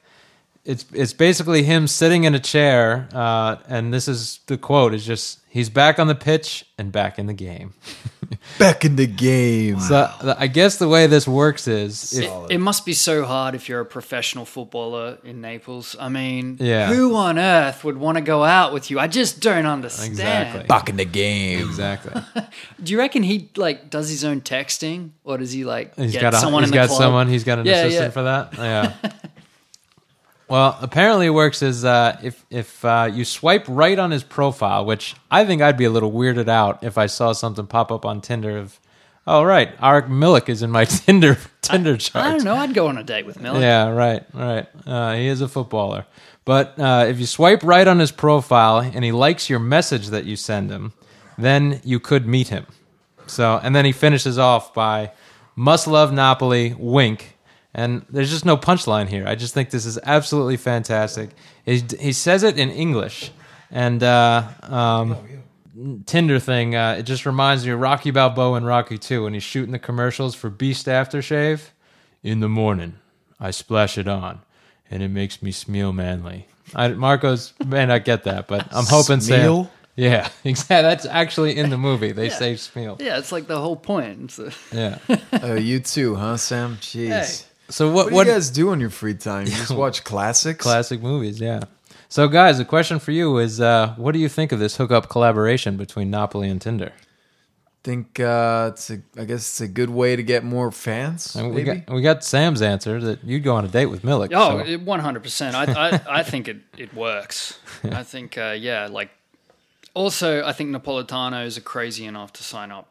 It's 0.63 0.85
it's 0.93 1.13
basically 1.13 1.63
him 1.63 1.87
sitting 1.87 2.23
in 2.23 2.35
a 2.35 2.39
chair, 2.39 3.09
uh, 3.13 3.55
and 3.67 3.91
this 3.93 4.07
is 4.07 4.41
the 4.45 4.57
quote: 4.59 4.93
"Is 4.93 5.03
just 5.05 5.39
he's 5.49 5.69
back 5.71 5.97
on 5.97 6.05
the 6.07 6.13
pitch 6.15 6.65
and 6.77 6.91
back 6.91 7.17
in 7.17 7.25
the 7.25 7.33
game." 7.33 7.73
Back 8.57 8.85
in 8.85 8.95
the 8.95 9.07
game. 9.07 9.79
So 9.81 10.09
I 10.39 10.47
guess 10.47 10.77
the 10.77 10.87
way 10.87 11.05
this 11.05 11.27
works 11.27 11.67
is, 11.67 12.13
if, 12.17 12.23
It, 12.23 12.51
it 12.51 12.57
must 12.59 12.85
be 12.85 12.93
so 12.93 13.25
hard 13.25 13.55
if 13.55 13.67
you're 13.67 13.81
a 13.81 13.85
professional 13.85 14.45
footballer 14.45 15.17
in 15.25 15.41
Naples. 15.41 15.95
I 15.99 16.07
mean, 16.09 16.55
Yeah. 16.59 16.87
who 16.87 17.13
on 17.15 17.37
earth 17.37 17.83
would 17.83 17.97
want 17.97 18.17
to 18.17 18.21
go 18.21 18.43
out 18.45 18.73
with 18.73 18.89
you? 18.89 18.99
I 18.99 19.07
just 19.07 19.41
don't 19.41 19.65
understand. 19.65 20.11
Exactly. 20.11 20.63
Back 20.63 20.87
in 20.89 20.95
the 20.95 21.05
game. 21.05 21.59
exactly, 21.67 22.21
Do 22.83 22.91
you 22.93 22.97
reckon 22.99 23.21
he 23.23 23.49
like 23.57 23.89
does 23.89 24.09
his 24.09 24.23
own 24.23 24.39
texting, 24.41 25.09
or 25.25 25.37
does 25.37 25.51
he 25.51 25.65
like 25.65 25.93
he's 25.95 26.13
get 26.13 26.21
got 26.21 26.33
a, 26.33 26.37
someone 26.37 26.63
he's 26.63 26.69
in 26.69 26.71
the 26.71 26.77
got 26.83 26.87
club? 26.87 26.99
someone. 27.01 27.27
He's 27.27 27.43
got 27.43 27.59
an 27.59 27.65
Yeah, 27.65 27.83
assistant 27.83 28.05
yeah. 28.05 28.09
for 28.11 28.23
that. 28.23 28.53
Yeah. 28.57 29.11
well, 30.51 30.77
apparently, 30.81 31.27
it 31.27 31.29
works 31.29 31.61
is 31.61 31.85
uh, 31.85 32.19
if 32.21 32.45
if 32.49 32.83
uh, 32.83 33.09
you 33.09 33.23
swipe 33.23 33.63
right 33.69 33.97
on 33.97 34.11
his 34.11 34.21
profile, 34.21 34.83
which 34.83 35.15
I 35.31 35.45
think 35.45 35.61
I'd 35.61 35.77
be 35.77 35.85
a 35.85 35.89
little 35.89 36.11
weirded 36.11 36.49
out 36.49 36.83
if 36.83 36.97
I 36.97 37.05
saw 37.05 37.31
something 37.31 37.67
pop 37.67 37.89
up 37.89 38.05
on 38.05 38.19
Tinder 38.19 38.57
of, 38.57 38.77
oh 39.25 39.43
right, 39.43 39.77
Arik 39.77 40.09
Milik 40.09 40.49
is 40.49 40.61
in 40.61 40.69
my 40.69 40.83
Tinder 41.05 41.37
Tinder 41.61 41.95
chart. 41.95 42.25
I 42.25 42.31
don't 42.31 42.43
know. 42.43 42.55
I'd 42.55 42.73
go 42.73 42.87
on 42.87 42.97
a 42.97 43.03
date 43.03 43.25
with 43.25 43.39
Miller. 43.39 43.61
Yeah, 43.61 43.91
right, 43.91 44.25
right. 44.33 44.67
Uh, 44.85 45.15
he 45.15 45.27
is 45.27 45.39
a 45.39 45.47
footballer. 45.47 46.05
But 46.43 46.77
uh, 46.77 47.05
if 47.07 47.17
you 47.17 47.27
swipe 47.27 47.63
right 47.63 47.87
on 47.87 47.99
his 47.99 48.11
profile 48.11 48.79
and 48.79 49.05
he 49.05 49.13
likes 49.13 49.49
your 49.49 49.59
message 49.59 50.07
that 50.07 50.25
you 50.25 50.35
send 50.35 50.69
him, 50.69 50.91
then 51.37 51.79
you 51.85 52.01
could 52.01 52.27
meet 52.27 52.49
him. 52.49 52.65
So, 53.25 53.57
and 53.63 53.73
then 53.73 53.85
he 53.85 53.93
finishes 53.93 54.37
off 54.37 54.73
by 54.73 55.13
"Must 55.55 55.87
love 55.87 56.11
Napoli." 56.11 56.75
Wink. 56.77 57.30
And 57.73 58.05
there's 58.09 58.29
just 58.29 58.43
no 58.45 58.57
punchline 58.57 59.07
here. 59.07 59.25
I 59.25 59.35
just 59.35 59.53
think 59.53 59.69
this 59.69 59.85
is 59.85 59.97
absolutely 60.03 60.57
fantastic. 60.57 61.29
He, 61.65 61.81
he 61.99 62.11
says 62.11 62.43
it 62.43 62.57
in 62.59 62.69
English, 62.69 63.31
and 63.71 64.03
uh, 64.03 64.43
um, 64.63 65.15
Tinder 66.05 66.37
thing. 66.39 66.75
Uh, 66.75 66.95
it 66.99 67.03
just 67.03 67.25
reminds 67.25 67.65
me 67.65 67.71
of 67.71 67.79
Rocky 67.79 68.11
Balboa 68.11 68.57
and 68.57 68.65
Rocky 68.65 68.97
Two 68.97 69.23
when 69.23 69.33
he's 69.33 69.43
shooting 69.43 69.71
the 69.71 69.79
commercials 69.79 70.35
for 70.35 70.49
Beast 70.49 70.87
aftershave. 70.87 71.69
In 72.23 72.39
the 72.41 72.49
morning, 72.49 72.95
I 73.39 73.51
splash 73.51 73.97
it 73.97 74.07
on, 74.07 74.41
and 74.91 75.01
it 75.01 75.07
makes 75.09 75.41
me 75.41 75.51
smell 75.51 75.93
manly. 75.93 76.47
I, 76.75 76.89
Marcos 76.89 77.53
may 77.65 77.85
not 77.85 78.03
get 78.05 78.25
that, 78.25 78.47
but 78.47 78.67
I'm 78.71 78.85
hoping 78.85 79.21
Sam. 79.21 79.39
Smeel? 79.49 79.69
Yeah, 79.95 80.29
exactly. 80.43 80.81
That's 80.83 81.05
actually 81.05 81.57
in 81.57 81.69
the 81.69 81.77
movie. 81.77 82.11
They 82.11 82.29
say 82.29 82.57
smell. 82.57 82.97
Yeah, 82.99 83.17
it's 83.17 83.31
like 83.31 83.47
the 83.47 83.59
whole 83.59 83.75
point. 83.77 84.23
It's 84.25 84.39
a- 84.39 84.51
Yeah. 84.71 84.97
Oh, 85.41 85.55
you 85.55 85.79
too, 85.79 86.15
huh, 86.15 86.37
Sam? 86.37 86.75
Jeez. 86.81 87.09
Hey. 87.09 87.45
So 87.71 87.91
what? 87.91 88.05
What 88.05 88.09
do 88.09 88.15
What? 88.15 88.27
you 88.27 88.33
guys 88.33 88.49
do 88.49 88.69
on 88.69 88.79
your 88.79 88.89
free 88.89 89.15
time? 89.15 89.47
You 89.47 89.53
just 89.53 89.71
watch 89.75 90.03
classics? 90.03 90.61
classic 90.63 91.01
movies? 91.01 91.39
Yeah. 91.41 91.61
So 92.09 92.27
guys, 92.27 92.57
the 92.57 92.65
question 92.65 92.99
for 92.99 93.11
you 93.11 93.37
is, 93.37 93.61
uh, 93.61 93.93
what 93.97 94.11
do 94.11 94.19
you 94.19 94.27
think 94.29 94.51
of 94.51 94.59
this 94.59 94.75
hookup 94.77 95.09
collaboration 95.09 95.77
between 95.77 96.11
Napoli 96.11 96.49
and 96.49 96.61
Tinder? 96.61 96.91
think 97.83 98.19
uh, 98.19 98.69
it's 98.73 98.91
a, 98.91 99.01
I 99.17 99.25
guess 99.25 99.39
it's 99.39 99.61
a 99.61 99.67
good 99.67 99.89
way 99.89 100.15
to 100.15 100.21
get 100.21 100.43
more 100.43 100.71
fans. 100.71 101.35
And 101.35 101.49
we 101.49 101.63
maybe? 101.63 101.79
got 101.79 101.95
we 101.95 102.01
got 102.01 102.23
Sam's 102.23 102.61
answer 102.61 102.99
that 102.99 103.23
you'd 103.23 103.43
go 103.43 103.55
on 103.55 103.65
a 103.65 103.67
date 103.67 103.87
with 103.87 104.03
Milik. 104.03 104.31
Oh, 104.33 104.77
one 104.85 104.99
hundred 104.99 105.23
percent. 105.23 105.55
I 105.55 105.63
I 105.63 106.01
I 106.19 106.23
think 106.23 106.47
it 106.47 106.57
it 106.77 106.93
works. 106.93 107.57
I 107.83 108.03
think 108.03 108.37
uh, 108.37 108.55
yeah, 108.57 108.87
like 108.87 109.09
also 109.95 110.45
I 110.45 110.53
think 110.53 110.69
Napolitanos 110.75 111.57
are 111.57 111.61
crazy 111.61 112.05
enough 112.05 112.33
to 112.33 112.43
sign 112.43 112.71
up 112.71 112.87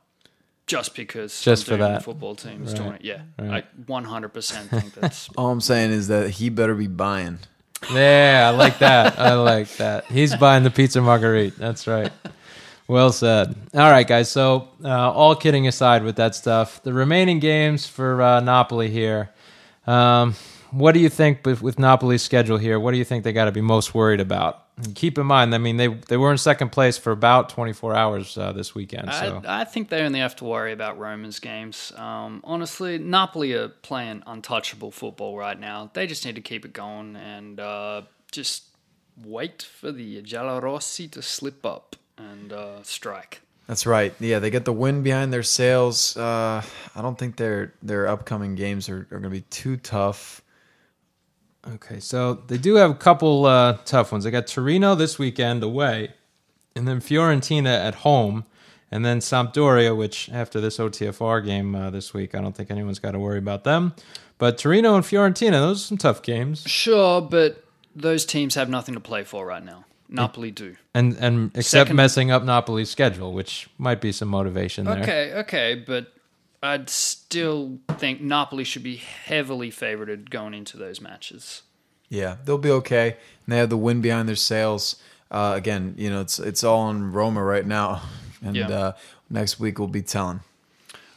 just 0.71 0.95
because 0.95 1.41
Just 1.43 1.67
some 1.67 1.79
for 1.79 1.83
that. 1.83 2.05
football 2.05 2.35
team 2.37 2.63
is 2.65 2.73
Right. 2.73 2.83
doing 2.83 2.93
it. 2.95 3.05
Yeah, 3.05 3.21
Right. 3.39 3.65
I 3.65 3.83
one 3.87 4.05
hundred 4.05 4.29
percent 4.29 4.71
think 4.71 4.95
that's 5.01 5.29
All 5.37 5.51
I'm 5.51 5.61
saying 5.61 5.91
is 5.91 6.09
that 6.09 6.31
he 6.31 6.49
better 6.49 6.75
be 6.75 6.87
buying. 6.87 7.39
Yeah, 7.93 8.51
I 8.53 8.57
like 8.57 8.79
that. 8.79 9.19
I 9.19 9.35
like 9.53 9.69
that. 9.79 10.05
He's 10.07 10.37
buying 10.37 10.63
the 10.65 10.71
pizza 10.71 11.01
margarita. 11.01 11.59
That's 11.59 11.87
right. 11.87 12.13
Well 12.89 13.11
said. 13.13 13.55
All 13.75 13.91
right, 13.91 14.07
guys. 14.07 14.31
So, 14.31 14.69
uh, 14.85 14.89
all 15.13 15.35
kidding 15.37 15.67
aside 15.69 16.03
with 16.03 16.17
that 16.17 16.35
stuff, 16.35 16.83
the 16.83 16.93
remaining 16.93 17.39
games 17.39 17.87
for 17.87 18.21
uh, 18.21 18.41
Napoli 18.41 18.91
here. 18.91 19.31
Um, 19.87 20.35
what 20.73 20.93
do 20.93 21.01
you 21.01 21.09
think 21.09 21.45
with, 21.47 21.63
with 21.63 21.79
Napoli's 21.79 22.23
schedule 22.23 22.59
here? 22.59 22.79
What 22.79 22.93
do 22.93 22.99
you 22.99 23.05
think 23.05 23.25
they 23.25 23.33
got 23.33 23.47
to 23.47 23.53
be 23.53 23.61
most 23.61 23.95
worried 23.95 24.21
about? 24.21 24.65
And 24.83 24.95
keep 24.95 25.19
in 25.19 25.27
mind, 25.27 25.55
I 25.55 25.59
mean, 25.59 25.77
they 25.77 25.89
they 25.89 26.17
were 26.17 26.31
in 26.33 26.39
second 26.39 26.71
place 26.71 26.97
for 26.97 27.13
about 27.13 27.49
24 27.51 27.95
hours 27.95 28.39
uh, 28.39 28.53
this 28.53 28.75
weekend. 28.75 29.13
So, 29.13 29.43
I, 29.47 29.63
I 29.63 29.65
think 29.65 29.89
they 29.89 30.03
only 30.03 30.21
have 30.21 30.37
to 30.37 30.45
worry 30.45 30.73
about 30.73 30.99
Roma's 30.99 31.39
games. 31.39 31.93
Um, 31.97 32.41
honestly, 32.45 32.99
Napoli 32.99 33.53
are 33.55 33.69
playing 33.69 34.23
untouchable 34.27 34.91
football 34.91 35.37
right 35.37 35.59
now. 35.59 35.91
They 35.93 36.07
just 36.07 36.25
need 36.25 36.37
to 36.37 36.41
keep 36.41 36.65
it 36.65 36.73
going 36.73 37.17
and 37.17 37.61
uh, 37.61 38.03
just 38.33 38.65
wait 39.23 39.63
for 39.63 39.93
the 39.93 40.23
Giallorossi 40.23 41.11
to 41.13 41.23
slip 41.23 41.67
up 41.67 41.97
and 42.17 42.53
uh, 42.53 42.83
strike. 42.83 43.43
That's 43.67 43.87
right. 43.87 44.13
Yeah, 44.19 44.41
they 44.41 44.51
get 44.51 44.65
the 44.65 44.73
wind 44.73 45.05
behind 45.05 45.33
their 45.33 45.45
sails. 45.45 46.17
Uh, 46.17 46.63
I 46.97 47.03
don't 47.03 47.19
think 47.19 47.37
their 47.37 47.73
their 47.83 48.09
upcoming 48.09 48.55
games 48.57 48.89
are, 48.89 49.07
are 49.11 49.21
going 49.21 49.23
to 49.23 49.31
be 49.31 49.43
too 49.43 49.77
tough. 49.77 50.43
Okay, 51.75 52.01
so 52.01 52.35
they 52.47 52.57
do 52.59 52.77
have 52.77 52.91
a 52.91 52.95
couple 52.95 53.45
uh, 53.47 53.79
tough 53.85 54.13
ones. 54.13 54.25
They 54.25 54.31
got 54.31 54.47
Torino 54.47 54.95
this 54.95 55.19
weekend 55.19 55.63
away, 55.63 56.15
and 56.75 56.89
then 56.89 57.01
Fiorentina 57.01 57.67
at 57.85 57.97
home, 57.97 58.45
and 58.91 59.05
then 59.05 59.19
Sampdoria, 59.21 59.97
which 59.97 60.31
after 60.31 60.61
this 60.61 60.79
OTFR 60.79 61.45
game 61.45 61.75
uh, 61.75 61.91
this 61.91 62.15
week, 62.15 62.35
I 62.35 62.41
don't 62.41 62.57
think 62.57 62.71
anyone's 62.71 62.99
got 62.99 63.13
to 63.13 63.19
worry 63.19 63.39
about 63.39 63.65
them. 63.65 63.95
But 64.39 64.57
Torino 64.57 64.95
and 64.95 65.05
Fiorentina, 65.05 65.53
those 65.53 65.83
are 65.83 65.87
some 65.87 65.99
tough 65.99 66.23
games. 66.23 66.63
Sure, 66.67 67.21
but 67.21 67.63
those 67.95 68.25
teams 68.25 68.55
have 68.55 68.71
nothing 68.71 68.95
to 68.95 69.01
play 69.01 69.23
for 69.23 69.45
right 69.45 69.65
now. 69.65 69.85
Napoli 70.09 70.51
do. 70.51 70.77
And 70.95 71.17
and 71.19 71.51
except 71.55 71.89
Second- 71.89 71.97
messing 71.97 72.31
up 72.31 72.43
Napoli's 72.43 72.91
schedule, 72.91 73.33
which 73.33 73.69
might 73.79 74.01
be 74.01 74.13
some 74.13 74.29
motivation 74.29 74.87
there. 74.87 75.03
Okay, 75.03 75.33
okay, 75.35 75.75
but 75.87 76.13
I'd 76.63 76.91
still 76.91 77.79
think 77.93 78.21
Napoli 78.21 78.65
should 78.65 78.83
be 78.83 78.97
heavily 78.97 79.71
favorited 79.71 80.29
going 80.31 80.53
into 80.55 80.77
those 80.77 81.01
matches. 81.01 81.63
Yeah, 82.09 82.37
they'll 82.45 82.59
be 82.59 82.71
okay. 82.71 83.11
And 83.47 83.53
they 83.53 83.57
have 83.59 83.71
the 83.71 83.77
wind 83.77 84.03
behind 84.03 84.29
their 84.29 84.37
sails. 84.37 84.97
Uh, 85.31 85.55
again, 85.57 85.95
you 85.97 86.11
know, 86.11 86.21
it's 86.21 86.39
it's 86.39 86.65
all 86.65 86.91
in 86.91 87.13
Roma 87.13 87.43
right 87.43 87.65
now, 87.67 88.03
and 88.43 88.57
Yeah. 88.57 88.69
uh, 88.69 88.93
next 89.31 89.61
week 89.61 89.79
we'll 89.79 89.89
be 89.89 90.03
telling. 90.03 90.41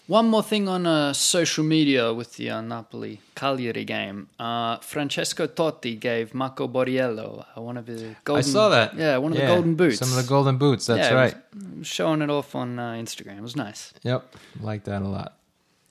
One 0.08 0.28
more 0.30 0.44
thing 0.44 0.68
on 0.68 0.86
uh, 0.86 1.14
social 1.14 1.64
media 1.64 2.14
with 2.14 2.36
the 2.36 2.50
uh, 2.50 2.60
Napoli 2.62 3.22
Cagliari 3.36 3.86
game. 3.86 4.28
Uh, 4.38 4.78
Francesco 4.80 5.48
Totti 5.48 5.98
gave 5.98 6.34
Marco 6.34 6.68
Borriello 6.68 7.46
uh, 7.58 7.62
one 7.62 7.78
of 7.78 7.88
his 7.88 8.04
golden. 8.26 8.40
I 8.40 8.42
saw 8.42 8.68
that. 8.70 8.96
Yeah, 8.96 9.18
one 9.18 9.32
of 9.32 9.38
the 9.38 9.48
golden 9.48 9.76
boots. 9.76 10.00
Some 10.00 10.10
of 10.10 10.18
the 10.18 10.28
golden 10.28 10.58
boots. 10.58 10.88
That's 10.88 11.10
Yeah, 11.10 11.24
was- 11.24 11.34
right. 11.34 11.86
showing 11.86 12.22
it 12.22 12.30
off 12.30 12.54
on 12.54 12.80
uh, 12.80 12.92
Instagram. 12.94 13.38
It 13.38 13.44
was 13.44 13.56
nice. 13.56 13.94
Yep, 14.04 14.36
like 14.60 14.84
that 14.84 15.02
a 15.02 15.08
lot. 15.08 15.38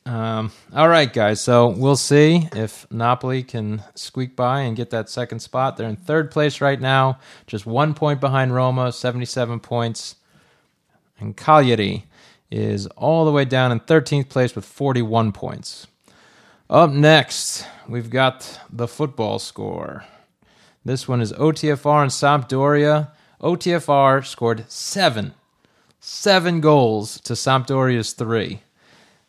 Um, 0.05 0.51
all 0.75 0.89
right, 0.89 1.11
guys. 1.11 1.41
So 1.41 1.69
we'll 1.69 1.97
see 1.97 2.49
if 2.55 2.87
Napoli 2.91 3.43
can 3.43 3.83
squeak 3.95 4.37
by 4.37 4.61
and 4.63 4.77
get 4.77 4.91
that 4.91 5.09
second 5.09 5.39
spot. 5.41 5.77
They're 5.79 5.89
in 5.89 5.97
third 5.97 6.31
place 6.31 6.61
right 6.61 6.81
now, 6.81 7.19
just 7.47 7.65
one 7.67 7.95
point 7.95 8.21
behind 8.21 8.53
Roma, 8.53 8.93
seventy-seven 8.93 9.61
points, 9.61 10.17
and 11.19 11.35
Cagliari 11.37 12.05
is 12.53 12.87
all 12.89 13.25
the 13.25 13.33
way 13.33 13.45
down 13.45 13.73
in 13.73 13.81
thirteenth 13.81 14.29
place 14.29 14.55
with 14.55 14.65
forty-one 14.65 15.33
points. 15.33 15.87
Up 16.71 16.91
next, 16.91 17.67
we've 17.89 18.11
got 18.11 18.61
the 18.71 18.87
football 18.87 19.39
score. 19.39 20.05
This 20.85 21.09
one 21.09 21.21
is 21.21 21.33
OTFR 21.33 22.03
and 22.03 22.11
Sampdoria. 22.11 23.11
OTFR 23.41 24.25
scored 24.25 24.71
seven 24.71 25.35
seven 26.05 26.61
goals 26.61 27.21
to 27.21 27.33
Sampdoria's 27.35 28.13
three. 28.13 28.61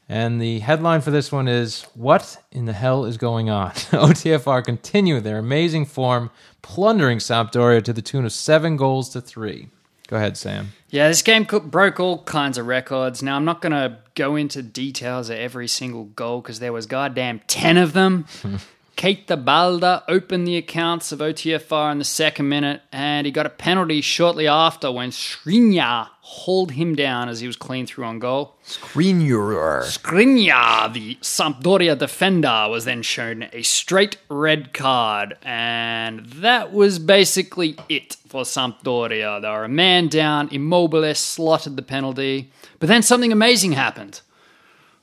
And 0.09 0.41
the 0.41 0.59
headline 0.59 1.01
for 1.01 1.11
this 1.11 1.31
one 1.31 1.47
is 1.47 1.83
What 1.93 2.41
in 2.51 2.65
the 2.65 2.73
hell 2.73 3.05
is 3.05 3.17
going 3.17 3.49
on? 3.49 3.71
OTFR 3.91 4.65
continue 4.65 5.19
their 5.21 5.37
amazing 5.37 5.85
form, 5.85 6.31
plundering 6.61 7.19
Sampdoria 7.19 7.81
to 7.83 7.93
the 7.93 8.01
tune 8.01 8.25
of 8.25 8.33
seven 8.33 8.75
goals 8.75 9.09
to 9.09 9.21
three. 9.21 9.69
Go 10.07 10.17
ahead, 10.17 10.37
Sam. 10.37 10.73
Yeah, 10.89 11.07
this 11.07 11.21
game 11.21 11.45
broke 11.45 11.99
all 11.99 12.23
kinds 12.23 12.57
of 12.57 12.67
records. 12.67 13.23
Now 13.23 13.35
I'm 13.35 13.45
not 13.45 13.61
going 13.61 13.71
to 13.71 13.99
go 14.15 14.35
into 14.35 14.61
details 14.61 15.29
of 15.29 15.37
every 15.37 15.67
single 15.67 16.03
goal 16.05 16.41
because 16.41 16.59
there 16.59 16.73
was 16.73 16.85
goddamn 16.85 17.41
ten 17.47 17.77
of 17.77 17.93
them. 17.93 18.25
Keita 18.95 19.43
Balde 19.43 20.03
opened 20.07 20.47
the 20.47 20.55
accounts 20.55 21.11
of 21.11 21.19
OTFR 21.19 21.91
in 21.91 21.97
the 21.97 22.05
second 22.05 22.47
minute, 22.47 22.81
and 22.91 23.25
he 23.25 23.31
got 23.31 23.45
a 23.45 23.49
penalty 23.49 24.01
shortly 24.01 24.47
after 24.47 24.91
when 24.91 25.09
Skriniar 25.09 26.09
hauled 26.21 26.71
him 26.71 26.95
down 26.95 27.27
as 27.27 27.41
he 27.41 27.47
was 27.47 27.55
clean 27.55 27.85
through 27.85 28.05
on 28.05 28.19
goal. 28.19 28.55
Skriniar. 28.65 29.83
Skriniar, 29.83 30.93
the 30.93 31.15
Sampdoria 31.21 31.97
defender, 31.97 32.67
was 32.69 32.85
then 32.85 33.01
shown 33.01 33.49
a 33.51 33.61
straight 33.63 34.17
red 34.29 34.73
card, 34.73 35.37
and 35.43 36.25
that 36.27 36.71
was 36.71 36.97
basically 36.99 37.75
it 37.89 38.15
for 38.27 38.43
Sampdoria. 38.43 39.41
They 39.41 39.49
were 39.49 39.65
a 39.65 39.69
man 39.69 40.07
down, 40.07 40.49
Immobile 40.49 41.13
slotted 41.15 41.75
the 41.75 41.81
penalty, 41.81 42.51
but 42.79 42.87
then 42.87 43.01
something 43.01 43.31
amazing 43.31 43.73
happened. 43.73 44.21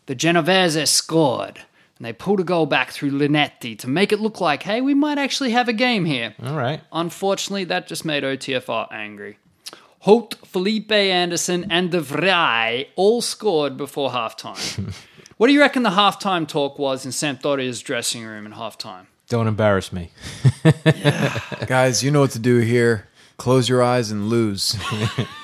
The 0.07 0.15
Genovese 0.15 0.89
scored, 0.89 1.61
and 2.01 2.07
they 2.07 2.15
pulled 2.15 2.41
a 2.41 2.45
goal 2.45 2.65
back 2.65 2.93
through 2.93 3.11
Linetty 3.11 3.79
to 3.79 3.87
make 3.87 4.11
it 4.11 4.21
look 4.21 4.41
like, 4.41 4.63
hey, 4.63 4.81
we 4.81 4.95
might 4.95 5.19
actually 5.19 5.51
have 5.51 5.69
a 5.69 5.75
game 5.75 6.07
here. 6.07 6.35
All 6.43 6.57
right. 6.57 6.81
Unfortunately, 6.91 7.65
that 7.65 7.87
just 7.87 8.07
made 8.07 8.23
OTFR 8.23 8.91
angry. 8.91 9.39
Hoedt, 10.07 10.35
Felipe 10.47 10.91
Anderson, 10.91 11.67
and 11.71 11.91
De 11.91 12.01
Vrij 12.01 12.87
all 12.97 13.21
scored 13.21 13.77
before 13.77 14.09
halftime. 14.13 14.95
what 15.37 15.49
do 15.49 15.53
you 15.53 15.61
reckon 15.61 15.83
the 15.83 15.91
halftime 15.91 16.49
talk 16.49 16.79
was 16.79 17.05
in 17.05 17.13
Sampdoria's 17.13 17.83
dressing 17.83 18.25
room 18.25 18.47
in 18.47 18.53
halftime? 18.53 19.05
Don't 19.29 19.47
embarrass 19.47 19.93
me. 19.93 20.11
Guys, 21.67 22.03
you 22.03 22.11
know 22.11 22.21
what 22.21 22.31
to 22.31 22.39
do 22.39 22.61
here. 22.61 23.09
Close 23.37 23.69
your 23.69 23.83
eyes 23.83 24.11
and 24.11 24.31
lose. 24.31 24.75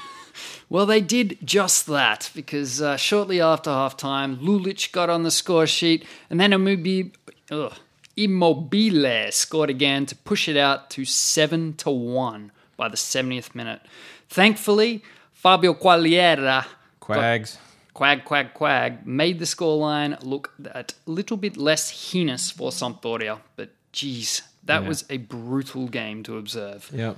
Well, 0.69 0.87
they 0.87 1.01
did 1.01 1.39
just 1.45 1.87
that 1.87 2.31
because 2.35 2.83
uh, 2.83 2.97
shortly 2.97 3.41
after 3.41 3.71
halftime, 3.71 4.39
Lulic 4.39 4.91
got 4.93 5.09
on 5.09 5.23
the 5.23 5.31
score 5.31 5.67
sheet, 5.67 6.05
and 6.29 6.41
then 6.41 6.53
Immobile, 6.53 7.11
ugh, 7.53 7.73
Immobile 8.17 9.31
scored 9.31 9.71
again 9.71 10.07
to 10.07 10.17
push 10.17 10.49
it 10.49 10.57
out 10.57 10.91
to 10.91 11.05
seven 11.05 11.75
to 11.75 11.91
one 11.91 12.51
by 12.77 12.89
the 12.89 12.97
70th 12.97 13.55
minute. 13.55 13.81
Thankfully, 14.29 15.03
Fabio 15.33 15.75
Quagliarella 15.75 16.67
Quags. 17.01 17.59
Quag, 17.95 18.25
quag, 18.27 18.53
quag 18.53 19.07
made 19.07 19.39
the 19.39 19.47
scoreline 19.47 20.23
look 20.23 20.53
a 20.75 20.85
little 21.07 21.37
bit 21.39 21.57
less 21.57 22.11
heinous 22.13 22.51
for 22.51 22.71
Sampdoria, 22.71 23.39
but 23.57 23.71
geez, 23.93 24.43
that 24.65 24.83
Yeah. 24.83 24.89
was 24.89 25.05
a 25.09 25.17
brutal 25.17 25.87
game 25.89 26.23
to 26.25 26.37
observe. 26.37 26.91
Yep. 26.93 27.17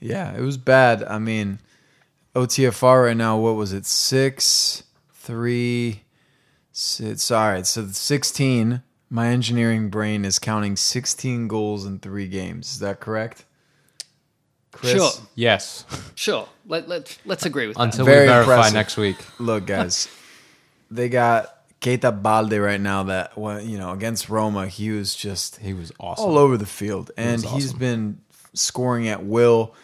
yeah, 0.00 0.36
it 0.36 0.42
was 0.42 0.58
bad. 0.58 1.02
I 1.04 1.18
mean, 1.18 1.60
OTFR 2.36 3.06
right 3.06 3.16
now, 3.16 3.38
what 3.38 3.54
was 3.54 3.72
it? 3.72 3.86
Six, 3.86 4.82
three, 5.12 6.02
six. 6.70 7.30
All 7.30 7.48
right, 7.48 7.66
so 7.66 7.86
16. 7.86 8.82
My 9.08 9.28
engineering 9.28 9.88
brain 9.88 10.24
is 10.24 10.38
counting 10.38 10.76
16 10.76 11.48
goals 11.48 11.86
in 11.86 11.98
three 12.00 12.28
games. 12.28 12.72
Is 12.74 12.78
that 12.80 13.00
correct? 13.00 13.44
Chris? 14.72 14.92
Sure, 14.92 15.10
Yes. 15.34 15.86
sure. 16.14 16.48
Let, 16.66 16.88
let, 16.88 17.16
let's 17.24 17.46
agree 17.46 17.68
with 17.68 17.76
that. 17.78 17.84
Until 17.84 18.04
Very 18.04 18.22
we 18.22 18.26
verify 18.26 18.52
impressive. 18.52 18.74
next 18.74 18.96
week. 18.98 19.16
Look, 19.38 19.64
guys, 19.66 20.06
they 20.90 21.08
got 21.08 21.54
Keita 21.80 22.20
Balde 22.22 22.52
right 22.60 22.80
now. 22.80 23.04
That 23.04 23.38
well, 23.38 23.60
you 23.62 23.78
know 23.78 23.92
against 23.92 24.28
Roma, 24.28 24.66
he 24.66 24.90
was 24.90 25.14
just 25.14 25.56
He 25.58 25.72
was 25.72 25.92
awesome. 25.98 26.24
all 26.26 26.36
over 26.36 26.56
the 26.58 26.66
field, 26.66 27.10
and 27.16 27.42
was 27.42 27.52
he's 27.52 27.66
awesome. 27.68 27.78
been 27.78 28.20
scoring 28.52 29.08
at 29.08 29.24
will. 29.24 29.74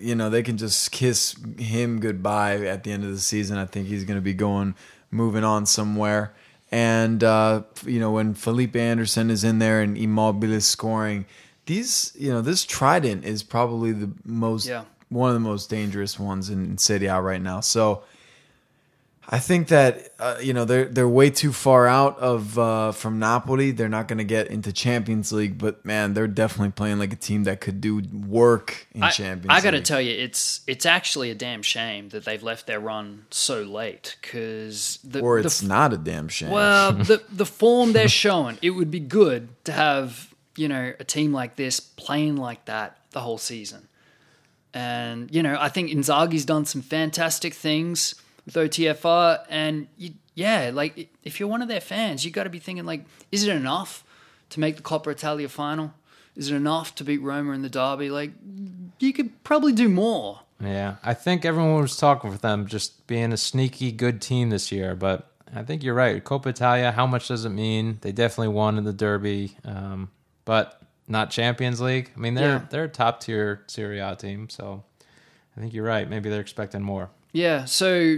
You 0.00 0.14
know 0.14 0.30
they 0.30 0.42
can 0.42 0.56
just 0.56 0.90
kiss 0.92 1.36
him 1.58 2.00
goodbye 2.00 2.56
at 2.66 2.84
the 2.84 2.92
end 2.92 3.04
of 3.04 3.10
the 3.10 3.18
season. 3.20 3.58
I 3.58 3.66
think 3.66 3.88
he's 3.88 4.04
going 4.04 4.16
to 4.16 4.22
be 4.22 4.34
going, 4.34 4.74
moving 5.10 5.44
on 5.44 5.66
somewhere. 5.66 6.34
And 6.72 7.22
uh, 7.22 7.62
you 7.84 8.00
know 8.00 8.10
when 8.10 8.34
Felipe 8.34 8.74
Anderson 8.76 9.30
is 9.30 9.44
in 9.44 9.58
there 9.58 9.80
and 9.82 9.96
Immobile 9.96 10.52
is 10.52 10.66
scoring, 10.66 11.26
these 11.66 12.12
you 12.18 12.32
know 12.32 12.42
this 12.42 12.64
trident 12.64 13.24
is 13.24 13.42
probably 13.42 13.92
the 13.92 14.10
most 14.24 14.66
Yeah. 14.66 14.84
one 15.08 15.28
of 15.30 15.34
the 15.34 15.40
most 15.48 15.70
dangerous 15.70 16.18
ones 16.18 16.50
in 16.50 16.76
Serie 16.78 17.06
A 17.06 17.20
right 17.20 17.40
now. 17.42 17.60
So 17.60 18.02
I 19.28 19.40
think 19.40 19.68
that 19.68 20.12
uh, 20.20 20.36
you 20.40 20.52
know 20.52 20.64
they're 20.64 20.84
they're 20.84 21.08
way 21.08 21.30
too 21.30 21.52
far 21.52 21.88
out 21.88 22.18
of 22.20 22.56
uh, 22.58 22.92
from 22.92 23.18
Napoli. 23.18 23.72
They're 23.72 23.88
not 23.88 24.06
going 24.06 24.18
to 24.18 24.24
get 24.24 24.46
into 24.48 24.72
Champions 24.72 25.32
League, 25.32 25.58
but 25.58 25.84
man, 25.84 26.14
they're 26.14 26.28
definitely 26.28 26.70
playing 26.70 27.00
like 27.00 27.12
a 27.12 27.16
team 27.16 27.42
that 27.44 27.60
could 27.60 27.80
do 27.80 28.02
work 28.12 28.86
in 28.92 29.02
I, 29.02 29.10
Champions. 29.10 29.50
I 29.50 29.60
got 29.60 29.72
to 29.72 29.80
tell 29.80 30.00
you, 30.00 30.12
it's 30.12 30.60
it's 30.68 30.86
actually 30.86 31.32
a 31.32 31.34
damn 31.34 31.62
shame 31.62 32.10
that 32.10 32.24
they've 32.24 32.42
left 32.42 32.68
their 32.68 32.78
run 32.78 33.26
so 33.30 33.62
late 33.62 34.16
because 34.22 35.00
the 35.02 35.20
or 35.20 35.40
the 35.40 35.46
it's 35.46 35.62
not 35.62 35.92
a 35.92 35.98
damn 35.98 36.28
shame. 36.28 36.50
Well, 36.50 36.92
the 36.92 37.20
the 37.28 37.46
form 37.46 37.94
they're 37.94 38.08
showing, 38.08 38.58
it 38.62 38.70
would 38.70 38.92
be 38.92 39.00
good 39.00 39.48
to 39.64 39.72
have 39.72 40.32
you 40.56 40.68
know 40.68 40.92
a 41.00 41.04
team 41.04 41.32
like 41.32 41.56
this 41.56 41.80
playing 41.80 42.36
like 42.36 42.64
that 42.66 42.98
the 43.10 43.20
whole 43.20 43.38
season. 43.38 43.88
And 44.72 45.34
you 45.34 45.42
know, 45.42 45.56
I 45.58 45.68
think 45.68 45.90
Inzaghi's 45.90 46.44
done 46.44 46.64
some 46.64 46.82
fantastic 46.82 47.54
things 47.54 48.14
with 48.46 48.54
OTFR, 48.54 49.44
and 49.50 49.88
you, 49.98 50.14
yeah, 50.34 50.70
like 50.72 51.10
if 51.22 51.38
you're 51.40 51.48
one 51.48 51.62
of 51.62 51.68
their 51.68 51.80
fans, 51.80 52.24
you 52.24 52.30
got 52.30 52.44
to 52.44 52.50
be 52.50 52.58
thinking 52.58 52.86
like, 52.86 53.04
is 53.30 53.44
it 53.46 53.54
enough 53.54 54.04
to 54.50 54.60
make 54.60 54.76
the 54.76 54.82
Coppa 54.82 55.08
Italia 55.08 55.48
final? 55.48 55.92
Is 56.36 56.50
it 56.50 56.54
enough 56.54 56.94
to 56.96 57.04
beat 57.04 57.22
Roma 57.22 57.52
in 57.52 57.62
the 57.62 57.68
derby? 57.70 58.10
Like, 58.10 58.30
you 58.98 59.12
could 59.12 59.42
probably 59.44 59.72
do 59.72 59.88
more. 59.88 60.40
Yeah, 60.62 60.96
I 61.02 61.12
think 61.14 61.44
everyone 61.44 61.80
was 61.82 61.96
talking 61.96 62.30
for 62.32 62.38
them 62.38 62.66
just 62.66 63.06
being 63.06 63.32
a 63.32 63.36
sneaky 63.36 63.92
good 63.92 64.22
team 64.22 64.50
this 64.50 64.70
year, 64.72 64.94
but 64.94 65.30
I 65.54 65.62
think 65.62 65.82
you're 65.82 65.94
right. 65.94 66.22
Coppa 66.24 66.46
Italia, 66.46 66.92
how 66.92 67.06
much 67.06 67.28
does 67.28 67.44
it 67.44 67.50
mean? 67.50 67.98
They 68.02 68.12
definitely 68.12 68.48
won 68.54 68.78
in 68.78 68.84
the 68.84 68.92
Derby, 68.92 69.56
um, 69.64 70.10
but 70.44 70.80
not 71.08 71.30
Champions 71.30 71.80
League. 71.80 72.10
I 72.16 72.20
mean, 72.20 72.34
they're 72.34 72.48
Yeah. 72.48 72.62
they're 72.70 72.84
a 72.84 72.88
top 72.88 73.20
tier 73.20 73.62
Serie 73.66 73.98
A 74.00 74.14
team, 74.16 74.48
so 74.48 74.82
I 75.56 75.60
think 75.60 75.72
you're 75.74 75.84
right. 75.84 76.08
Maybe 76.08 76.30
they're 76.30 76.40
expecting 76.40 76.82
more. 76.82 77.10
Yeah, 77.32 77.64
so 77.66 78.16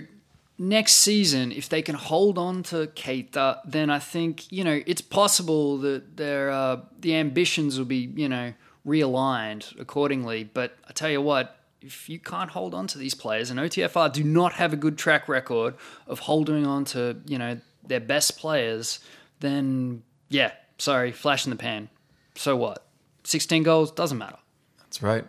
next 0.58 0.94
season, 0.94 1.52
if 1.52 1.68
they 1.68 1.82
can 1.82 1.94
hold 1.94 2.36
on 2.36 2.62
to 2.64 2.88
Keita, 2.88 3.60
then 3.64 3.90
I 3.90 3.98
think 3.98 4.50
you 4.52 4.64
know 4.64 4.82
it's 4.86 5.00
possible 5.00 5.78
that 5.78 6.16
their 6.16 6.50
uh, 6.50 6.80
the 6.98 7.14
ambitions 7.16 7.78
will 7.78 7.86
be 7.86 8.12
you 8.14 8.28
know 8.28 8.52
realigned 8.86 9.78
accordingly. 9.80 10.44
But 10.44 10.76
I 10.88 10.92
tell 10.92 11.10
you 11.10 11.22
what, 11.22 11.56
if 11.80 12.08
you 12.08 12.18
can't 12.18 12.50
hold 12.50 12.74
on 12.74 12.86
to 12.88 12.98
these 12.98 13.14
players, 13.14 13.50
and 13.50 13.60
OTFR 13.60 14.12
do 14.12 14.24
not 14.24 14.54
have 14.54 14.72
a 14.72 14.76
good 14.76 14.98
track 14.98 15.28
record 15.28 15.74
of 16.06 16.20
holding 16.20 16.66
on 16.66 16.84
to 16.86 17.16
you 17.26 17.38
know 17.38 17.58
their 17.86 18.00
best 18.00 18.38
players, 18.38 19.00
then 19.40 20.02
yeah, 20.28 20.52
sorry, 20.78 21.12
flash 21.12 21.46
in 21.46 21.50
the 21.50 21.56
pan. 21.56 21.88
So 22.34 22.56
what? 22.56 22.84
16 23.24 23.62
goals 23.62 23.90
doesn't 23.90 24.16
matter. 24.16 24.38
That's 24.78 25.02
right. 25.02 25.24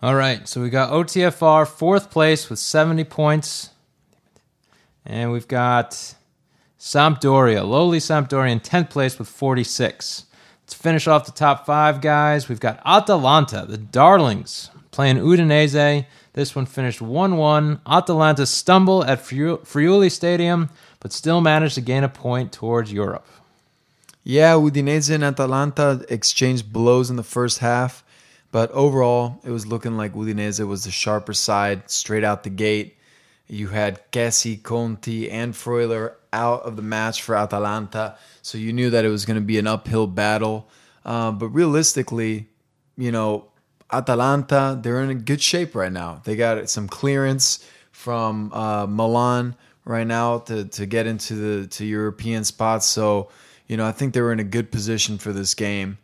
All 0.00 0.14
right, 0.14 0.46
so 0.48 0.62
we 0.62 0.70
got 0.70 0.90
OTFR 0.92 1.66
fourth 1.66 2.10
place 2.10 2.48
with 2.48 2.60
70 2.60 3.02
points. 3.04 3.70
And 5.08 5.32
we've 5.32 5.48
got 5.48 6.14
Sampdoria, 6.78 7.66
lowly 7.66 7.98
Sampdoria 7.98 8.52
in 8.52 8.60
10th 8.60 8.90
place 8.90 9.18
with 9.18 9.26
46. 9.26 10.26
Let's 10.62 10.74
finish 10.74 11.06
off 11.06 11.24
the 11.24 11.32
top 11.32 11.64
five, 11.64 12.02
guys. 12.02 12.46
We've 12.46 12.60
got 12.60 12.82
Atalanta, 12.84 13.64
the 13.66 13.78
Darlings, 13.78 14.70
playing 14.90 15.16
Udinese. 15.16 16.04
This 16.34 16.54
one 16.54 16.66
finished 16.66 17.00
1 17.00 17.38
1. 17.38 17.80
Atalanta 17.86 18.44
stumble 18.44 19.02
at 19.02 19.22
Friuli 19.22 19.64
Friuli 19.64 20.10
Stadium, 20.10 20.68
but 21.00 21.14
still 21.14 21.40
managed 21.40 21.76
to 21.76 21.80
gain 21.80 22.04
a 22.04 22.08
point 22.10 22.52
towards 22.52 22.92
Europe. 22.92 23.26
Yeah, 24.22 24.52
Udinese 24.52 25.14
and 25.14 25.24
Atalanta 25.24 26.04
exchanged 26.10 26.70
blows 26.70 27.08
in 27.08 27.16
the 27.16 27.22
first 27.22 27.60
half, 27.60 28.04
but 28.52 28.70
overall, 28.72 29.40
it 29.42 29.50
was 29.50 29.66
looking 29.66 29.96
like 29.96 30.12
Udinese 30.12 30.64
was 30.68 30.84
the 30.84 30.90
sharper 30.90 31.32
side 31.32 31.90
straight 31.90 32.24
out 32.24 32.42
the 32.42 32.50
gate. 32.50 32.97
You 33.48 33.68
had 33.68 34.00
Kessie, 34.12 34.62
Conti, 34.62 35.30
and 35.30 35.54
Freuler 35.54 36.14
out 36.32 36.62
of 36.62 36.76
the 36.76 36.82
match 36.82 37.22
for 37.22 37.34
Atalanta, 37.34 38.16
so 38.42 38.58
you 38.58 38.72
knew 38.72 38.90
that 38.90 39.04
it 39.04 39.08
was 39.08 39.24
going 39.24 39.38
to 39.38 39.44
be 39.44 39.58
an 39.58 39.66
uphill 39.66 40.06
battle. 40.06 40.68
Uh, 41.04 41.32
but 41.32 41.48
realistically, 41.48 42.48
you 42.98 43.10
know, 43.10 43.46
Atalanta, 43.90 44.78
they're 44.82 45.02
in 45.02 45.10
a 45.10 45.14
good 45.14 45.40
shape 45.40 45.74
right 45.74 45.92
now. 45.92 46.20
They 46.24 46.36
got 46.36 46.68
some 46.68 46.88
clearance 46.88 47.64
from 47.90 48.52
uh, 48.52 48.86
Milan 48.86 49.56
right 49.84 50.06
now 50.06 50.38
to, 50.40 50.66
to 50.66 50.86
get 50.86 51.06
into 51.06 51.34
the 51.34 51.66
to 51.68 51.86
European 51.86 52.44
spots. 52.44 52.86
So, 52.86 53.30
you 53.66 53.76
know, 53.78 53.86
I 53.86 53.92
think 53.92 54.12
they 54.12 54.20
were 54.20 54.32
in 54.32 54.40
a 54.40 54.44
good 54.44 54.70
position 54.70 55.16
for 55.16 55.32
this 55.32 55.54
game. 55.54 55.96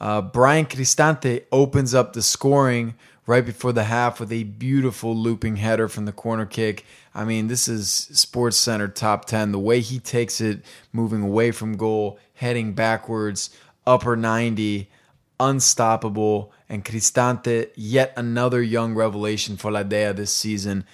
Uh, 0.00 0.20
Bryan 0.20 0.66
Cristante 0.66 1.44
opens 1.50 1.94
up 1.94 2.12
the 2.12 2.22
scoring 2.22 2.94
right 3.26 3.44
before 3.44 3.72
the 3.72 3.84
half 3.84 4.18
with 4.18 4.32
a 4.32 4.44
beautiful 4.44 5.14
looping 5.14 5.56
header 5.56 5.88
from 5.88 6.04
the 6.04 6.12
corner 6.12 6.46
kick. 6.46 6.84
I 7.14 7.24
mean, 7.24 7.48
this 7.48 7.68
is 7.68 7.90
Sports 7.90 8.56
Center 8.56 8.88
top 8.88 9.26
10. 9.26 9.52
The 9.52 9.58
way 9.58 9.80
he 9.80 9.98
takes 9.98 10.40
it, 10.40 10.64
moving 10.92 11.22
away 11.22 11.50
from 11.52 11.76
goal, 11.76 12.18
heading 12.34 12.72
backwards, 12.72 13.50
upper 13.86 14.16
90, 14.16 14.90
unstoppable. 15.38 16.52
And 16.68 16.84
Cristante, 16.84 17.70
yet 17.76 18.12
another 18.16 18.62
young 18.62 18.94
revelation 18.94 19.56
for 19.56 19.70
La 19.70 19.82
Dea 19.82 20.12
this 20.12 20.34
season. 20.34 20.84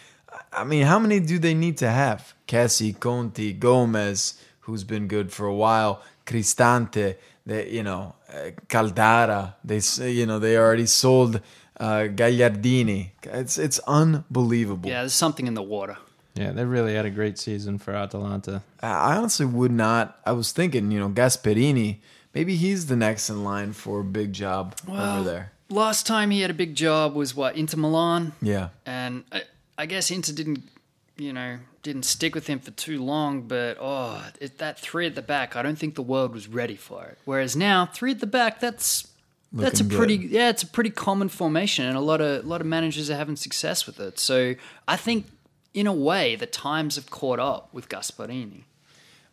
I 0.52 0.64
mean, 0.64 0.84
how 0.86 0.98
many 0.98 1.20
do 1.20 1.38
they 1.38 1.54
need 1.54 1.78
to 1.78 1.90
have? 1.90 2.34
Kessie, 2.46 2.98
Conti, 2.98 3.52
Gomez, 3.52 4.42
who's 4.60 4.84
been 4.84 5.06
good 5.06 5.32
for 5.32 5.46
a 5.46 5.54
while, 5.54 6.02
Cristante, 6.26 7.16
they, 7.46 7.70
you 7.70 7.82
know, 7.82 8.14
uh, 8.28 8.50
Caldara. 8.68 9.54
They, 9.64 9.80
you 10.10 10.26
know, 10.26 10.38
they 10.38 10.56
already 10.56 10.86
sold 10.86 11.40
uh, 11.80 12.08
Gagliardini. 12.08 13.10
It's 13.22 13.58
it's 13.58 13.78
unbelievable. 13.86 14.88
Yeah, 14.88 15.00
there's 15.00 15.14
something 15.14 15.46
in 15.46 15.54
the 15.54 15.62
water. 15.62 15.96
Yeah, 16.34 16.52
they 16.52 16.64
really 16.64 16.94
had 16.94 17.04
a 17.04 17.10
great 17.10 17.36
season 17.36 17.78
for 17.78 17.94
Atalanta. 17.94 18.62
I 18.80 19.16
honestly 19.16 19.46
would 19.46 19.72
not. 19.72 20.20
I 20.24 20.32
was 20.32 20.52
thinking, 20.52 20.92
you 20.92 21.00
know, 21.00 21.08
Gasperini. 21.08 21.98
Maybe 22.32 22.54
he's 22.54 22.86
the 22.86 22.94
next 22.94 23.28
in 23.28 23.42
line 23.42 23.72
for 23.72 24.00
a 24.00 24.04
big 24.04 24.32
job 24.32 24.76
over 24.88 25.24
there. 25.24 25.52
Last 25.68 26.06
time 26.06 26.30
he 26.30 26.40
had 26.42 26.50
a 26.50 26.54
big 26.54 26.76
job 26.76 27.14
was 27.14 27.34
what 27.34 27.56
Inter 27.56 27.76
Milan, 27.76 28.32
Yeah, 28.40 28.68
and 28.86 29.24
I, 29.32 29.42
I 29.76 29.86
guess 29.86 30.10
Inter 30.10 30.32
didn't, 30.32 30.62
you 31.16 31.32
know, 31.32 31.58
didn't 31.82 32.04
stick 32.04 32.34
with 32.34 32.46
him 32.46 32.60
for 32.60 32.70
too 32.70 33.02
long. 33.02 33.42
But 33.42 33.76
oh, 33.80 34.24
it, 34.40 34.58
that 34.58 34.78
three 34.78 35.06
at 35.06 35.14
the 35.16 35.22
back, 35.22 35.56
I 35.56 35.62
don't 35.62 35.76
think 35.76 35.96
the 35.96 36.02
world 36.02 36.32
was 36.32 36.46
ready 36.46 36.76
for 36.76 37.04
it. 37.06 37.18
Whereas 37.24 37.56
now, 37.56 37.86
three 37.86 38.12
at 38.12 38.20
the 38.20 38.26
back, 38.26 38.60
that's 38.60 39.07
that's 39.52 39.80
a 39.80 39.84
pretty 39.84 40.18
good. 40.18 40.30
yeah, 40.30 40.50
it's 40.50 40.62
a 40.62 40.66
pretty 40.66 40.90
common 40.90 41.28
formation, 41.28 41.84
and 41.86 41.96
a 41.96 42.00
lot 42.00 42.20
of 42.20 42.44
a 42.44 42.48
lot 42.48 42.60
of 42.60 42.66
managers 42.66 43.10
are 43.10 43.16
having 43.16 43.36
success 43.36 43.86
with 43.86 43.98
it. 44.00 44.18
So 44.18 44.54
I 44.86 44.96
think, 44.96 45.26
in 45.74 45.86
a 45.86 45.92
way, 45.92 46.36
the 46.36 46.46
times 46.46 46.96
have 46.96 47.08
caught 47.10 47.38
up 47.38 47.68
with 47.72 47.88
Gasperini. 47.88 48.64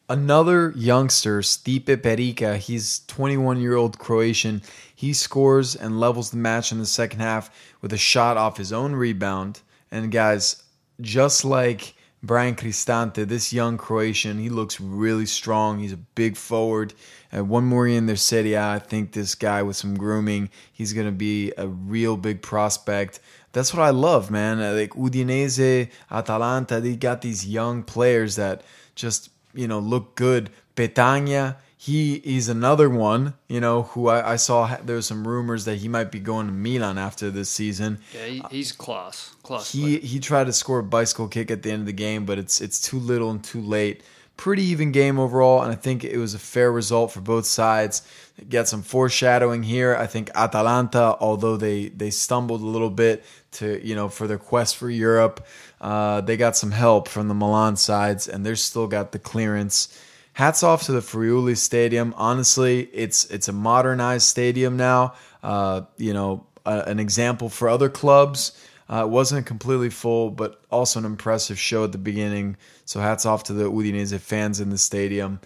another 0.09 0.71
youngster, 0.75 1.41
Stipe 1.41 1.97
Perica. 1.97 2.57
He's 2.57 2.99
21 3.07 3.59
year 3.59 3.75
old 3.75 3.97
Croatian. 3.99 4.61
He 4.93 5.13
scores 5.13 5.75
and 5.75 5.99
levels 5.99 6.31
the 6.31 6.37
match 6.37 6.71
in 6.71 6.79
the 6.79 6.85
second 6.85 7.19
half 7.19 7.49
with 7.81 7.91
a 7.93 7.97
shot 7.97 8.37
off 8.37 8.57
his 8.57 8.71
own 8.71 8.93
rebound. 8.93 9.61
And 9.91 10.11
guys, 10.11 10.63
just 11.01 11.43
like 11.43 11.95
Bryan 12.23 12.55
Cristante, 12.55 13.27
this 13.27 13.51
young 13.53 13.77
Croatian, 13.77 14.39
he 14.39 14.49
looks 14.49 14.79
really 14.79 15.25
strong. 15.25 15.79
He's 15.79 15.93
a 15.93 15.97
big 15.97 16.37
forward. 16.37 16.93
One 17.41 17.65
more 17.65 17.87
year 17.87 17.97
in 17.97 18.05
their 18.05 18.15
Serie 18.15 18.57
I 18.57 18.79
think 18.79 19.11
this 19.11 19.35
guy 19.35 19.61
with 19.63 19.75
some 19.75 19.95
grooming, 19.97 20.49
he's 20.71 20.93
going 20.93 21.07
to 21.07 21.11
be 21.11 21.51
a 21.57 21.67
real 21.67 22.17
big 22.17 22.41
prospect. 22.41 23.19
That's 23.53 23.73
what 23.73 23.83
I 23.83 23.89
love, 23.91 24.29
man. 24.31 24.59
Uh, 24.59 24.73
Like 24.73 24.91
Udinese, 24.91 25.89
Atalanta, 26.11 26.79
they 26.79 26.95
got 26.95 27.21
these 27.21 27.47
young 27.47 27.83
players 27.83 28.35
that 28.35 28.61
just 28.95 29.29
you 29.53 29.67
know 29.67 29.79
look 29.79 30.15
good. 30.15 30.49
Petagna, 30.75 31.55
he 31.77 32.15
is 32.15 32.49
another 32.49 32.89
one, 32.89 33.33
you 33.47 33.61
know, 33.61 33.83
who 33.83 34.07
I, 34.09 34.33
I 34.33 34.35
saw 34.37 34.67
ha- 34.67 34.79
there 34.83 34.95
was 34.95 35.05
some 35.05 35.27
rumors 35.27 35.65
that 35.65 35.77
he 35.77 35.87
might 35.87 36.11
be 36.11 36.19
going 36.19 36.47
to 36.47 36.51
Milan 36.51 36.97
after 36.97 37.29
this 37.29 37.49
season. 37.49 37.99
Yeah, 38.13 38.25
he, 38.25 38.41
he's 38.49 38.71
class, 38.71 39.35
class. 39.43 39.71
He 39.71 39.99
he 39.99 40.19
tried 40.19 40.45
to 40.47 40.53
score 40.53 40.79
a 40.79 40.83
bicycle 40.83 41.27
kick 41.27 41.51
at 41.51 41.63
the 41.63 41.71
end 41.71 41.81
of 41.81 41.85
the 41.85 41.93
game, 41.93 42.25
but 42.25 42.37
it's 42.39 42.59
it's 42.59 42.81
too 42.81 42.99
little 42.99 43.29
and 43.29 43.43
too 43.43 43.61
late. 43.61 44.03
Pretty 44.37 44.63
even 44.63 44.91
game 44.91 45.17
overall, 45.17 45.61
and 45.61 45.71
I 45.71 45.75
think 45.75 46.03
it 46.03 46.17
was 46.17 46.33
a 46.33 46.39
fair 46.39 46.71
result 46.71 47.11
for 47.11 47.21
both 47.21 47.45
sides. 47.45 48.01
Get 48.49 48.67
some 48.67 48.81
foreshadowing 48.81 49.63
here. 49.63 49.95
I 49.95 50.07
think 50.07 50.29
Atalanta, 50.35 51.15
although 51.21 51.55
they 51.55 51.87
they 51.87 52.09
stumbled 52.09 52.61
a 52.61 52.65
little 52.65 52.89
bit 52.89 53.23
to 53.53 53.85
you 53.85 53.95
know 53.95 54.09
for 54.09 54.27
their 54.27 54.37
quest 54.37 54.75
for 54.75 54.89
Europe, 54.89 55.45
uh, 55.79 56.19
they 56.21 56.35
got 56.35 56.57
some 56.57 56.71
help 56.71 57.07
from 57.07 57.29
the 57.29 57.33
Milan 57.33 57.77
sides, 57.77 58.27
and 58.27 58.45
they're 58.45 58.57
still 58.57 58.87
got 58.87 59.13
the 59.13 59.19
clearance. 59.19 59.97
Hats 60.33 60.63
off 60.63 60.83
to 60.83 60.91
the 60.91 61.01
Friuli 61.01 61.55
Stadium. 61.55 62.13
Honestly, 62.17 62.89
it's 62.91 63.23
it's 63.31 63.47
a 63.47 63.53
modernized 63.53 64.27
stadium 64.27 64.75
now. 64.75 65.13
Uh, 65.41 65.83
you 65.95 66.13
know, 66.13 66.45
a, 66.65 66.79
an 66.87 66.99
example 66.99 67.47
for 67.47 67.69
other 67.69 67.87
clubs. 67.87 68.51
Uh, 68.87 69.03
it 69.05 69.09
wasn't 69.09 69.45
completely 69.45 69.89
full, 69.89 70.29
but 70.29 70.61
also 70.69 70.99
an 70.99 71.05
impressive 71.05 71.57
show 71.57 71.83
at 71.83 71.91
the 71.91 71.97
beginning. 71.97 72.55
So 72.85 72.99
hats 72.99 73.25
off 73.25 73.43
to 73.45 73.53
the 73.53 73.71
Udinese 73.71 74.19
fans 74.19 74.59
in 74.59 74.69
the 74.69 74.77
stadium. 74.77 75.39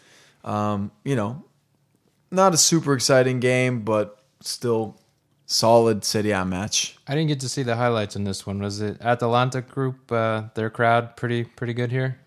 Um, 0.44 0.92
you 1.04 1.16
know, 1.16 1.44
not 2.32 2.54
a 2.54 2.58
super 2.58 2.94
exciting 2.94 3.40
game, 3.40 3.82
but 3.82 4.22
still 4.42 5.00
solid 5.46 6.04
Serie 6.04 6.32
A 6.32 6.46
match. 6.46 6.98
I 7.08 7.16
didn't 7.16 7.30
get 7.30 7.40
to 7.42 7.50
see 7.50 7.64
the 7.64 7.76
highlights 7.76 8.16
in 8.16 8.24
this 8.24 8.46
one. 8.46 8.60
Was 8.60 8.82
it 8.82 9.02
Atalanta 9.02 9.62
group? 9.62 10.12
Uh, 10.12 10.44
their 10.54 10.70
crowd 10.70 11.16
pretty 11.16 11.44
pretty 11.44 11.74
good 11.74 11.92
here. 11.92 12.20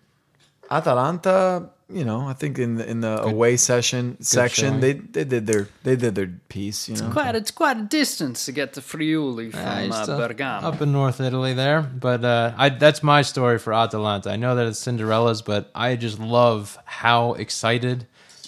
Atalanta, 0.71 1.69
you 1.89 2.05
know, 2.05 2.27
I 2.27 2.33
think 2.33 2.57
in 2.59 2.75
the 2.75 2.89
in 2.89 3.01
the 3.01 3.21
away 3.21 3.57
session 3.57 4.17
section, 4.21 4.69
showing. 4.69 4.79
they 4.81 4.93
they 4.93 5.23
did 5.23 5.47
their 5.47 5.67
they 5.83 5.95
did 5.95 6.15
their 6.15 6.31
piece. 6.49 6.87
You 6.89 6.95
know, 6.97 7.11
quite 7.11 7.35
it's 7.35 7.51
quite 7.51 7.77
a 7.77 7.83
distance 7.83 8.45
to 8.45 8.51
get 8.51 8.73
to 8.73 8.81
Friuli 8.81 9.51
from 9.51 9.59
Yeah, 9.59 9.89
uh, 9.93 10.05
Bergamo. 10.27 10.67
up 10.67 10.81
in 10.81 10.91
North 10.91 11.19
Italy 11.19 11.53
there. 11.53 11.81
But 11.81 12.23
uh, 12.23 12.53
I, 12.57 12.69
that's 12.69 13.03
my 13.03 13.21
story 13.21 13.59
for 13.59 13.73
Atalanta. 13.73 14.31
I 14.31 14.35
know 14.37 14.55
that 14.55 14.67
it's 14.67 14.79
Cinderella's, 14.79 15.41
but 15.41 15.69
I 15.75 15.95
just 15.95 16.19
love 16.19 16.77
how 16.85 17.33
excited 17.33 18.07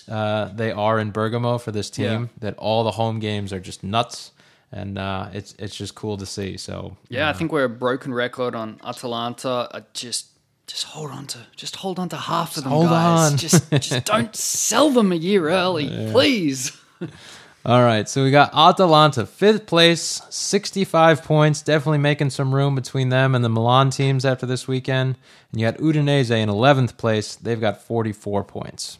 uh, 0.09 0.45
they 0.53 0.71
are 0.71 0.99
in 0.99 1.11
Bergamo 1.11 1.57
for 1.57 1.71
this 1.71 1.89
team. 1.89 2.05
Yeah. 2.05 2.27
That 2.39 2.57
all 2.57 2.83
the 2.83 2.91
home 2.91 3.19
games 3.19 3.51
are 3.51 3.59
just 3.59 3.83
nuts, 3.83 4.31
and 4.71 4.97
uh, 4.97 5.29
it's 5.33 5.53
it's 5.59 5.75
just 5.75 5.93
cool 5.95 6.17
to 6.17 6.25
see. 6.25 6.57
So 6.57 6.95
Yeah, 7.09 7.29
I 7.29 7.33
think 7.33 7.51
we're 7.51 7.65
a 7.65 7.69
broken 7.69 8.13
record 8.13 8.55
on 8.55 8.79
Atalanta. 8.83 9.67
I 9.73 9.83
just 9.93 10.27
just 10.67 10.85
hold 10.85 11.11
on 11.11 11.27
to 11.27 11.39
just 11.55 11.75
hold 11.77 11.99
on 11.99 12.09
to 12.09 12.17
half 12.17 12.57
of 12.57 12.63
them, 12.63 12.71
hold 12.71 12.89
guys. 12.89 13.31
on. 13.31 13.37
Just 13.37 13.71
just 13.71 14.05
don't 14.05 14.35
sell 14.35 14.89
them 14.89 15.11
a 15.11 15.15
year 15.15 15.49
early, 15.49 15.87
please. 16.11 16.71
All 17.65 17.81
right, 17.81 18.07
so 18.07 18.23
we 18.23 18.29
got 18.29 18.53
Atalanta, 18.53 19.25
fifth 19.25 19.65
place, 19.65 20.21
65 20.29 21.23
points, 21.23 21.63
definitely 21.63 21.97
making 21.97 22.29
some 22.29 22.53
room 22.53 22.75
between 22.75 23.09
them 23.09 23.33
and 23.33 23.43
the 23.43 23.49
Milan 23.49 23.89
teams 23.89 24.23
after 24.23 24.45
this 24.45 24.67
weekend. 24.67 25.17
And 25.51 25.59
you 25.59 25.65
got 25.65 25.79
Udinese 25.79 26.29
in 26.29 26.47
11th 26.47 26.95
place, 26.95 27.33
they've 27.35 27.59
got 27.59 27.81
44 27.81 28.43
points. 28.43 28.99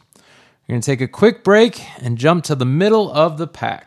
We're 0.66 0.72
going 0.72 0.80
to 0.80 0.86
take 0.86 1.00
a 1.00 1.06
quick 1.06 1.44
break 1.44 1.80
and 2.02 2.18
jump 2.18 2.42
to 2.44 2.56
the 2.56 2.64
middle 2.64 3.08
of 3.12 3.38
the 3.38 3.46
pack. 3.46 3.85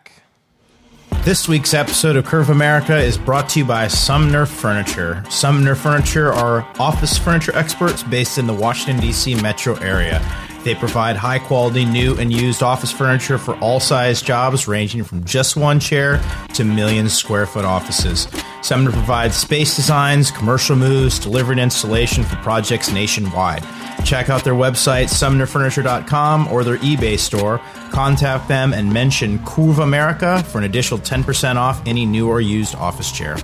This 1.24 1.50
week's 1.50 1.74
episode 1.74 2.16
of 2.16 2.24
Curva 2.26 2.50
America 2.50 2.98
is 2.98 3.18
brought 3.18 3.50
to 3.50 3.60
you 3.60 3.66
by 3.66 3.90
Sumner 3.90 4.46
Furniture. 4.46 5.22
Sumner 5.30 5.76
Furniture 5.76 6.32
are 6.32 6.66
office 6.80 7.18
furniture 7.18 7.54
experts 7.56 8.04
based 8.04 8.38
in 8.38 8.48
the 8.48 8.54
Washington, 8.54 9.02
D.C. 9.02 9.36
metro 9.36 9.76
area. 9.76 10.22
They 10.64 10.76
provide 10.76 11.16
high 11.16 11.40
quality 11.40 11.86
new 11.86 12.18
and 12.18 12.32
used 12.32 12.62
office 12.62 12.92
furniture 12.92 13.38
for 13.38 13.56
all 13.60 13.80
size 13.80 14.22
jobs, 14.22 14.68
ranging 14.68 15.04
from 15.04 15.24
just 15.24 15.56
one 15.56 15.80
chair 15.80 16.22
to 16.56 16.64
million 16.64 17.10
square 17.10 17.46
foot 17.46 17.66
offices. 17.66 18.28
Sumner 18.62 18.92
provides 18.92 19.36
space 19.36 19.76
designs, 19.76 20.32
commercial 20.32 20.76
moves, 20.76 21.18
delivery 21.18 21.54
and 21.54 21.62
installation 21.62 22.24
for 22.24 22.36
projects 22.38 22.92
nationwide. 22.92 23.64
Check 24.06 24.30
out 24.30 24.44
their 24.44 24.54
website, 24.54 25.06
sumnerfurniture.com, 25.06 26.48
or 26.50 26.64
their 26.64 26.78
eBay 26.78 27.18
store. 27.18 27.60
Contact 27.92 28.48
them 28.48 28.74
and 28.74 28.92
mention 28.92 29.40
Curva 29.40 29.84
America 29.84 30.44
for 30.44 30.58
an 30.58 30.66
additional 30.66 31.00
10% 31.00 31.56
off 31.56 31.82
any 31.86 32.06
new 32.06 32.28
or 32.28 32.42
used 32.42 32.76
office 32.76 33.12
chair. 33.12 33.38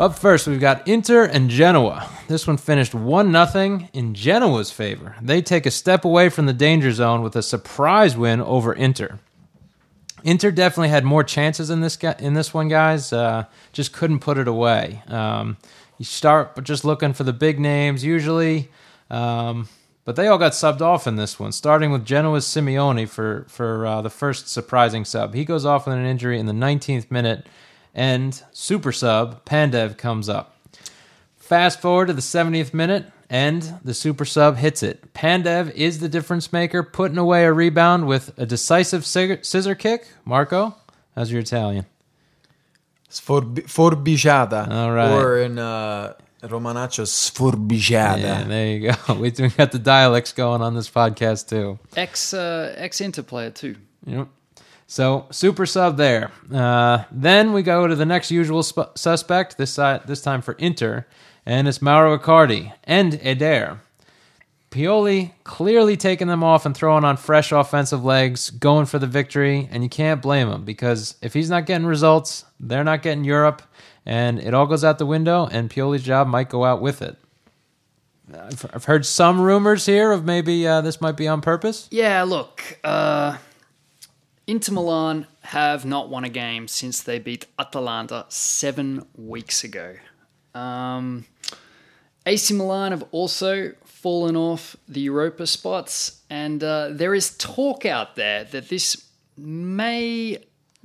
Up 0.00 0.18
first, 0.18 0.46
we've 0.46 0.58
got 0.58 0.88
Inter 0.88 1.26
and 1.26 1.50
Genoa. 1.50 2.08
This 2.26 2.46
one 2.46 2.56
finished 2.56 2.94
1 2.94 3.32
0 3.32 3.80
in 3.92 4.14
Genoa's 4.14 4.70
favor. 4.70 5.14
They 5.20 5.42
take 5.42 5.66
a 5.66 5.70
step 5.70 6.06
away 6.06 6.30
from 6.30 6.46
the 6.46 6.54
danger 6.54 6.90
zone 6.90 7.20
with 7.20 7.36
a 7.36 7.42
surprise 7.42 8.16
win 8.16 8.40
over 8.40 8.72
Inter. 8.72 9.18
Inter 10.24 10.52
definitely 10.52 10.88
had 10.88 11.04
more 11.04 11.22
chances 11.22 11.68
in 11.68 11.82
this 11.82 11.98
in 12.18 12.32
this 12.32 12.54
one, 12.54 12.68
guys. 12.68 13.12
Uh, 13.12 13.44
just 13.74 13.92
couldn't 13.92 14.20
put 14.20 14.38
it 14.38 14.48
away. 14.48 15.02
Um, 15.06 15.58
you 15.98 16.06
start 16.06 16.64
just 16.64 16.82
looking 16.82 17.12
for 17.12 17.24
the 17.24 17.34
big 17.34 17.60
names 17.60 18.02
usually, 18.02 18.70
um, 19.10 19.68
but 20.06 20.16
they 20.16 20.28
all 20.28 20.38
got 20.38 20.52
subbed 20.52 20.80
off 20.80 21.06
in 21.06 21.16
this 21.16 21.38
one. 21.38 21.52
Starting 21.52 21.90
with 21.90 22.06
Genoa's 22.06 22.46
Simeone 22.46 23.06
for 23.06 23.44
for 23.50 23.84
uh, 23.84 24.00
the 24.00 24.08
first 24.08 24.48
surprising 24.48 25.04
sub. 25.04 25.34
He 25.34 25.44
goes 25.44 25.66
off 25.66 25.86
with 25.86 25.96
an 25.96 26.06
injury 26.06 26.38
in 26.38 26.46
the 26.46 26.54
19th 26.54 27.10
minute 27.10 27.46
and 27.94 28.42
super 28.52 28.92
sub 28.92 29.44
Pandev 29.44 29.96
comes 29.98 30.28
up. 30.28 30.56
Fast 31.36 31.80
forward 31.80 32.06
to 32.06 32.12
the 32.12 32.20
70th 32.20 32.72
minute, 32.72 33.06
and 33.28 33.78
the 33.84 33.94
super 33.94 34.24
sub 34.24 34.56
hits 34.56 34.82
it. 34.82 35.12
Pandev 35.14 35.72
is 35.72 35.98
the 35.98 36.08
difference 36.08 36.52
maker, 36.52 36.82
putting 36.82 37.18
away 37.18 37.44
a 37.44 37.52
rebound 37.52 38.06
with 38.06 38.32
a 38.38 38.46
decisive 38.46 39.04
scissor 39.06 39.74
kick. 39.74 40.08
Marco, 40.24 40.76
how's 41.16 41.30
your 41.32 41.40
Italian? 41.40 41.86
Sforbi- 43.10 43.64
forbiciata. 43.66 44.70
All 44.70 44.92
right. 44.92 45.10
Or 45.12 45.38
in 45.38 45.58
uh, 45.58 46.14
Romanaccio, 46.42 47.04
sforbiciata. 47.04 48.20
Yeah, 48.20 48.44
there 48.44 48.66
you 48.68 48.92
go. 48.92 49.14
We 49.14 49.30
we 49.36 49.48
got 49.48 49.72
the 49.72 49.80
dialects 49.80 50.32
going 50.32 50.62
on 50.62 50.74
this 50.74 50.88
podcast 50.88 51.48
too. 51.48 51.78
Ex 51.96 52.32
uh, 52.32 52.72
ex 52.76 53.00
Inter 53.00 53.22
player 53.22 53.50
too. 53.50 53.74
Yep. 54.06 54.28
So 54.90 55.26
super 55.30 55.66
sub 55.66 55.98
there. 55.98 56.32
Uh, 56.52 57.04
then 57.12 57.52
we 57.52 57.62
go 57.62 57.86
to 57.86 57.94
the 57.94 58.04
next 58.04 58.32
usual 58.32 58.64
sp- 58.66 58.90
suspect. 58.96 59.56
This 59.56 59.70
side, 59.70 60.08
this 60.08 60.20
time 60.20 60.42
for 60.42 60.54
Inter, 60.54 61.06
and 61.46 61.68
it's 61.68 61.80
Mauro 61.80 62.18
Icardi 62.18 62.72
and 62.82 63.14
Eder. 63.22 63.78
Pioli 64.72 65.30
clearly 65.44 65.96
taking 65.96 66.26
them 66.26 66.42
off 66.42 66.66
and 66.66 66.76
throwing 66.76 67.04
on 67.04 67.16
fresh 67.16 67.52
offensive 67.52 68.04
legs, 68.04 68.50
going 68.50 68.84
for 68.84 68.98
the 68.98 69.06
victory, 69.06 69.68
and 69.70 69.84
you 69.84 69.88
can't 69.88 70.20
blame 70.20 70.48
him 70.48 70.64
because 70.64 71.14
if 71.22 71.34
he's 71.34 71.48
not 71.48 71.66
getting 71.66 71.86
results, 71.86 72.44
they're 72.58 72.82
not 72.82 73.02
getting 73.02 73.22
Europe, 73.22 73.62
and 74.04 74.40
it 74.40 74.54
all 74.54 74.66
goes 74.66 74.82
out 74.82 74.98
the 74.98 75.06
window, 75.06 75.46
and 75.52 75.70
Pioli's 75.70 76.02
job 76.02 76.26
might 76.26 76.48
go 76.48 76.64
out 76.64 76.82
with 76.82 77.00
it. 77.00 77.16
I've, 78.34 78.66
I've 78.74 78.84
heard 78.86 79.06
some 79.06 79.40
rumors 79.40 79.86
here 79.86 80.10
of 80.10 80.24
maybe 80.24 80.66
uh, 80.66 80.80
this 80.80 81.00
might 81.00 81.16
be 81.16 81.28
on 81.28 81.42
purpose. 81.42 81.86
Yeah, 81.92 82.24
look, 82.24 82.80
uh, 82.82 83.36
Inter 84.50 84.72
Milan 84.72 85.28
have 85.42 85.84
not 85.84 86.08
won 86.08 86.24
a 86.24 86.28
game 86.28 86.66
since 86.66 87.04
they 87.04 87.20
beat 87.20 87.46
Atalanta 87.56 88.26
seven 88.30 89.06
weeks 89.14 89.62
ago. 89.62 89.94
Um, 90.56 91.26
AC 92.26 92.52
Milan 92.54 92.90
have 92.90 93.04
also 93.12 93.74
fallen 93.84 94.34
off 94.34 94.74
the 94.88 95.02
Europa 95.02 95.46
spots, 95.46 96.22
and 96.28 96.64
uh, 96.64 96.88
there 96.90 97.14
is 97.14 97.36
talk 97.36 97.86
out 97.86 98.16
there 98.16 98.42
that 98.42 98.68
this 98.68 99.06
may 99.36 100.38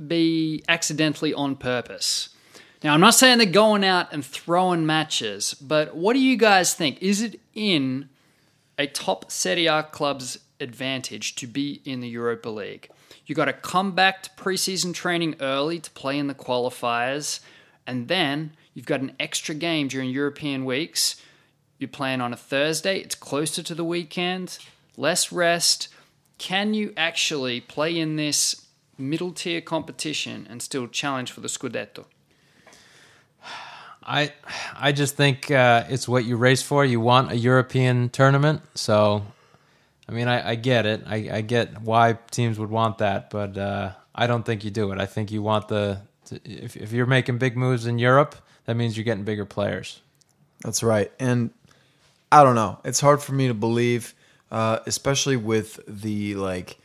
be 0.05 0.63
accidentally 0.70 1.34
on 1.34 1.55
purpose. 1.55 2.30
Now, 2.84 2.93
I'm 2.93 3.01
not 3.01 3.16
saying 3.16 3.39
they're 3.39 3.47
going 3.47 3.84
out 3.84 4.13
and 4.13 4.24
throwing 4.24 4.86
matches, 4.86 5.55
but 5.55 5.95
what 5.95 6.13
do 6.13 6.20
you 6.20 6.38
guys 6.38 6.76
think? 6.76 7.01
Is 7.01 7.20
it 7.20 7.39
in 7.55 8.09
a 8.78 8.86
top 8.86 9.32
Serie 9.32 9.66
A 9.66 9.82
club's 9.82 10.38
advantage 10.59 11.34
to 11.38 11.47
be 11.47 11.82
in 11.84 12.01
the 12.01 12.07
Europa 12.07 12.49
League? 12.49 12.91
You 13.26 13.36
got 13.36 13.45
to 13.45 13.53
come 13.53 13.93
back 13.93 14.24
to 14.24 14.30
preseason 14.32 14.93
training 14.93 15.36
early 15.39 15.80
to 15.80 15.91
play 15.91 16.18
in 16.18 16.28
the 16.28 16.36
qualifiers, 16.36 17.39
and 17.88 18.07
then 18.07 18.51
you've 18.74 18.86
got 18.86 19.01
an 19.01 19.13
extra 19.20 19.55
game 19.55 19.88
during 19.88 20.09
European 20.09 20.66
weeks. 20.66 21.22
You're 21.78 21.89
playing 21.89 22.22
on 22.22 22.34
a 22.34 22.38
Thursday, 22.38 22.99
it's 22.99 23.16
closer 23.16 23.61
to 23.63 23.76
the 23.76 23.84
weekend, 23.84 24.57
less 24.97 25.32
rest. 25.32 25.89
Can 26.38 26.74
you 26.74 26.93
actually 26.95 27.61
play 27.61 27.97
in 27.97 28.16
this 28.16 28.66
middle 28.97 29.32
tier 29.32 29.61
competition 29.61 30.47
and 30.49 30.61
still 30.61 30.88
challenge 30.88 31.32
for 31.32 31.41
the 31.41 31.47
Scudetto? 31.47 32.05
I 34.03 34.34
I 34.78 34.91
just 34.91 35.16
think 35.16 35.49
uh, 35.49 35.86
it's 35.89 36.07
what 36.07 36.26
you 36.26 36.38
race 36.38 36.61
for. 36.61 36.86
You 36.86 36.99
want 36.99 37.32
a 37.32 37.38
European 37.38 38.09
tournament, 38.09 38.61
so 38.76 39.26
I 40.08 40.12
mean, 40.12 40.28
I, 40.28 40.51
I 40.51 40.56
get 40.56 40.86
it. 40.86 41.03
I, 41.08 41.30
I, 41.32 41.41
get 41.41 41.82
why 41.82 42.18
teams 42.30 42.60
would 42.60 42.70
want 42.70 42.99
that, 42.99 43.32
but 43.32 43.58
uh, 43.58 43.91
I 44.14 44.28
don't 44.28 44.45
think 44.45 44.64
you 44.64 44.70
do 44.70 44.91
it. 44.91 44.99
I 44.99 45.06
think 45.08 45.32
you 45.32 45.41
want 45.41 45.68
the 45.68 46.01
to, 46.26 46.39
if 46.43 46.76
if 46.78 46.91
you're 46.91 47.06
making 47.06 47.38
big 47.38 47.58
moves 47.58 47.86
in 47.88 47.97
Europe, 47.97 48.36
that 48.66 48.76
means 48.76 48.95
you're 48.95 49.03
getting 49.03 49.24
bigger 49.24 49.45
players. 49.45 50.01
That's 50.62 50.84
right, 50.84 51.12
and 51.20 51.49
I 52.32 52.43
don't 52.43 52.56
know. 52.56 52.80
It's 52.84 52.99
hard 52.99 53.22
for 53.22 53.34
me 53.34 53.47
to 53.47 53.53
believe, 53.53 54.14
uh, 54.51 54.80
especially 54.86 55.38
with 55.38 55.80
the 55.88 56.36
like, 56.36 56.78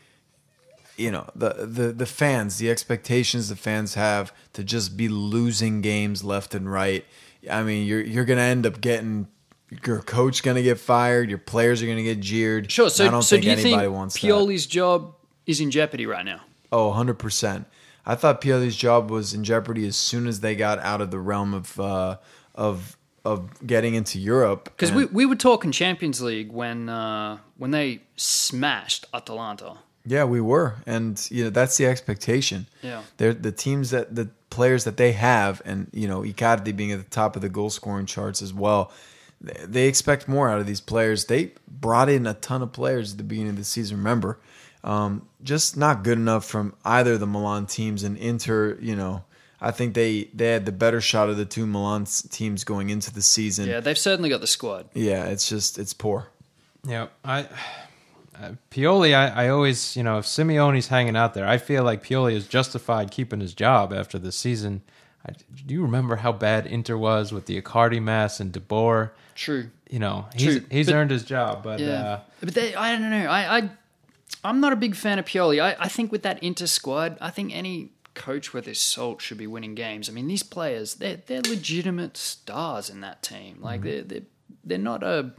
you 0.97 1.11
know, 1.11 1.29
the 1.35 1.67
the 1.67 1.93
the 1.93 2.07
fans, 2.07 2.57
the 2.57 2.71
expectations 2.71 3.51
the 3.51 3.57
fans 3.57 3.95
have 3.95 4.33
to 4.55 4.65
just 4.65 4.97
be 4.97 5.09
losing 5.09 5.83
games 5.83 6.25
left 6.25 6.55
and 6.55 6.71
right. 6.71 7.05
I 7.51 7.63
mean, 7.63 7.87
you're 7.87 8.03
you're 8.03 8.25
gonna 8.25 8.43
end 8.43 8.65
up 8.65 8.81
getting 8.81 9.29
your 9.85 10.01
coach 10.03 10.43
going 10.43 10.57
to 10.57 10.63
get 10.63 10.79
fired. 10.79 11.29
Your 11.29 11.39
players 11.39 11.83
are 11.83 11.87
going 11.87 11.99
to 11.99 12.03
get 12.03 12.21
jeered. 12.21 12.71
Sure. 12.71 12.91
So, 12.91 13.07
I 13.07 13.11
don't 13.11 13.23
so 13.23 13.37
think 13.37 13.43
do 13.43 13.47
you 13.49 13.53
anybody 13.53 13.83
think 13.83 13.95
wants 13.95 14.19
Pioli's 14.19 14.67
job 14.67 15.15
is 15.47 15.61
in 15.61 15.71
jeopardy 15.71 16.07
right 16.07 16.25
now? 16.25 16.39
that. 16.71 16.77
Oh, 16.77 16.93
100%. 16.93 17.65
I 18.07 18.15
thought 18.15 18.41
Pioli's 18.41 18.77
job 18.77 19.11
was 19.11 19.35
in 19.35 19.45
jeopardy 19.45 19.87
as 19.87 19.97
soon 19.97 20.27
as 20.27 20.41
they 20.41 20.57
got 20.57 20.79
out 20.81 21.01
of 21.01 21.11
the 21.11 21.19
realm 21.19 21.55
of 21.55 21.79
uh, 21.79 22.17
of 22.55 22.97
of 23.25 23.67
getting 23.67 23.95
into 23.95 24.19
Europe. 24.19 24.65
Because 24.65 24.93
we, 24.93 25.05
we 25.07 25.27
were 25.27 25.37
talking 25.37 25.71
Champions 25.71 26.21
League 26.23 26.51
when 26.51 26.89
uh, 26.89 27.39
when 27.59 27.71
they 27.71 28.01
smashed 28.17 29.07
Atalanta. 29.13 29.79
Yeah, 30.07 30.25
we 30.25 30.41
were, 30.41 30.77
and 30.87 31.25
you 31.31 31.45
know 31.45 31.51
that's 31.51 31.77
the 31.77 31.87
expectation. 31.87 32.67
Yeah. 32.83 33.03
they're 33.19 33.35
the 33.35 33.53
teams 33.53 33.91
that 33.91 34.15
the 34.15 34.31
players 34.49 34.85
that 34.85 34.97
they 34.97 35.13
have, 35.13 35.61
and 35.65 35.89
you 35.93 36.09
know 36.09 36.23
Icardi 36.23 36.75
being 36.75 36.93
at 36.93 36.99
the 36.99 37.11
top 37.11 37.37
of 37.37 37.43
the 37.43 37.51
goal 37.51 37.71
scoring 37.71 38.07
charts 38.07 38.41
as 38.41 38.55
well. 38.55 38.93
They- 39.41 39.65
They 39.67 39.87
expect 39.89 40.29
more 40.29 40.49
out 40.51 40.61
of 40.61 40.67
these 40.67 40.81
players. 40.81 41.25
They 41.27 41.53
brought 41.69 42.09
in 42.09 42.27
a 42.27 42.35
ton 42.35 42.63
of 42.63 42.73
players 42.73 43.13
at 43.13 43.19
the 43.19 43.25
beginning 43.25 43.51
of 43.51 43.57
the 43.57 43.65
season. 43.65 43.97
Remember, 43.99 44.39
um, 44.85 45.23
just 45.43 45.77
not 45.77 46.05
good 46.05 46.19
enough 46.19 46.45
from 46.45 46.75
either 46.85 47.15
of 47.15 47.21
the 47.21 47.27
Milan 47.27 47.67
teams 47.67 48.03
and 48.03 48.17
Inter. 48.19 48.77
You 48.81 48.97
know, 48.97 49.25
I 49.61 49.71
think 49.71 49.95
they 49.95 50.29
they 50.35 50.49
had 50.53 50.67
the 50.67 50.73
better 50.73 51.01
shot 51.01 51.29
of 51.29 51.37
the 51.37 51.45
two 51.47 51.67
Milan 51.67 52.07
teams 52.31 52.65
going 52.65 52.91
into 52.91 53.13
the 53.13 53.23
season. 53.23 53.69
Yeah, 53.69 53.81
they've 53.81 53.99
certainly 53.99 54.29
got 54.31 54.41
the 54.41 54.47
squad. 54.47 54.87
yeah 54.95 55.25
it's 55.25 55.49
just 55.49 55.79
it's 55.79 55.93
poor. 55.95 56.29
Yeah, 56.87 57.09
I 57.25 57.47
uh, 58.43 58.53
Pioli. 58.71 59.15
I, 59.15 59.45
I 59.47 59.49
always, 59.51 59.97
you 59.97 60.03
know, 60.03 60.19
if 60.19 60.25
Simeone's 60.25 60.89
hanging 60.89 61.17
out 61.17 61.35
there, 61.35 61.47
I 61.47 61.59
feel 61.59 61.83
like 61.85 62.03
Pioli 62.03 62.33
is 62.33 62.47
justified 62.47 63.11
keeping 63.11 63.41
his 63.41 63.53
job 63.53 63.93
after 63.93 64.19
the 64.19 64.33
season. 64.33 64.81
I, 65.27 65.33
do 65.67 65.75
you 65.75 65.83
remember 65.83 66.17
how 66.17 66.33
bad 66.33 66.67
Inter 66.67 66.97
was 66.97 67.33
with 67.33 67.45
the 67.45 67.61
Icardi 67.61 68.01
mess 68.03 68.41
and 68.41 68.51
De 68.51 68.61
Boer? 68.61 69.13
True. 69.41 69.71
You 69.89 69.99
know, 70.01 70.27
he's 70.35 70.59
True, 70.59 70.67
he's 70.71 70.87
but- 70.87 70.95
earned 70.97 71.11
his 71.11 71.25
job, 71.25 71.63
but 71.65 71.81
Yeah, 71.81 72.03
uh, 72.03 72.21
but 72.41 72.53
they, 72.53 72.75
I 72.75 72.93
don't 72.93 73.09
know. 73.09 73.27
I, 73.27 73.57
I 73.57 73.71
I'm 74.45 74.61
not 74.61 74.75
a 74.75 74.77
big 74.77 74.95
fan 74.95 75.19
of 75.19 75.25
Pioli. 75.25 75.63
I, 75.63 75.75
I 75.81 75.89
think 75.89 76.13
with 76.13 76.23
that 76.25 76.43
Inter 76.43 76.67
squad, 76.67 77.17
I 77.23 77.31
think 77.31 77.57
any 77.57 77.93
coach 78.13 78.53
worth 78.53 78.67
his 78.67 78.79
salt 78.79 79.23
should 79.23 79.39
be 79.39 79.47
winning 79.47 79.75
games. 79.75 80.11
I 80.11 80.13
mean, 80.13 80.29
these 80.29 80.43
players, 80.43 80.97
they're 80.97 81.23
they're 81.27 81.41
legitimate 81.41 82.19
stars 82.19 82.91
in 82.91 83.01
that 83.01 83.23
team. 83.23 83.63
Like 83.63 83.81
they're 83.81 84.03
they're 84.03 84.29
they're 84.63 84.77
not 84.79 85.03
a. 85.03 85.33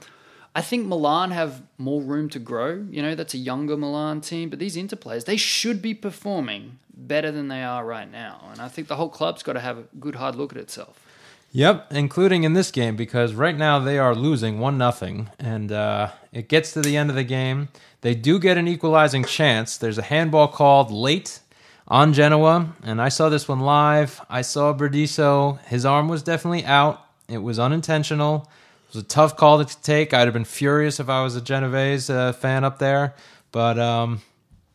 I 0.55 0.61
think 0.61 0.87
Milan 0.87 1.29
have 1.29 1.61
more 1.77 2.01
room 2.01 2.27
to 2.29 2.39
grow. 2.39 2.83
You 2.89 3.03
know, 3.03 3.13
that's 3.13 3.35
a 3.35 3.37
younger 3.37 3.77
Milan 3.77 4.19
team, 4.21 4.49
but 4.49 4.57
these 4.57 4.75
Inter 4.75 4.95
players, 4.95 5.25
they 5.25 5.37
should 5.37 5.79
be 5.79 5.93
performing 5.93 6.79
better 6.91 7.31
than 7.31 7.49
they 7.49 7.61
are 7.63 7.85
right 7.85 8.11
now. 8.11 8.49
And 8.51 8.59
I 8.59 8.67
think 8.67 8.87
the 8.87 8.95
whole 8.95 9.09
club's 9.09 9.43
got 9.43 9.53
to 9.53 9.59
have 9.59 9.77
a 9.77 9.83
good 9.99 10.15
hard 10.15 10.35
look 10.35 10.51
at 10.51 10.57
itself. 10.57 11.05
Yep, 11.53 11.91
including 11.91 12.45
in 12.45 12.53
this 12.53 12.71
game 12.71 12.95
because 12.95 13.33
right 13.33 13.57
now 13.57 13.77
they 13.77 13.99
are 13.99 14.15
losing 14.15 14.59
one 14.59 14.77
nothing, 14.77 15.29
and 15.37 15.69
uh, 15.69 16.11
it 16.31 16.47
gets 16.47 16.71
to 16.73 16.81
the 16.81 16.95
end 16.95 17.09
of 17.09 17.17
the 17.17 17.25
game. 17.25 17.67
They 17.99 18.15
do 18.15 18.39
get 18.39 18.57
an 18.57 18.69
equalizing 18.69 19.25
chance. 19.25 19.77
There's 19.77 19.97
a 19.97 20.03
handball 20.03 20.47
called 20.47 20.91
late 20.91 21.41
on 21.89 22.13
Genoa, 22.13 22.73
and 22.83 23.01
I 23.01 23.09
saw 23.09 23.27
this 23.27 23.49
one 23.49 23.59
live. 23.59 24.21
I 24.29 24.43
saw 24.43 24.73
Burdisso. 24.73 25.59
His 25.65 25.85
arm 25.85 26.07
was 26.07 26.23
definitely 26.23 26.63
out. 26.63 27.05
It 27.27 27.39
was 27.39 27.59
unintentional. 27.59 28.49
It 28.87 28.95
was 28.95 29.03
a 29.03 29.07
tough 29.07 29.35
call 29.35 29.63
to 29.63 29.81
take. 29.81 30.13
I'd 30.13 30.27
have 30.27 30.33
been 30.33 30.45
furious 30.45 31.01
if 31.01 31.09
I 31.09 31.21
was 31.21 31.35
a 31.35 31.41
Genovese 31.41 32.09
uh, 32.09 32.31
fan 32.31 32.63
up 32.63 32.79
there, 32.79 33.13
but 33.51 33.77
um, 33.77 34.21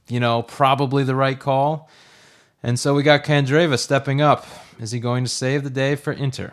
you 0.09 0.21
know, 0.21 0.43
probably 0.43 1.05
the 1.05 1.17
right 1.17 1.41
call. 1.41 1.89
And 2.63 2.79
so 2.79 2.93
we 2.95 3.03
got 3.03 3.25
Candreva 3.25 3.79
stepping 3.79 4.21
up. 4.21 4.47
Is 4.79 4.91
he 4.91 5.01
going 5.01 5.25
to 5.25 5.31
save 5.31 5.65
the 5.65 5.71
day 5.71 5.97
for 5.97 6.13
Inter? 6.13 6.53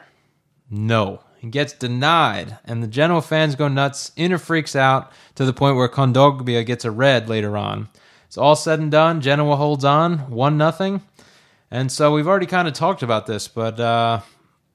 No. 0.73 1.21
He 1.37 1.49
gets 1.49 1.73
denied, 1.73 2.57
and 2.65 2.81
the 2.81 2.87
Genoa 2.87 3.21
fans 3.21 3.55
go 3.55 3.67
nuts. 3.67 4.11
Inter 4.15 4.37
freaks 4.37 4.75
out 4.75 5.11
to 5.35 5.45
the 5.45 5.53
point 5.53 5.75
where 5.75 5.87
Kondogbia 5.87 6.65
gets 6.65 6.83
a 6.83 6.89
red 6.89 7.29
later 7.29 7.55
on. 7.57 7.89
It's 8.25 8.37
all 8.37 8.55
said 8.55 8.79
and 8.79 8.89
done. 8.89 9.21
Genoa 9.21 9.55
holds 9.55 9.85
on, 9.85 10.31
one 10.31 10.57
nothing, 10.57 11.03
and 11.69 11.91
so 11.91 12.13
we've 12.13 12.27
already 12.27 12.45
kind 12.47 12.67
of 12.67 12.73
talked 12.73 13.03
about 13.03 13.27
this. 13.27 13.47
But 13.47 13.79
uh, 13.79 14.21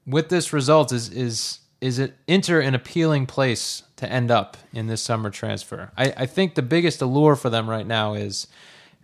with 0.05 0.29
this 0.29 0.53
result, 0.53 0.93
is 0.93 1.09
is 1.09 1.59
is 1.81 1.99
it 1.99 2.15
Inter 2.27 2.61
an 2.61 2.75
appealing 2.75 3.25
place 3.25 3.83
to 3.97 4.09
end 4.09 4.31
up 4.31 4.55
in 4.71 4.87
this 4.87 5.01
summer 5.01 5.29
transfer? 5.29 5.91
I, 5.97 6.13
I 6.15 6.25
think 6.27 6.55
the 6.55 6.61
biggest 6.61 7.01
allure 7.01 7.35
for 7.35 7.49
them 7.49 7.69
right 7.69 7.87
now 7.87 8.13
is 8.13 8.47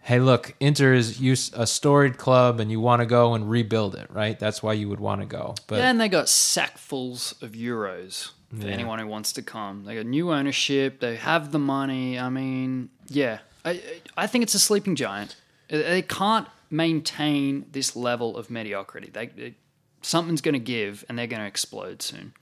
hey, 0.06 0.20
look, 0.20 0.54
Inter 0.60 0.94
is 0.94 1.20
used, 1.20 1.52
a 1.58 1.66
storied 1.66 2.18
club, 2.20 2.60
and 2.60 2.70
you 2.70 2.80
want 2.80 3.00
to 3.02 3.08
go 3.08 3.34
and 3.34 3.50
rebuild 3.50 3.96
it, 3.96 4.08
right? 4.12 4.38
That's 4.40 4.62
why 4.62 4.74
you 4.74 4.88
would 4.88 5.00
want 5.00 5.22
to 5.22 5.28
go. 5.28 5.56
But 5.66 5.82
and 5.82 6.00
they 6.00 6.08
got 6.10 6.26
sackfuls 6.28 7.42
of 7.42 7.54
euros 7.54 8.30
for 8.56 8.68
Yeah. 8.68 8.74
anyone 8.74 9.00
who 9.00 9.08
wants 9.08 9.34
to 9.34 9.42
come. 9.42 9.84
They 9.86 9.96
got 9.96 10.06
new 10.06 10.32
ownership. 10.32 11.00
They 11.00 11.16
have 11.16 11.52
the 11.52 11.58
money. 11.60 12.20
I 12.20 12.30
mean, 12.30 12.90
yeah, 13.08 13.40
I 13.66 13.82
I 14.16 14.28
think 14.28 14.44
it's 14.44 14.54
a 14.54 14.60
sleeping 14.60 14.96
giant. 14.96 15.36
They 15.70 16.04
can't 16.04 16.48
maintain 16.70 17.66
this 17.72 17.96
level 17.96 18.38
of 18.38 18.50
mediocrity. 18.52 19.10
They, 19.12 19.28
they 19.28 19.56
something's 20.04 20.42
going 20.42 20.54
to 20.54 20.60
give, 20.60 21.04
and 21.10 21.18
they're 21.18 21.26
going 21.28 21.42
to 21.42 21.48
explode 21.48 22.04
soon. 22.04 22.34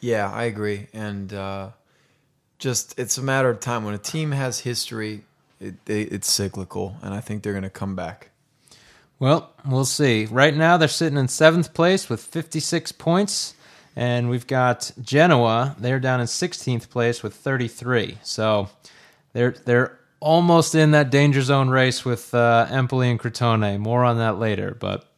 Yeah, 0.00 0.28
I 0.28 0.44
agree, 0.44 0.88
and 0.92 1.32
uh, 1.32 1.68
just 2.58 2.98
it's 2.98 3.16
a 3.16 3.22
matter 3.22 3.48
of 3.48 3.60
time. 3.60 3.84
When 3.84 3.94
a 3.94 3.98
team 3.98 4.32
has 4.32 4.58
history, 4.60 5.22
it, 5.62 5.84
they, 5.86 6.02
it's 6.02 6.30
cyclical, 6.30 6.96
and 7.02 7.14
I 7.14 7.20
think 7.20 7.42
they're 7.42 7.52
going 7.52 7.62
to 7.62 7.70
come 7.70 7.94
back. 7.94 8.30
Well, 9.18 9.52
we'll 9.64 9.84
see. 9.84 10.26
Right 10.26 10.54
now, 10.54 10.76
they're 10.76 10.88
sitting 10.88 11.16
in 11.16 11.28
seventh 11.28 11.72
place 11.74 12.08
with 12.08 12.20
56 12.20 12.90
points, 12.92 13.54
and 13.94 14.28
we've 14.28 14.46
got 14.46 14.90
Genoa. 15.00 15.76
They're 15.78 16.00
down 16.00 16.20
in 16.20 16.26
16th 16.26 16.90
place 16.90 17.22
with 17.22 17.34
33. 17.34 18.18
So 18.24 18.68
they're 19.32 19.52
they're 19.64 19.98
almost 20.18 20.74
in 20.74 20.90
that 20.90 21.10
danger 21.10 21.42
zone 21.42 21.68
race 21.70 22.04
with 22.04 22.34
uh, 22.34 22.66
Empoli 22.68 23.10
and 23.10 23.20
Crotone. 23.20 23.78
More 23.78 24.04
on 24.04 24.18
that 24.18 24.38
later, 24.38 24.76
but. 24.78 25.08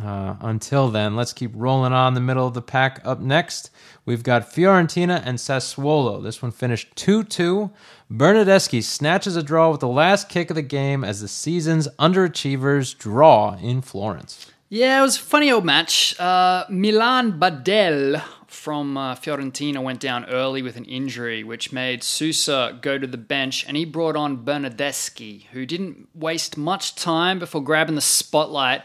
Uh, 0.00 0.36
until 0.40 0.88
then, 0.88 1.16
let's 1.16 1.34
keep 1.34 1.50
rolling 1.54 1.92
on 1.92 2.14
the 2.14 2.20
middle 2.20 2.46
of 2.46 2.54
the 2.54 2.62
pack. 2.62 3.00
Up 3.04 3.20
next, 3.20 3.70
we've 4.06 4.22
got 4.22 4.50
Fiorentina 4.50 5.22
and 5.24 5.38
Sassuolo. 5.38 6.22
This 6.22 6.40
one 6.40 6.50
finished 6.50 6.96
2 6.96 7.24
2. 7.24 7.70
Bernadeschi 8.10 8.82
snatches 8.82 9.36
a 9.36 9.42
draw 9.42 9.70
with 9.70 9.80
the 9.80 9.88
last 9.88 10.28
kick 10.28 10.50
of 10.50 10.56
the 10.56 10.62
game 10.62 11.04
as 11.04 11.20
the 11.20 11.28
season's 11.28 11.88
underachievers 11.98 12.96
draw 12.96 13.56
in 13.56 13.82
Florence. 13.82 14.50
Yeah, 14.70 15.00
it 15.00 15.02
was 15.02 15.16
a 15.16 15.20
funny 15.20 15.52
old 15.52 15.66
match. 15.66 16.18
Uh, 16.18 16.64
Milan 16.70 17.38
Badelj 17.38 18.22
from 18.46 18.96
uh, 18.96 19.14
Fiorentina 19.14 19.82
went 19.82 20.00
down 20.00 20.24
early 20.26 20.62
with 20.62 20.76
an 20.76 20.86
injury, 20.86 21.44
which 21.44 21.72
made 21.72 22.02
Sousa 22.02 22.78
go 22.80 22.96
to 22.96 23.06
the 23.06 23.18
bench, 23.18 23.66
and 23.66 23.76
he 23.76 23.84
brought 23.84 24.16
on 24.16 24.44
Bernadeschi, 24.44 25.44
who 25.48 25.66
didn't 25.66 26.08
waste 26.14 26.56
much 26.56 26.94
time 26.94 27.38
before 27.38 27.62
grabbing 27.62 27.94
the 27.94 28.00
spotlight 28.00 28.82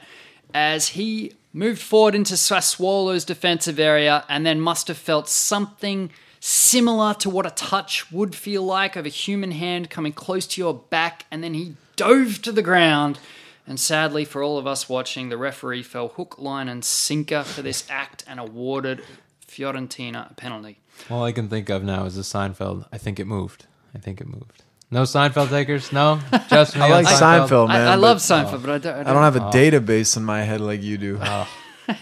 as 0.54 0.90
he 0.90 1.34
moved 1.54 1.82
forward 1.82 2.16
into 2.16 2.36
Sassuolo's 2.36 3.26
defensive 3.26 3.80
area 3.80 4.24
and 4.30 4.46
then 4.46 4.62
must 4.62 4.88
have 4.88 4.98
felt 4.98 5.28
something 5.28 6.12
similar 6.40 7.14
to 7.16 7.30
what 7.30 7.46
a 7.46 7.52
touch 7.52 8.12
would 8.12 8.36
feel 8.36 8.64
like 8.64 8.96
of 8.96 9.06
a 9.06 9.10
human 9.10 9.52
hand 9.52 9.90
coming 9.90 10.14
close 10.14 10.46
to 10.48 10.62
your 10.62 10.74
back, 10.74 11.26
and 11.32 11.44
then 11.44 11.54
he 11.54 11.76
dove 11.96 12.42
to 12.44 12.52
the 12.52 12.62
ground. 12.62 13.20
And 13.66 13.80
sadly, 13.80 14.24
for 14.24 14.42
all 14.42 14.58
of 14.58 14.68
us 14.68 14.88
watching, 14.88 15.30
the 15.30 15.38
referee 15.38 15.84
fell 15.84 16.10
hook, 16.10 16.40
line, 16.40 16.70
and 16.70 16.86
sinker 16.86 17.44
for 17.44 17.62
this 17.62 17.86
act 17.90 18.24
and 18.28 18.40
awarded 18.40 19.02
Fiorentina 19.46 20.32
a 20.32 20.34
penalty. 20.36 20.80
All 21.10 21.24
I 21.24 21.32
can 21.32 21.50
think 21.50 21.70
of 21.70 21.84
now 21.84 22.06
is 22.06 22.16
the 22.16 22.22
Seinfeld. 22.22 22.86
I 22.92 22.98
think 22.98 23.20
it 23.20 23.26
moved. 23.26 23.66
I 23.94 23.98
think 23.98 24.22
it 24.22 24.28
moved. 24.28 24.64
No 24.90 25.04
Seinfeld 25.04 25.50
takers? 25.50 25.92
No? 25.92 26.20
Just 26.50 26.76
me 26.76 26.82
I 26.82 26.86
on 26.86 27.04
like 27.04 27.08
Seinfeld, 27.08 27.68
man. 27.68 27.88
I, 27.88 27.92
I 27.92 27.96
but 27.96 28.02
love 28.02 28.18
Seinfeld, 28.18 28.54
uh, 28.54 28.58
but 28.58 28.70
I 28.70 28.78
don't. 28.78 28.96
I 28.96 29.00
I 29.00 29.04
don't, 29.04 29.14
don't 29.16 29.24
have 29.24 29.36
a 29.36 29.50
database 29.52 30.16
in 30.16 30.24
my 30.24 30.44
head 30.44 30.62
like 30.62 30.82
you 30.82 30.98
do. 30.98 31.20
Oh. 31.22 31.48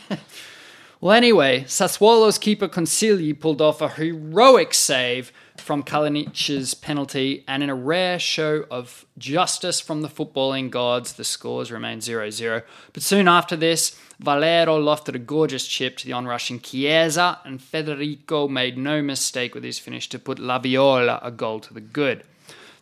Well, 1.06 1.16
anyway, 1.16 1.66
Sassuolo's 1.66 2.40
keeper 2.40 2.68
Consigli 2.68 3.40
pulled 3.40 3.62
off 3.62 3.80
a 3.80 3.90
heroic 3.90 4.74
save 4.74 5.32
from 5.56 5.84
Kalinic's 5.84 6.74
penalty, 6.74 7.44
and 7.48 7.62
in 7.62 7.70
a 7.70 7.76
rare 7.76 8.18
show 8.18 8.66
of 8.72 9.06
justice 9.16 9.80
from 9.80 10.02
the 10.02 10.08
footballing 10.08 10.72
gods, 10.72 11.14
the 11.14 11.24
scores 11.24 11.72
remained 11.72 12.02
0 12.02 12.32
0. 12.32 12.64
But 12.92 13.04
soon 13.04 13.28
after 13.28 13.56
this, 13.56 14.00
Valero 14.20 14.82
lofted 14.82 15.14
a 15.14 15.20
gorgeous 15.20 15.68
chip 15.68 15.98
to 15.98 16.08
the 16.08 16.14
onrushing 16.14 16.60
Chiesa, 16.60 17.40
and 17.46 17.62
Federico 17.62 18.48
made 18.48 18.76
no 18.76 19.04
mistake 19.04 19.54
with 19.54 19.64
his 19.64 19.78
finish 19.78 20.10
to 20.10 20.18
put 20.18 20.40
La 20.40 20.58
Viola 20.58 21.20
a 21.22 21.30
goal 21.30 21.60
to 21.60 21.74
the 21.76 21.82
good. 21.82 22.24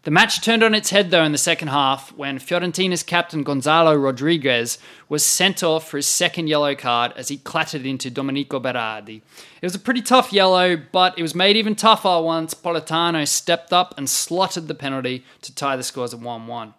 The 0.04 0.12
match 0.12 0.42
turned 0.42 0.64
on 0.64 0.76
its 0.76 0.90
head, 0.90 1.12
though, 1.12 1.24
in 1.24 1.32
the 1.32 1.38
second 1.38 1.70
half 1.70 2.12
when 2.12 2.38
Fiorentina's 2.38 3.04
captain 3.04 3.42
Gonzalo 3.42 3.96
Rodriguez 3.96 4.78
was 5.08 5.26
sent 5.26 5.64
off 5.64 5.88
for 5.88 5.96
his 5.96 6.08
second 6.08 6.48
yellow 6.48 6.76
card 6.76 7.14
as 7.16 7.30
he 7.30 7.38
clattered 7.38 7.86
into 7.86 8.10
Domenico 8.10 8.60
Berardi. 8.60 9.22
It 9.62 9.66
was 9.66 9.76
a 9.76 9.80
pretty 9.80 10.02
tough 10.02 10.34
yellow, 10.34 10.76
but 10.76 11.18
it 11.18 11.22
was 11.22 11.34
made 11.34 11.56
even 11.56 11.74
tougher 11.74 12.22
once 12.22 12.54
Politano 12.54 13.26
stepped 13.26 13.72
up 13.72 13.98
and 13.98 14.10
slotted 14.10 14.68
the 14.68 14.76
penalty 14.76 15.24
to 15.42 15.56
tie 15.56 15.78
the 15.78 15.84
scores 15.84 16.14
at 16.14 16.20
1 16.20 16.48
1. 16.48 16.74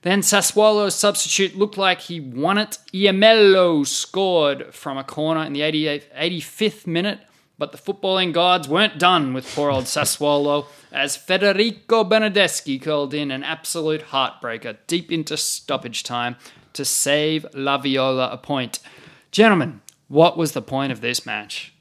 Then 0.00 0.22
Sassuolo's 0.22 0.94
substitute 0.94 1.54
looked 1.54 1.76
like 1.76 2.00
he 2.00 2.18
won 2.18 2.56
it. 2.56 2.78
Iemmello 2.94 3.86
scored 3.86 4.72
from 4.74 4.96
a 4.96 5.04
corner 5.04 5.44
in 5.44 5.52
the 5.52 5.60
88th, 5.60 6.04
85th 6.16 6.86
minute, 6.86 7.20
but 7.58 7.72
the 7.72 7.78
footballing 7.78 8.32
gods 8.32 8.68
weren't 8.68 8.98
done 8.98 9.34
with 9.34 9.52
poor 9.54 9.70
old 9.70 9.84
Sassuolo 9.84 10.66
as 10.92 11.16
Federico 11.16 12.04
Bernadeschi 12.04 12.80
curled 12.80 13.12
in 13.12 13.30
an 13.30 13.42
absolute 13.42 14.06
heartbreaker 14.06 14.76
deep 14.86 15.10
into 15.10 15.36
stoppage 15.36 16.02
time 16.02 16.36
to 16.72 16.84
save 16.84 17.44
La 17.54 17.78
Viola 17.78 18.30
a 18.30 18.38
point. 18.38 18.78
Gentlemen, 19.30 19.80
what 20.06 20.36
was 20.36 20.52
the 20.52 20.62
point 20.62 20.92
of 20.92 21.00
this 21.00 21.26
match? 21.26 21.74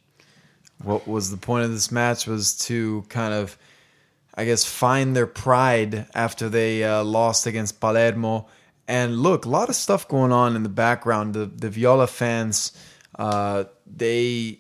what 0.83 1.07
was 1.07 1.31
the 1.31 1.37
point 1.37 1.65
of 1.65 1.71
this 1.71 1.91
match 1.91 2.27
was 2.27 2.57
to 2.57 3.03
kind 3.09 3.33
of 3.33 3.57
i 4.35 4.45
guess 4.45 4.63
find 4.63 5.15
their 5.15 5.27
pride 5.27 6.07
after 6.13 6.49
they 6.49 6.83
uh, 6.83 7.03
lost 7.03 7.45
against 7.45 7.79
palermo 7.79 8.47
and 8.87 9.17
look 9.17 9.45
a 9.45 9.49
lot 9.49 9.69
of 9.69 9.75
stuff 9.75 10.07
going 10.07 10.31
on 10.31 10.55
in 10.55 10.63
the 10.63 10.69
background 10.69 11.33
the, 11.33 11.45
the 11.45 11.69
viola 11.69 12.07
fans 12.07 12.71
uh, 13.17 13.63
they 13.87 14.59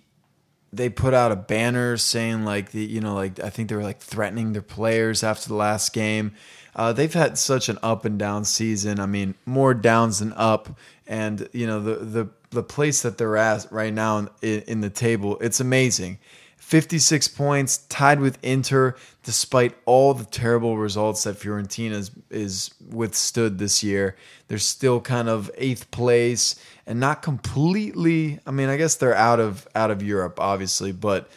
they 0.77 0.89
put 0.89 1.13
out 1.13 1.31
a 1.31 1.35
banner 1.35 1.97
saying 1.97 2.45
like 2.45 2.71
the 2.71 2.83
you 2.83 3.01
know 3.01 3.15
like 3.15 3.39
i 3.39 3.49
think 3.49 3.69
they 3.69 3.75
were 3.75 3.83
like 3.83 3.99
threatening 3.99 4.53
their 4.53 4.61
players 4.61 5.23
after 5.23 5.47
the 5.47 5.55
last 5.55 5.93
game. 5.93 6.33
Uh, 6.75 6.93
they've 6.93 7.15
had 7.15 7.39
such 7.39 7.69
an 7.69 7.79
up 7.81 8.05
and 8.05 8.19
down 8.19 8.45
season. 8.45 8.99
I 8.99 9.07
mean 9.07 9.35
more 9.45 9.73
downs 9.73 10.19
than 10.19 10.33
up. 10.33 10.69
And 11.07 11.49
you 11.51 11.67
know 11.67 11.81
the 11.81 11.95
the 11.95 12.29
the 12.51 12.63
place 12.63 13.01
that 13.01 13.17
they're 13.17 13.37
at 13.37 13.67
right 13.71 13.93
now 13.93 14.29
in, 14.41 14.61
in 14.61 14.81
the 14.81 14.89
table 14.89 15.37
it's 15.39 15.59
amazing. 15.59 16.19
56 16.57 17.29
points 17.29 17.77
tied 17.89 18.19
with 18.19 18.37
inter 18.43 18.93
despite 19.23 19.73
all 19.85 20.13
the 20.13 20.25
terrible 20.25 20.77
results 20.77 21.23
that 21.23 21.37
fiorentina 21.37 21.91
is, 21.91 22.11
is 22.29 22.71
withstood 22.89 23.57
this 23.57 23.83
year. 23.83 24.17
They're 24.49 24.57
still 24.57 24.99
kind 24.99 25.29
of 25.29 25.49
eighth 25.57 25.89
place 25.91 26.61
and 26.87 26.99
not 26.99 27.21
completely 27.21 28.39
i 28.47 28.51
mean 28.51 28.69
i 28.69 28.77
guess 28.77 28.95
they're 28.95 29.13
out 29.13 29.39
of 29.39 29.67
out 29.75 29.91
of 29.91 30.01
europe 30.01 30.39
obviously 30.39 30.91
but 30.91 31.29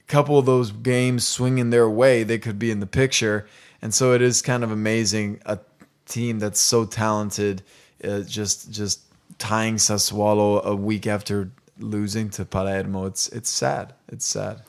a 0.00 0.10
couple 0.10 0.38
of 0.38 0.46
those 0.46 0.72
games 0.72 1.26
swinging 1.26 1.70
their 1.70 1.88
way 1.88 2.22
they 2.22 2.38
could 2.38 2.58
be 2.58 2.70
in 2.70 2.80
the 2.80 2.86
picture. 2.86 3.46
And 3.82 3.94
so 3.94 4.12
it 4.12 4.22
is 4.22 4.42
kind 4.42 4.64
of 4.64 4.72
amazing 4.72 5.40
a 5.46 5.58
team 6.06 6.40
that's 6.40 6.58
so 6.60 6.84
talented 6.84 7.62
uh, 8.02 8.20
just 8.20 8.72
just 8.72 9.02
tying 9.38 9.76
Sassuolo 9.76 10.64
a 10.64 10.74
week 10.74 11.06
after 11.06 11.50
losing 11.78 12.28
to 12.30 12.44
Palermo. 12.44 13.06
It's 13.06 13.28
it's 13.28 13.50
sad. 13.50 13.94
It's 14.08 14.26
sad 14.26 14.62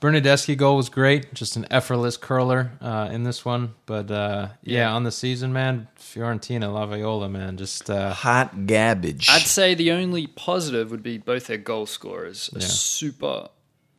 Bernadeschi 0.00 0.56
goal 0.56 0.76
was 0.76 0.88
great, 0.88 1.34
just 1.34 1.56
an 1.56 1.66
effortless 1.70 2.16
curler 2.16 2.70
uh, 2.80 3.08
in 3.10 3.24
this 3.24 3.44
one. 3.44 3.74
But 3.86 4.10
uh, 4.10 4.48
yeah, 4.62 4.92
on 4.92 5.02
the 5.02 5.10
season, 5.10 5.52
man, 5.52 5.88
Fiorentina, 5.98 6.72
La 6.72 6.86
Laviola, 6.86 7.28
man, 7.30 7.56
just 7.56 7.90
uh, 7.90 8.12
Hot 8.12 8.66
garbage. 8.66 9.28
I'd 9.28 9.42
say 9.42 9.74
the 9.74 9.90
only 9.92 10.26
positive 10.28 10.90
would 10.90 11.02
be 11.02 11.18
both 11.18 11.48
their 11.48 11.56
goal 11.58 11.86
scorers 11.86 12.48
are 12.54 12.60
Yeah. 12.60 12.66
super 12.66 13.48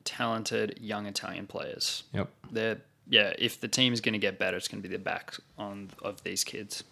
talented 0.06 0.78
young 0.82 1.06
Italian 1.06 1.48
players. 1.48 2.04
yep. 2.14 2.30
They're 2.52 2.78
yeah, 3.12 3.34
if 3.40 3.60
the 3.60 3.68
team 3.68 3.92
is 3.92 4.02
going 4.02 4.14
to 4.14 4.20
get 4.20 4.38
better, 4.38 4.56
it's 4.56 4.68
going 4.68 4.84
to 4.84 4.88
be 4.88 4.96
the 4.96 5.02
back 5.04 5.36
on 5.58 5.90
of 6.04 6.22
these 6.24 6.44
kids. 6.44 6.84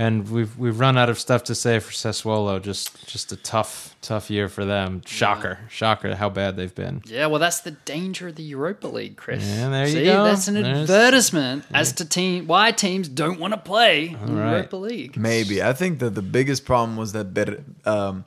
And 0.00 0.30
we've 0.30 0.56
we've 0.56 0.78
run 0.78 0.96
out 0.96 1.08
of 1.10 1.18
stuff 1.18 1.42
to 1.44 1.56
say 1.56 1.80
for 1.80 1.90
Sassuolo. 1.90 2.62
Just 2.62 3.04
just 3.08 3.32
a 3.32 3.36
tough 3.36 3.96
tough 4.00 4.30
year 4.30 4.48
for 4.48 4.64
them. 4.64 5.02
Shocker, 5.04 5.58
shocker, 5.68 6.14
how 6.14 6.28
bad 6.30 6.56
they've 6.56 6.72
been. 6.72 7.02
Yeah, 7.04 7.26
well, 7.26 7.40
that's 7.40 7.62
the 7.62 7.72
danger 7.72 8.28
of 8.28 8.36
the 8.36 8.44
Europa 8.44 8.86
League, 8.86 9.16
Chris. 9.16 9.44
Yeah, 9.44 9.68
there 9.70 9.86
you 9.88 9.92
See, 9.92 10.04
go. 10.04 10.22
that's 10.22 10.46
an 10.46 10.54
There's- 10.54 10.88
advertisement 10.88 11.64
as 11.74 11.92
to 11.94 12.04
team 12.04 12.46
why 12.46 12.70
teams 12.70 13.08
don't 13.08 13.40
want 13.40 13.54
to 13.54 13.58
play 13.58 14.10
in 14.10 14.36
right. 14.36 14.52
Europa 14.58 14.76
League. 14.76 15.16
Maybe. 15.16 15.60
I 15.60 15.72
think 15.72 15.98
that 15.98 16.14
the 16.14 16.22
biggest 16.22 16.64
problem 16.64 16.96
was 16.96 17.10
that 17.10 17.34
Ber, 17.34 17.64
um, 17.84 18.24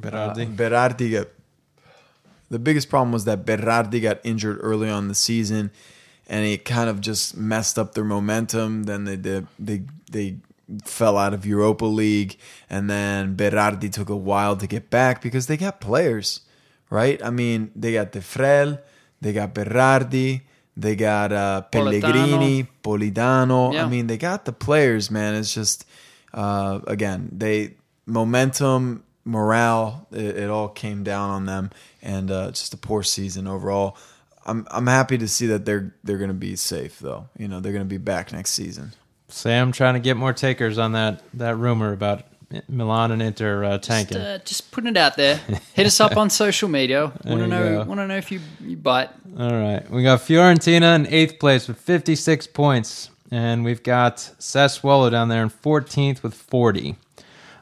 Berardi. 0.00 0.42
uh, 0.42 0.56
Berardi 0.56 1.12
got. 1.12 1.28
The 2.50 2.58
biggest 2.58 2.88
problem 2.88 3.12
was 3.12 3.24
that 3.26 3.44
Berardi 3.46 4.02
got 4.02 4.18
injured 4.24 4.58
early 4.60 4.90
on 4.90 5.06
the 5.06 5.14
season, 5.14 5.70
and 6.28 6.44
it 6.44 6.64
kind 6.64 6.90
of 6.90 7.00
just 7.00 7.36
messed 7.36 7.78
up 7.78 7.94
their 7.94 8.04
momentum. 8.04 8.84
Then 8.84 9.04
they 9.04 9.16
did, 9.16 9.46
they 9.56 9.82
they 10.10 10.38
fell 10.84 11.16
out 11.16 11.34
of 11.34 11.46
Europa 11.46 11.84
League, 11.84 12.38
and 12.68 12.90
then 12.90 13.36
Berardi 13.36 13.92
took 13.92 14.08
a 14.08 14.16
while 14.16 14.56
to 14.56 14.66
get 14.66 14.90
back 14.90 15.22
because 15.22 15.46
they 15.46 15.56
got 15.56 15.80
players, 15.80 16.40
right? 16.90 17.22
I 17.22 17.30
mean, 17.30 17.70
they 17.76 17.92
got 17.92 18.12
Defrel, 18.12 18.80
they 19.20 19.32
got 19.32 19.54
Berardi, 19.54 20.42
they 20.76 20.96
got 20.96 21.32
uh, 21.32 21.62
Pellegrini, 21.62 22.66
Politano. 22.82 23.72
Yeah. 23.72 23.84
I 23.84 23.88
mean, 23.88 24.08
they 24.08 24.18
got 24.18 24.44
the 24.44 24.52
players, 24.52 25.10
man. 25.10 25.34
It's 25.34 25.54
just 25.54 25.86
uh, 26.34 26.80
again, 26.86 27.30
they 27.32 27.74
momentum, 28.04 29.04
morale, 29.24 30.06
it, 30.12 30.36
it 30.36 30.50
all 30.50 30.68
came 30.68 31.02
down 31.02 31.30
on 31.30 31.46
them, 31.46 31.70
and 32.02 32.30
uh, 32.30 32.50
just 32.50 32.74
a 32.74 32.76
poor 32.76 33.02
season 33.02 33.46
overall. 33.46 33.96
I'm 34.44 34.66
I'm 34.70 34.86
happy 34.86 35.18
to 35.18 35.28
see 35.28 35.46
that 35.46 35.64
they're 35.64 35.94
they're 36.04 36.18
going 36.18 36.28
to 36.28 36.34
be 36.34 36.56
safe 36.56 36.98
though. 36.98 37.28
You 37.36 37.48
know, 37.48 37.60
they're 37.60 37.72
going 37.72 37.84
to 37.84 37.88
be 37.88 37.98
back 37.98 38.32
next 38.32 38.50
season. 38.50 38.92
Sam 39.36 39.70
trying 39.70 39.94
to 39.94 40.00
get 40.00 40.16
more 40.16 40.32
takers 40.32 40.78
on 40.78 40.92
that 40.92 41.22
that 41.34 41.56
rumor 41.56 41.92
about 41.92 42.22
Milan 42.68 43.10
and 43.10 43.20
Inter 43.20 43.64
uh, 43.64 43.76
Just, 43.76 43.82
tanking. 43.88 44.16
uh, 44.16 44.38
just 44.38 44.70
putting 44.70 44.88
it 44.90 44.96
out 44.96 45.16
there. 45.16 45.36
Hit 45.74 45.86
us 45.86 46.00
up 46.00 46.16
on 46.16 46.30
social 46.30 46.70
media. 46.70 47.12
Want 47.24 47.40
to 47.40 47.46
know? 47.46 47.84
Want 47.84 48.00
to 48.00 48.06
know 48.06 48.16
if 48.16 48.32
you 48.32 48.40
you 48.60 48.76
bite? 48.76 49.10
All 49.38 49.52
right. 49.52 49.88
We 49.90 50.02
got 50.02 50.20
Fiorentina 50.20 50.94
in 50.96 51.06
eighth 51.08 51.38
place 51.38 51.68
with 51.68 51.78
56 51.78 52.46
points. 52.48 53.10
And 53.30 53.64
we've 53.64 53.82
got 53.82 54.18
Sassuolo 54.38 55.10
down 55.10 55.28
there 55.28 55.42
in 55.42 55.50
14th 55.50 56.22
with 56.22 56.32
40. 56.32 56.94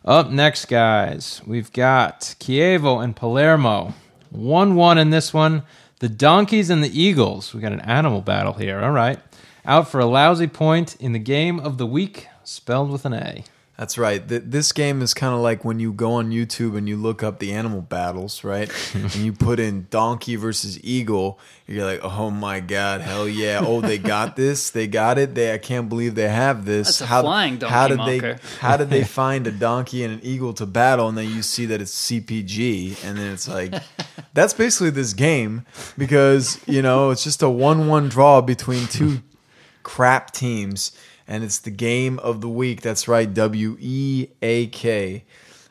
Up 0.05 0.31
next, 0.31 0.67
guys, 0.67 1.41
we've 1.47 1.73
got 1.73 2.21
Chievo 2.39 3.03
and 3.03 3.17
Palermo. 3.17 3.95
1 4.31 4.75
1 4.77 4.99
in 4.99 5.11
this 5.11 5.33
one. 5.35 5.63
The 6.01 6.09
Donkeys 6.11 6.69
and 6.71 6.85
the 6.85 7.01
Eagles. 7.03 7.55
We 7.55 7.61
got 7.61 7.73
an 7.73 7.81
animal 7.81 8.21
battle 8.21 8.53
here. 8.53 8.81
All 8.81 8.91
right. 8.93 9.19
Out 9.67 9.89
for 9.91 9.99
a 10.01 10.07
lousy 10.07 10.47
point 10.47 10.97
in 10.97 11.13
the 11.13 11.19
game 11.19 11.59
of 11.59 11.79
the 11.79 11.87
week, 11.87 12.29
spelled 12.45 12.91
with 12.91 13.05
an 13.07 13.15
A. 13.15 13.45
That's 13.79 13.99
right. 13.99 14.27
Th- 14.29 14.43
This 14.45 14.71
game 14.71 15.03
is 15.03 15.15
kind 15.15 15.35
of 15.35 15.41
like 15.41 15.65
when 15.65 15.81
you 15.81 15.93
go 15.93 16.13
on 16.13 16.31
YouTube 16.31 16.77
and 16.77 16.89
you 16.89 16.97
look 16.97 17.25
up 17.25 17.41
the 17.41 17.53
animal 17.53 17.81
battles, 17.81 18.45
right? 18.45 18.71
and 18.95 19.13
you 19.17 19.33
put 19.33 19.59
in 19.59 19.89
donkey 19.91 20.37
versus 20.37 20.79
eagle. 20.85 21.41
You're 21.67 21.85
like, 21.85 21.99
oh 22.05 22.31
my 22.31 22.61
god, 22.61 23.01
hell 23.01 23.27
yeah! 23.27 23.63
Oh, 23.67 23.81
they 23.81 23.99
got 23.99 24.37
this. 24.45 24.71
They 24.71 24.87
got 24.87 25.19
it. 25.19 25.35
They, 25.35 25.53
I 25.53 25.59
can't 25.59 25.89
believe 25.89 26.15
they 26.15 26.29
have 26.29 26.65
this. 26.67 26.99
That's 26.99 27.11
a 27.11 27.21
flying 27.23 27.57
donkey 27.57 27.73
How 27.75 27.89
did 27.89 27.97
marker. 27.97 28.21
they? 28.35 28.39
How 28.61 28.77
did 28.77 28.91
they 28.91 29.03
find 29.23 29.45
a 29.49 29.51
donkey 29.51 30.05
and 30.05 30.15
an 30.15 30.21
eagle 30.23 30.53
to 30.55 30.67
battle? 30.67 31.09
And 31.09 31.19
then 31.19 31.29
you 31.31 31.43
see 31.43 31.67
that 31.67 31.81
it's 31.81 32.11
CPG, 32.11 33.03
and 33.05 33.19
then 33.19 33.33
it's 33.33 33.49
like, 33.49 33.75
that's 34.35 34.53
basically 34.53 34.91
this 34.91 35.15
game 35.15 35.65
because 35.99 36.61
you 36.69 36.83
know 36.83 37.11
it's 37.11 37.25
just 37.25 37.43
a 37.43 37.49
one-one 37.51 38.09
draw 38.09 38.41
between 38.41 38.87
two 38.87 39.21
crap 39.85 40.33
teams, 40.33 40.91
and 41.29 41.45
it's 41.45 41.59
the 41.59 41.71
game 41.71 42.19
of 42.19 42.41
the 42.41 42.49
week. 42.49 42.81
That's 42.81 43.07
right, 43.07 43.33
W 43.33 43.77
E 43.79 44.27
A 44.43 44.67
K. 44.67 45.25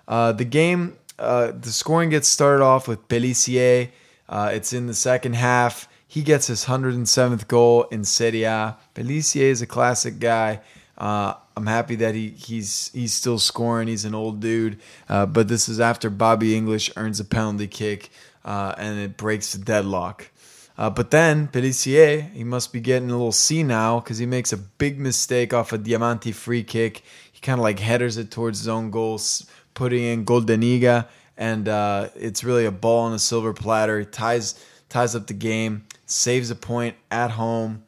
Uh, 0.08 0.32
the 0.32 0.46
game, 0.46 0.98
uh, 1.20 1.52
the 1.52 1.72
scoring 1.72 2.10
gets 2.10 2.30
started 2.30 2.64
off 2.64 2.88
with 2.88 3.08
Pellissier. 3.10 3.90
Uh, 4.30 4.52
it's 4.54 4.72
in 4.72 4.88
the 4.88 4.94
second 4.94 5.34
half. 5.36 5.88
He 6.08 6.22
gets 6.22 6.48
his 6.48 6.66
107th 6.66 7.48
goal 7.48 7.84
in 7.86 8.06
Serie 8.06 8.44
A. 8.44 8.78
Pellissier 8.96 9.50
is 9.50 9.62
a 9.62 9.68
classic 9.68 10.20
guy. 10.20 10.62
Uh, 10.98 11.34
I'm 11.58 11.66
happy 11.66 11.96
that 11.96 12.16
he, 12.16 12.30
he's 12.30 12.92
he's 12.94 13.14
still 13.14 13.40
scoring. 13.40 13.88
He's 13.88 14.06
an 14.06 14.16
old 14.16 14.40
dude, 14.40 14.80
uh, 15.10 15.26
but 15.26 15.48
this 15.48 15.68
is 15.68 15.80
after 15.80 16.10
Bobby 16.10 16.56
English 16.56 16.92
earns 16.96 17.20
a 17.20 17.26
penalty 17.26 17.68
kick 17.68 18.10
uh, 18.46 18.76
and 18.78 19.00
it 19.00 19.18
breaks 19.18 19.54
the 19.54 19.64
deadlock. 19.64 20.30
Uh, 20.78 20.90
but 20.90 21.12
then 21.12 21.48
Pellissier, 21.48 22.32
he 22.32 22.44
must 22.44 22.74
be 22.74 22.80
getting 22.80 23.10
a 23.10 23.14
little 23.14 23.32
senile 23.32 24.00
because 24.00 24.18
he 24.18 24.26
makes 24.26 24.52
a 24.52 24.58
big 24.58 25.00
mistake 25.00 25.54
off 25.54 25.72
a 25.72 25.78
Diamanti 25.78 26.34
free 26.34 26.64
kick. 26.64 27.04
He 27.32 27.40
kind 27.42 27.60
of 27.60 27.64
like 27.64 27.80
headers 27.80 28.18
it 28.18 28.32
towards 28.32 28.60
his 28.60 28.68
own 28.68 28.90
goals, 28.90 29.46
putting 29.76 30.04
in 30.04 30.26
Goldaniga, 30.26 31.08
and 31.38 31.68
uh, 31.68 32.10
it's 32.16 32.44
really 32.44 32.66
a 32.66 32.72
ball 32.72 33.06
on 33.06 33.14
a 33.14 33.20
silver 33.20 33.54
platter. 33.54 34.00
He 34.00 34.06
ties 34.06 34.64
ties 34.90 35.16
up 35.16 35.28
the 35.28 35.34
game, 35.34 35.86
saves 36.06 36.52
a 36.52 36.56
point 36.56 36.96
at 37.10 37.32
home 37.32 37.84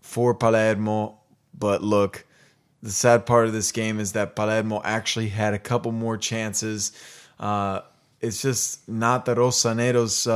for 0.00 0.34
Palermo. 0.34 1.18
But 1.58 1.82
look, 1.82 2.24
the 2.82 2.90
sad 2.90 3.26
part 3.26 3.46
of 3.46 3.52
this 3.52 3.72
game 3.72 3.98
is 3.98 4.12
that 4.12 4.36
Palermo 4.36 4.80
actually 4.84 5.28
had 5.28 5.54
a 5.54 5.58
couple 5.58 5.92
more 5.92 6.16
chances. 6.16 6.92
Uh, 7.38 7.80
it's 8.20 8.40
just 8.42 8.88
not 8.88 9.24
the 9.24 9.34
Rosaneros 9.34 10.26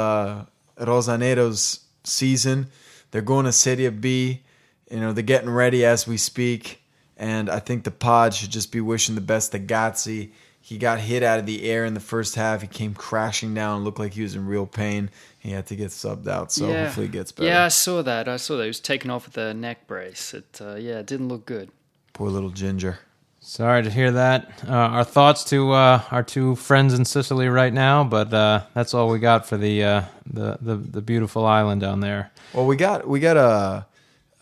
Rosaneros 0.87 1.81
season. 2.05 2.68
They're 3.11 3.22
going 3.22 3.47
to 3.47 3.53
Serie 3.53 3.91
B. 3.91 4.43
You 4.91 5.01
know, 5.01 5.12
they're 5.12 5.22
getting 5.22 5.51
ready 5.51 5.85
as 5.85 6.07
we 6.07 6.16
speak. 6.16 6.83
And 7.16 7.51
I 7.51 7.59
think 7.59 7.85
the 7.85 7.91
pod 7.91 8.35
should 8.35 8.51
just 8.51 8.72
be 8.72 8.81
wishing 8.81 9.14
the 9.14 9.20
best 9.20 9.53
to 9.53 9.59
Gazzi. 9.59 10.33
He 10.62 10.78
got 10.78 11.01
hit 11.01 11.22
out 11.22 11.39
of 11.39 11.47
the 11.47 11.68
air 11.68 11.85
in 11.85 11.95
the 11.95 12.01
first 12.01 12.35
half. 12.35 12.61
He 12.62 12.68
came 12.68 12.95
crashing 12.95 13.55
down, 13.55 13.83
looked 13.83 13.99
like 13.99 14.12
he 14.12 14.22
was 14.22 14.35
in 14.35 14.47
real 14.47 14.66
pain. 14.66 15.11
He 15.39 15.51
had 15.51 15.66
to 15.66 15.76
get 15.76 15.89
subbed 15.89 16.28
out, 16.28 16.53
so 16.53 16.68
yeah. 16.68 16.85
hopefully 16.85 17.07
he 17.07 17.12
gets 17.12 17.33
better. 17.33 17.49
Yeah, 17.49 17.64
I 17.64 17.68
saw 17.68 18.03
that. 18.03 18.28
I 18.28 18.37
saw 18.37 18.59
that. 18.59 18.64
He 18.64 18.68
was 18.68 18.81
taken 18.81 19.11
off 19.11 19.26
with 19.26 19.39
a 19.39 19.55
neck 19.55 19.87
brace. 19.87 20.35
It 20.35 20.61
uh, 20.61 20.74
yeah, 20.74 20.99
it 20.99 21.07
didn't 21.07 21.28
look 21.28 21.47
good. 21.47 21.70
Poor 22.12 22.28
little 22.28 22.51
Ginger. 22.51 22.99
Sorry 23.43 23.82
to 23.82 23.91
hear 23.91 24.12
that. 24.12 24.62
Uh, 24.68 24.72
our 24.72 25.05
thoughts 25.05 25.45
to 25.45 25.72
uh, 25.72 26.03
our 26.11 26.22
two 26.22 26.57
friends 26.57 26.93
in 26.93 27.05
Sicily 27.07 27.49
right 27.49 27.72
now, 27.72 28.05
but 28.05 28.32
uh, 28.34 28.64
that's 28.74 28.93
all 28.93 29.09
we 29.09 29.18
got 29.18 29.47
for 29.47 29.57
the, 29.57 29.82
uh, 29.82 30.03
the 30.26 30.59
the 30.61 30.76
the 30.76 31.01
beautiful 31.01 31.47
island 31.47 31.80
down 31.80 32.01
there. 32.01 32.30
Well, 32.53 32.66
we 32.66 32.76
got 32.76 33.09
we 33.09 33.18
got 33.18 33.38
a, 33.38 33.86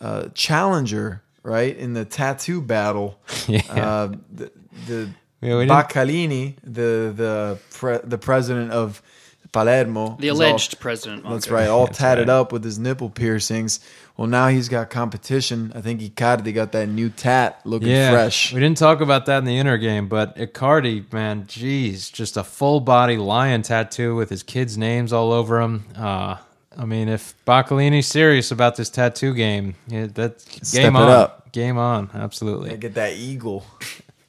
a 0.01 0.29
challenger 0.33 1.21
right 1.43 1.75
in 1.77 1.93
the 1.93 2.05
tattoo 2.05 2.61
battle. 2.61 3.19
Yeah. 3.47 3.61
Uh, 3.69 4.11
the 4.31 4.51
the 4.85 5.09
Yeah, 5.41 5.53
Baccaglini, 5.53 6.57
the 6.63 7.13
the 7.15 7.59
pre, 7.71 7.99
the 8.03 8.17
president 8.17 8.71
of 8.73 9.01
Palermo, 9.51 10.15
The 10.19 10.27
is 10.27 10.39
all- 10.39 10.45
alleged 10.47 10.79
president. 10.79 11.23
that's 11.23 11.49
Marco. 11.49 11.53
right, 11.55 11.67
all 11.69 11.85
That's 11.87 11.97
tatted 11.97 12.27
right. 12.27 12.33
up 12.35 12.51
with 12.51 12.63
his 12.63 12.77
nipple 12.77 13.09
piercings. 13.09 13.79
Well, 14.15 14.27
now 14.27 14.49
he's 14.49 14.67
got 14.69 14.89
competition. 14.89 15.71
I 15.73 15.81
think 15.81 16.01
Icardi 16.01 16.53
got 16.53 16.71
that 16.73 16.87
new 16.89 17.09
tat 17.09 17.61
looking 17.63 17.87
Yeah, 17.87 18.11
fresh. 18.11 18.53
we 18.53 18.59
didn't 18.59 18.77
talk 18.77 18.99
about 19.01 19.25
that 19.27 19.37
in 19.39 19.45
the 19.45 19.57
Inter 19.57 19.77
game, 19.77 20.07
but 20.07 20.35
Icardi, 20.37 21.11
man, 21.13 21.45
geez, 21.47 22.09
just 22.09 22.35
a 22.37 22.43
full 22.43 22.79
body 22.81 23.15
lion 23.17 23.61
tattoo 23.61 24.15
with 24.15 24.29
his 24.29 24.43
kids' 24.43 24.77
names 24.77 25.13
all 25.13 25.31
over 25.31 25.61
him. 25.61 25.85
Uh, 25.97 26.35
I 26.77 26.85
mean, 26.85 27.07
if 27.09 27.33
Baccaglini's 27.47 28.07
serious 28.07 28.51
about 28.51 28.75
this 28.75 28.89
tattoo 28.89 29.33
game, 29.33 29.75
yeah, 29.87 30.07
that's 30.13 30.43
Step 30.67 30.83
game 30.83 30.95
it 30.95 30.99
on. 30.99 31.09
up. 31.09 31.51
Game 31.53 31.77
on, 31.77 32.09
absolutely. 32.13 32.69
They 32.71 32.77
get 32.77 32.93
that 32.95 33.13
eagle. 33.13 33.65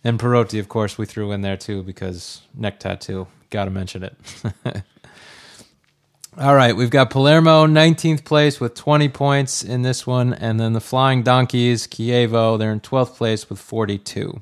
And 0.03 0.19
Perotti, 0.19 0.59
of 0.61 0.69
course, 0.69 0.97
we 0.97 1.05
threw 1.05 1.33
in 1.33 1.43
there 1.43 1.57
too 1.59 1.83
because 1.83 2.41
neck 2.55 2.81
tattoo. 2.81 3.27
Got 3.51 3.65
to 3.67 3.71
mention 3.71 4.05
it. 4.05 4.17
All 6.41 6.55
right, 6.55 6.75
we've 6.75 6.89
got 6.89 7.11
Palermo 7.11 7.67
19th 7.67 8.25
place 8.25 8.59
with 8.61 8.75
20 8.75 9.11
points 9.11 9.63
in 9.63 9.83
this 9.83 10.07
one, 10.07 10.33
and 10.33 10.59
then 10.59 10.73
the 10.73 10.81
Flying 10.81 11.23
Donkeys, 11.23 11.87
Chievo, 11.87 12.59
they're 12.59 12.73
in 12.73 12.81
12th 12.81 13.17
place 13.17 13.51
with 13.51 13.59
42. 13.59 14.41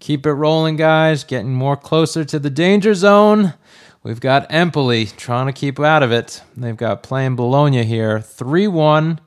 Keep 0.00 0.26
it 0.26 0.32
rolling, 0.32 0.74
guys. 0.74 1.22
Getting 1.22 1.54
more 1.54 1.76
closer 1.76 2.24
to 2.24 2.40
the 2.40 2.50
danger 2.50 2.92
zone. 2.92 3.54
We've 4.02 4.18
got 4.18 4.50
Empoli 4.50 5.06
trying 5.06 5.46
to 5.46 5.52
keep 5.52 5.78
out 5.78 6.02
of 6.02 6.10
it. 6.10 6.42
They've 6.56 6.76
got 6.76 7.04
playing 7.04 7.36
Bologna 7.36 7.84
here, 7.84 8.20
3 8.20 8.66
1. 8.66 9.20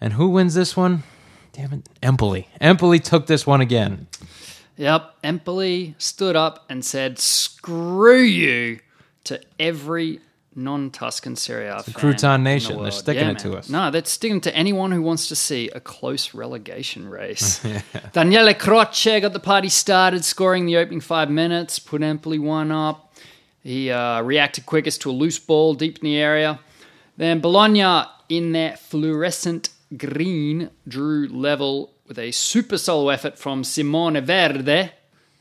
And 0.00 0.14
who 0.14 0.30
wins 0.30 0.54
this 0.54 0.74
one? 0.74 1.02
Damn 1.52 1.74
it, 1.74 1.88
Empoli. 2.02 2.48
Empoli 2.62 2.98
took 2.98 3.26
this 3.26 3.46
one 3.46 3.60
again. 3.60 4.06
Yep. 4.78 5.16
Empoli 5.22 5.96
stood 5.98 6.34
up 6.34 6.64
and 6.70 6.82
said, 6.82 7.18
"Screw 7.18 8.22
you" 8.22 8.80
to 9.24 9.38
every 9.58 10.20
non-Tuscan 10.56 11.36
Serie 11.36 11.68
A 11.68 11.82
fan 11.82 11.94
Crouton 11.94 12.36
in 12.36 12.44
the 12.44 12.50
Nation. 12.50 12.82
They're 12.82 12.90
sticking 12.90 13.22
Yeah, 13.24 13.30
it 13.32 13.38
to 13.40 13.56
us. 13.56 13.68
No, 13.68 13.90
they're 13.90 14.04
sticking 14.04 14.40
to 14.42 14.56
anyone 14.56 14.90
who 14.90 15.02
wants 15.02 15.28
to 15.28 15.36
see 15.36 15.68
a 15.70 15.80
close 15.80 16.34
relegation 16.34 17.08
race. 17.08 17.64
Daniele 18.12 18.54
Croce 18.54 19.20
got 19.20 19.32
the 19.32 19.40
party 19.40 19.68
started, 19.68 20.24
scoring 20.24 20.66
the 20.66 20.76
opening 20.78 21.00
five 21.00 21.30
minutes, 21.30 21.78
put 21.78 22.02
Empoli 22.02 22.38
one 22.38 22.72
up. 22.72 23.14
He 23.62 23.90
uh, 23.90 24.22
reacted 24.22 24.64
quickest 24.64 25.02
to 25.02 25.10
a 25.10 25.12
loose 25.12 25.38
ball 25.38 25.74
deep 25.74 25.98
in 25.98 26.04
the 26.04 26.16
area. 26.16 26.60
Then 27.16 27.40
Bologna, 27.40 28.04
in 28.28 28.52
their 28.52 28.76
fluorescent 28.76 29.70
green, 29.96 30.70
drew 30.86 31.28
level 31.28 31.92
with 32.06 32.18
a 32.18 32.30
super 32.30 32.78
solo 32.78 33.08
effort 33.08 33.38
from 33.38 33.64
Simone 33.64 34.20
Verde, 34.20 34.92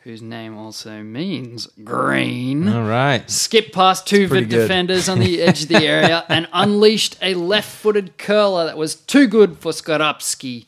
whose 0.05 0.21
name 0.21 0.55
also 0.55 1.01
means 1.01 1.67
green 1.83 2.69
All 2.69 2.83
right. 2.83 3.27
skipped 3.29 3.73
past 3.73 4.05
two 4.05 4.27
vid 4.27 4.51
good. 4.51 4.61
defenders 4.61 5.09
on 5.09 5.17
the 5.17 5.41
edge 5.41 5.63
of 5.63 5.69
the 5.69 5.83
area 5.83 6.23
and 6.29 6.47
unleashed 6.53 7.17
a 7.23 7.33
left-footed 7.33 8.19
curler 8.19 8.65
that 8.65 8.77
was 8.77 8.93
too 8.93 9.25
good 9.25 9.57
for 9.57 9.71
Skorupski. 9.71 10.67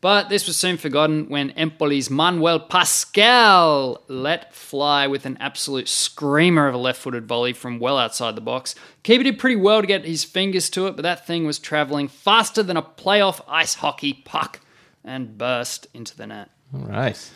But 0.00 0.30
this 0.30 0.48
was 0.48 0.56
soon 0.56 0.78
forgotten 0.78 1.28
when 1.28 1.50
Empoli's 1.50 2.10
Manuel 2.10 2.58
Pasqual 2.58 4.02
let 4.08 4.52
fly 4.52 5.06
with 5.06 5.26
an 5.26 5.36
absolute 5.38 5.88
screamer 5.88 6.66
of 6.66 6.74
a 6.74 6.78
left-footed 6.78 7.28
volley 7.28 7.52
from 7.52 7.78
well 7.78 7.96
outside 7.96 8.34
the 8.34 8.40
box. 8.40 8.74
Keeper 9.04 9.22
did 9.22 9.38
pretty 9.38 9.54
well 9.54 9.80
to 9.80 9.86
get 9.86 10.04
his 10.04 10.24
fingers 10.24 10.68
to 10.70 10.88
it, 10.88 10.96
but 10.96 11.02
that 11.02 11.24
thing 11.24 11.46
was 11.46 11.60
travelling 11.60 12.08
faster 12.08 12.64
than 12.64 12.76
a 12.76 12.82
playoff 12.82 13.40
ice 13.46 13.74
hockey 13.74 14.12
puck 14.12 14.58
and 15.04 15.38
burst 15.38 15.86
into 15.94 16.16
the 16.16 16.26
net. 16.26 16.50
All 16.74 16.80
right. 16.80 17.30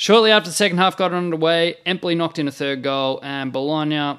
Shortly 0.00 0.30
after 0.30 0.48
the 0.48 0.54
second 0.54 0.78
half 0.78 0.96
got 0.96 1.12
underway, 1.12 1.76
Empoli 1.84 2.14
knocked 2.14 2.38
in 2.38 2.48
a 2.48 2.50
third 2.50 2.82
goal, 2.82 3.20
and 3.22 3.52
Bologna 3.52 4.18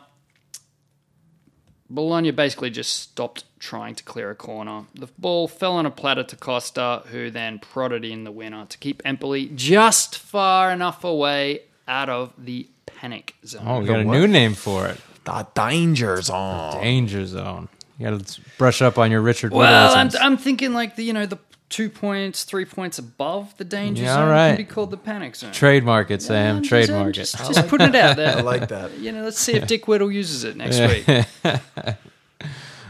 Bologna 1.90 2.30
basically 2.30 2.70
just 2.70 3.00
stopped 3.00 3.46
trying 3.58 3.96
to 3.96 4.04
clear 4.04 4.30
a 4.30 4.36
corner. 4.36 4.86
The 4.94 5.08
ball 5.18 5.48
fell 5.48 5.74
on 5.74 5.88
a 5.88 5.90
platter 5.90 6.22
to 6.22 6.36
Costa, 6.36 7.02
who 7.08 7.32
then 7.32 7.58
prodded 7.58 8.06
in 8.06 8.26
the 8.26 8.32
winner 8.32 8.68
to 8.68 8.78
keep 8.78 9.02
Empoli 9.04 9.48
just 9.56 10.20
far 10.20 10.72
enough 10.72 11.04
away 11.04 11.62
out 11.88 12.10
of 12.10 12.32
the 12.38 12.70
panic 12.86 13.34
zone. 13.44 13.64
Oh, 13.66 13.80
we 13.80 13.88
got 13.88 14.02
a 14.02 14.04
new 14.04 14.28
name 14.28 14.54
for 14.54 14.86
it. 14.86 15.02
The 15.24 15.48
danger 15.56 16.22
zone. 16.22 16.80
Danger 16.80 17.26
zone. 17.26 17.70
You 17.98 18.12
got 18.12 18.24
to 18.24 18.42
brush 18.60 18.84
up 18.84 19.00
on 19.00 19.10
your 19.10 19.22
Richard 19.22 19.52
well, 19.52 19.96
I'm, 19.96 20.12
I'm 20.22 20.38
thinking 20.38 20.74
like 20.74 20.96
the 20.96 21.04
you 21.04 21.14
know 21.14 21.26
the 21.26 21.40
two 21.72 21.90
points, 21.90 22.44
three 22.44 22.66
points 22.66 23.00
above 23.00 23.58
the 23.58 23.64
danger 23.64 24.04
Yeah, 24.04 24.14
zone 24.14 24.24
all 24.26 24.30
right. 24.30 24.48
can 24.50 24.58
be 24.58 24.64
called 24.66 24.92
the 24.92 24.98
panic 24.98 25.36
zone. 25.36 25.52
Trademark 25.52 26.12
it, 26.12 26.22
Sam. 26.22 26.58
I'm 26.58 26.62
just- 26.64 26.70
Trademark 26.70 27.02
I'm 27.04 27.10
it. 27.10 27.14
Just, 27.14 27.38
just 27.38 27.68
putting 27.68 27.90
it 27.90 27.96
out 27.96 28.16
there. 28.18 28.38
I 28.38 28.42
like 28.42 28.68
that. 28.68 28.98
You 29.00 29.12
know, 29.12 29.24
let's 29.24 29.40
see 29.40 29.54
if 29.54 29.66
Dick 29.68 29.88
Whittle 29.88 30.12
uses 30.12 30.44
it 30.44 30.56
next 30.58 30.80
week. 30.80 31.26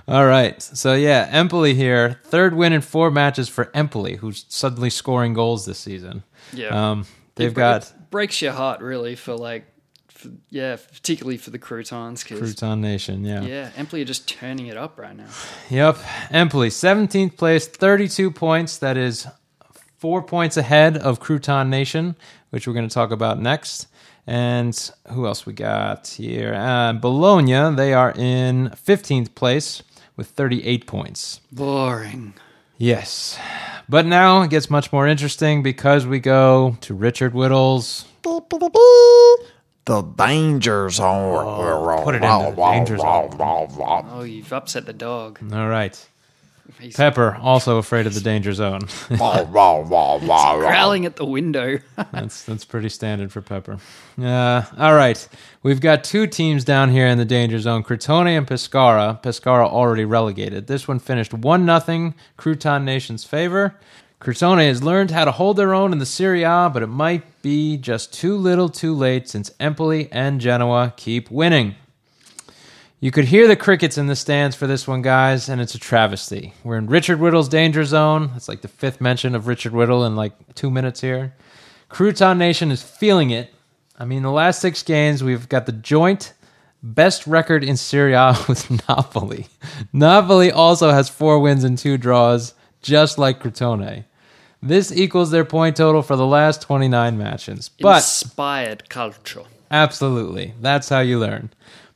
All 0.08 0.26
right. 0.26 0.62
So 0.62 0.94
yeah, 0.94 1.30
Empoli 1.32 1.74
here, 1.74 2.20
third 2.26 2.54
win 2.56 2.74
in 2.74 2.82
four 2.82 3.12
matches 3.12 3.48
for 3.48 3.70
Empoli, 3.74 4.16
who's 4.18 4.46
suddenly 4.50 4.90
scoring 4.90 5.34
goals 5.34 5.66
this 5.66 5.78
season. 5.80 6.24
Yeah. 6.52 6.92
Um, 6.92 7.06
they've 7.36 7.52
It- 7.52 7.56
got 7.56 7.84
it 7.84 7.94
breaks 8.10 8.42
your 8.42 8.52
heart 8.52 8.82
really 8.82 9.16
for 9.16 9.36
like, 9.36 9.71
for, 10.22 10.30
yeah, 10.50 10.76
particularly 10.76 11.38
for 11.38 11.50
the 11.50 11.60
Croutons 11.60 12.24
because 12.24 12.40
Crouton 12.56 12.80
Nation. 12.80 13.26
Yeah. 13.26 13.42
yeah, 13.42 13.70
Empoli 13.76 14.02
are 14.02 14.06
just 14.06 14.28
turning 14.28 14.68
it 14.68 14.78
up 14.78 14.98
right 15.00 15.16
now. 15.16 15.28
Yep. 15.70 15.98
Empoli, 16.30 16.70
17th 16.70 17.38
place, 17.38 17.68
32 17.68 18.32
points. 18.32 18.78
That 18.78 18.98
is 18.98 19.28
four 19.98 20.22
points 20.24 20.58
ahead 20.58 20.98
of 20.98 21.20
Crouton 21.20 21.70
Nation, 21.70 22.16
which 22.52 22.68
we're 22.68 22.74
going 22.74 22.88
to 22.88 22.94
talk 22.94 23.12
about 23.12 23.40
next. 23.40 23.88
And 24.28 24.92
who 25.10 25.26
else 25.26 25.46
we 25.46 25.54
got 25.54 26.08
here? 26.08 26.54
Uh, 26.54 26.94
Bologna, 26.94 27.76
they 27.76 27.94
are 27.94 28.12
in 28.12 28.70
15th 28.70 29.34
place 29.36 29.82
with 30.16 30.28
38 30.28 30.86
points. 30.86 31.42
Boring. 31.52 32.34
Yes. 32.78 33.38
But 33.90 34.06
now 34.06 34.42
it 34.44 34.50
gets 34.50 34.70
much 34.70 34.94
more 34.94 35.08
interesting 35.08 35.64
because 35.64 36.06
we 36.06 36.20
go 36.20 36.78
to 36.82 36.94
Richard 36.94 37.34
Whittles. 37.34 38.06
The 39.86 40.02
danger 40.02 40.90
zone. 40.90 42.04
Put 42.04 42.16
it 42.16 42.18
in 42.18 42.22
the 42.22 42.56
danger 42.56 42.98
zone. 42.98 43.38
Oh, 44.12 44.24
you've 44.24 44.54
upset 44.54 44.86
the 44.86 44.94
dog. 44.94 45.40
All 45.54 45.68
right. 45.68 46.08
He's 46.80 46.96
Pepper, 46.96 47.38
also 47.42 47.78
afraid 47.78 48.08
of 48.08 48.14
the 48.14 48.22
danger 48.22 48.54
zone. 48.54 48.82
growling 50.60 51.06
at 51.06 51.16
the 51.16 51.26
window. 51.26 51.80
That's 52.12 52.44
that's 52.44 52.66
pretty 52.66 52.90
standard 52.90 53.32
for 53.32 53.42
Pepper. 53.42 53.78
Uh, 54.20 54.64
all 54.78 54.96
right, 54.96 55.28
we've 55.64 55.82
got 55.82 56.04
two 56.04 56.28
teams 56.28 56.64
down 56.64 56.90
here 56.90 57.08
in 57.08 57.18
the 57.18 57.26
danger 57.26 57.60
zone: 57.60 57.84
Crotone 57.84 58.38
and 58.38 58.48
Pescara. 58.48 59.22
Pescara 59.22 59.68
already 59.68 60.06
relegated. 60.06 60.68
This 60.68 60.88
one 60.88 61.00
finished 61.00 61.34
one 61.34 61.66
nothing 61.66 62.16
Crouton 62.38 62.84
Nation's 62.84 63.24
favor. 63.24 63.76
Crotone 64.22 64.68
has 64.68 64.84
learned 64.84 65.10
how 65.10 65.26
to 65.26 65.32
hold 65.32 65.58
their 65.58 65.74
own 65.74 65.92
in 65.92 65.98
the 65.98 66.06
Serie 66.06 66.44
A, 66.44 66.70
but 66.72 66.84
it 66.84 66.88
might 66.88 67.42
be 67.42 67.76
just 67.76 68.14
too 68.14 68.38
little, 68.38 68.70
too 68.70 68.94
late 68.94 69.28
since 69.28 69.50
Empoli 69.60 70.10
and 70.12 70.40
Genoa 70.40 70.94
keep 70.96 71.32
winning. 71.32 71.74
You 73.00 73.10
could 73.10 73.26
hear 73.26 73.48
the 73.48 73.56
crickets 73.56 73.98
in 73.98 74.06
the 74.06 74.16
stands 74.16 74.56
for 74.56 74.68
this 74.68 74.88
one, 74.88 75.02
guys, 75.02 75.50
and 75.50 75.60
it's 75.60 75.74
a 75.74 75.80
travesty. 75.80 76.54
We're 76.64 76.78
in 76.78 76.86
Richard 76.86 77.20
Whittle's 77.20 77.50
danger 77.50 77.84
zone. 77.84 78.30
It's 78.36 78.48
like 78.48 78.62
the 78.62 78.68
fifth 78.68 79.02
mention 79.02 79.34
of 79.34 79.48
Richard 79.48 79.74
Whittle 79.74 80.06
in 80.06 80.16
like 80.16 80.34
two 80.54 80.70
minutes 80.70 81.02
here. 81.02 81.34
Crouton 81.90 82.38
Nation 82.38 82.70
is 82.70 82.84
feeling 82.84 83.32
it. 83.32 83.52
I 83.98 84.06
mean, 84.06 84.22
the 84.22 84.30
last 84.30 84.62
six 84.62 84.84
games, 84.84 85.24
we've 85.24 85.50
got 85.50 85.66
the 85.66 85.72
joint 85.72 86.34
best 86.84 87.26
record 87.26 87.64
in 87.64 87.76
Serie 87.76 88.14
A 88.14 88.38
with 88.48 88.70
Napoli. 88.88 89.48
Napoli 89.92 90.52
also 90.52 90.92
has 90.92 91.10
four 91.10 91.40
wins 91.40 91.64
and 91.64 91.76
two 91.76 91.98
draws, 91.98 92.54
just 92.84 93.18
like 93.18 93.42
Crotone. 93.42 94.06
This 94.62 94.92
equals 94.92 95.32
their 95.32 95.46
point 95.46 95.78
total 95.78 96.02
for 96.02 96.16
the 96.16 96.26
last 96.26 96.62
29 96.62 97.18
matches. 97.18 97.70
But 97.80 97.98
Inspired 97.98 98.84
calcio. 98.90 99.48
Absolutely. 99.72 100.54
That's 100.62 100.90
how 100.90 101.00
you 101.00 101.18
learn. 101.18 101.52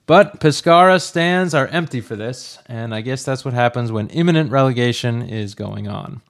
But 0.07 0.39
Pescara 0.39 1.01
stands 1.01 1.53
are 1.53 1.67
empty 1.67 1.99
for 1.99 2.15
this, 2.15 2.59
and 2.67 2.93
I 2.93 3.01
guess 3.01 3.23
that's 3.23 3.43
what 3.43 3.53
happens 3.53 3.91
when 3.91 4.07
imminent 4.09 4.51
relegation 4.51 5.23
is 5.23 5.55
going 5.55 5.87
on. 5.87 6.21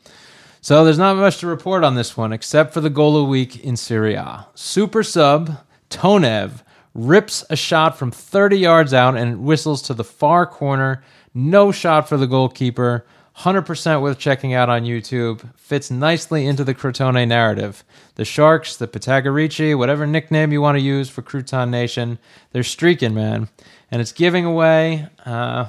So 0.61 0.83
there's 0.83 0.97
not 0.97 1.17
much 1.17 1.39
to 1.39 1.47
report 1.47 1.83
on 1.83 1.95
this 1.95 2.17
one 2.17 2.33
except 2.33 2.73
for 2.73 2.81
the 2.81 2.89
goal 2.89 3.17
of 3.17 3.23
the 3.23 3.29
week 3.29 3.63
in 3.63 3.77
Serie 3.77 4.15
A. 4.15 4.47
Super 4.55 5.03
sub 5.03 5.57
Tonev 5.89 6.63
rips 6.95 7.43
a 7.49 7.55
shot 7.55 7.99
from 7.99 8.09
30 8.09 8.57
yards 8.57 8.93
out 8.93 9.15
and 9.15 9.33
it 9.33 9.37
whistles 9.37 9.81
to 9.83 9.93
the 9.93 10.03
far 10.03 10.47
corner. 10.47 11.03
No 11.33 11.71
shot 11.71 12.09
for 12.09 12.17
the 12.17 12.25
goalkeeper. 12.25 13.05
100% 13.39 14.01
worth 14.01 14.17
checking 14.17 14.53
out 14.53 14.69
on 14.69 14.83
YouTube. 14.83 15.53
Fits 15.57 15.91
nicely 15.91 16.45
into 16.45 16.63
the 16.63 16.73
Crotone 16.73 17.27
narrative. 17.27 17.83
The 18.15 18.25
Sharks, 18.25 18.77
the 18.77 18.87
Pitagorici, 18.87 19.77
whatever 19.77 20.07
nickname 20.07 20.53
you 20.53 20.61
want 20.61 20.77
to 20.77 20.83
use 20.83 21.09
for 21.09 21.21
Crouton 21.21 21.69
Nation, 21.69 22.17
they're 22.51 22.63
streaking, 22.63 23.13
man. 23.13 23.49
And 23.91 24.01
it's 24.01 24.13
giving 24.13 24.45
away, 24.45 25.07
uh, 25.25 25.67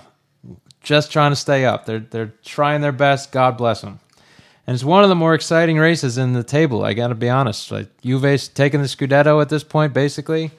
just 0.81 1.11
trying 1.11 1.33
to 1.33 1.37
stay 1.37 1.65
up. 1.65 1.87
They're, 1.87 1.99
they're 1.99 2.35
trying 2.45 2.81
their 2.83 2.93
best. 2.93 3.33
God 3.33 3.59
bless 3.59 3.81
them. 3.81 3.99
And 4.67 4.75
it's 4.75 4.85
one 4.85 5.03
of 5.03 5.09
the 5.09 5.17
more 5.17 5.35
exciting 5.35 5.79
races 5.79 6.19
in 6.19 6.33
the 6.33 6.45
table. 6.45 6.85
I 6.85 6.95
got 6.95 7.09
to 7.09 7.15
be 7.17 7.29
honest. 7.29 7.71
Like 7.73 7.89
Juve's 8.03 8.49
taking 8.49 8.81
the 8.81 8.89
Scudetto 8.89 9.43
at 9.43 9.49
this 9.49 9.65
point, 9.65 9.93
basically. 9.93 10.53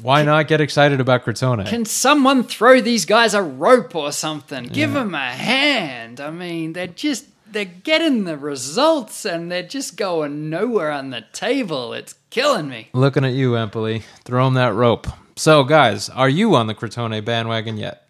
Why 0.00 0.22
not 0.22 0.48
get 0.48 0.60
excited 0.60 1.00
about 1.00 1.24
Crotone? 1.24 1.66
Can 1.66 1.84
someone 1.84 2.44
throw 2.44 2.80
these 2.80 3.04
guys 3.04 3.34
a 3.34 3.42
rope 3.42 3.94
or 3.94 4.10
something? 4.10 4.64
Give 4.64 4.92
them 4.92 5.14
a 5.14 5.30
hand. 5.32 6.20
I 6.20 6.30
mean, 6.30 6.72
they're 6.72 6.86
just 6.86 7.26
they're 7.52 7.64
getting 7.66 8.24
the 8.24 8.38
results 8.38 9.26
and 9.26 9.52
they're 9.52 9.62
just 9.62 9.96
going 9.96 10.48
nowhere 10.48 10.90
on 10.90 11.10
the 11.10 11.24
table. 11.32 11.92
It's 11.92 12.14
killing 12.30 12.68
me. 12.68 12.88
Looking 12.94 13.24
at 13.24 13.34
you, 13.34 13.56
Empoli. 13.56 14.04
Throw 14.24 14.46
them 14.46 14.54
that 14.54 14.74
rope. 14.74 15.06
So, 15.36 15.64
guys, 15.64 16.08
are 16.08 16.28
you 16.28 16.54
on 16.54 16.66
the 16.66 16.74
Crotone 16.74 17.22
bandwagon 17.24 17.76
yet? 17.76 18.06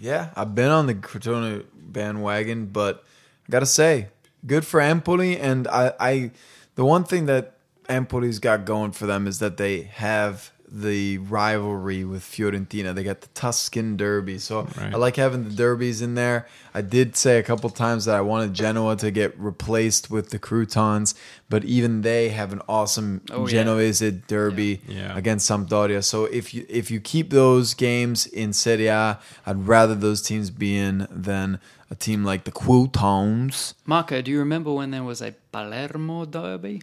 Yeah, 0.00 0.30
I've 0.34 0.54
been 0.54 0.70
on 0.70 0.86
the 0.86 0.94
Crotone 0.94 1.64
bandwagon, 1.74 2.66
but 2.66 3.04
I 3.46 3.50
gotta 3.50 3.66
say, 3.66 4.08
good 4.46 4.66
for 4.66 4.80
Empoli. 4.80 5.38
And 5.38 5.68
I, 5.68 5.92
I, 6.00 6.30
the 6.74 6.84
one 6.84 7.04
thing 7.04 7.26
that 7.26 7.56
Empoli's 7.88 8.38
got 8.38 8.64
going 8.64 8.92
for 8.92 9.06
them 9.06 9.26
is 9.26 9.38
that 9.38 9.56
they 9.56 9.82
have 9.82 10.52
the 10.76 11.18
rivalry 11.18 12.04
with 12.04 12.22
Fiorentina. 12.24 12.92
They 12.94 13.04
got 13.04 13.20
the 13.20 13.28
Tuscan 13.28 13.96
Derby, 13.96 14.38
so 14.38 14.62
Right. 14.76 14.92
I 14.92 14.96
like 14.96 15.14
having 15.16 15.44
the 15.44 15.50
derbies 15.54 16.02
in 16.02 16.14
there. 16.16 16.48
I 16.74 16.80
did 16.80 17.16
say 17.16 17.38
a 17.38 17.42
couple 17.44 17.70
times 17.70 18.06
that 18.06 18.16
I 18.16 18.20
wanted 18.22 18.54
Genoa 18.54 18.96
to 18.96 19.12
get 19.12 19.38
replaced 19.38 20.10
with 20.10 20.30
the 20.30 20.38
Croutons, 20.40 21.14
but 21.48 21.64
even 21.64 22.02
they 22.02 22.30
have 22.30 22.52
an 22.52 22.60
awesome 22.68 23.20
Oh, 23.30 23.46
yeah. 23.46 23.62
Genoese 23.62 24.00
derby 24.26 24.80
Yeah. 24.88 25.16
against 25.16 25.48
Sampdoria. 25.48 26.02
So 26.02 26.24
if 26.24 26.52
you 26.52 26.66
if 26.68 26.90
you 26.90 26.98
keep 26.98 27.30
those 27.30 27.72
games 27.74 28.26
in 28.26 28.52
Serie 28.52 28.88
A, 28.88 29.20
I'd 29.46 29.68
rather 29.68 29.94
those 29.94 30.20
teams 30.22 30.50
be 30.50 30.76
in 30.76 31.06
than 31.10 31.60
a 31.90 31.94
team 31.94 32.24
like 32.24 32.42
the 32.44 32.50
Croutons. 32.50 33.74
Marco, 33.86 34.20
do 34.22 34.30
you 34.30 34.38
remember 34.40 34.72
when 34.72 34.90
there 34.90 35.04
was 35.04 35.20
a 35.22 35.34
Palermo 35.52 36.24
derby? 36.24 36.82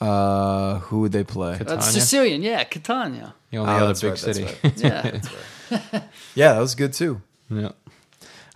Uh, 0.00 0.78
who 0.80 1.00
would 1.00 1.12
they 1.12 1.24
play? 1.24 1.52
That's 1.58 1.70
Catania? 1.70 1.82
Sicilian, 2.00 2.42
yeah, 2.42 2.64
Catania. 2.64 3.34
The 3.50 3.58
only 3.58 3.72
Oh, 3.72 3.76
other 3.76 3.86
that's 3.86 4.00
big 4.02 4.10
right, 4.10 4.20
that's 4.20 4.38
city. 4.38 4.58
right. 4.62 5.22
Yeah. 5.70 6.00
Yeah, 6.34 6.52
that 6.52 6.60
was 6.60 6.74
good 6.74 6.92
too. 6.92 7.22
Yeah. 7.50 7.72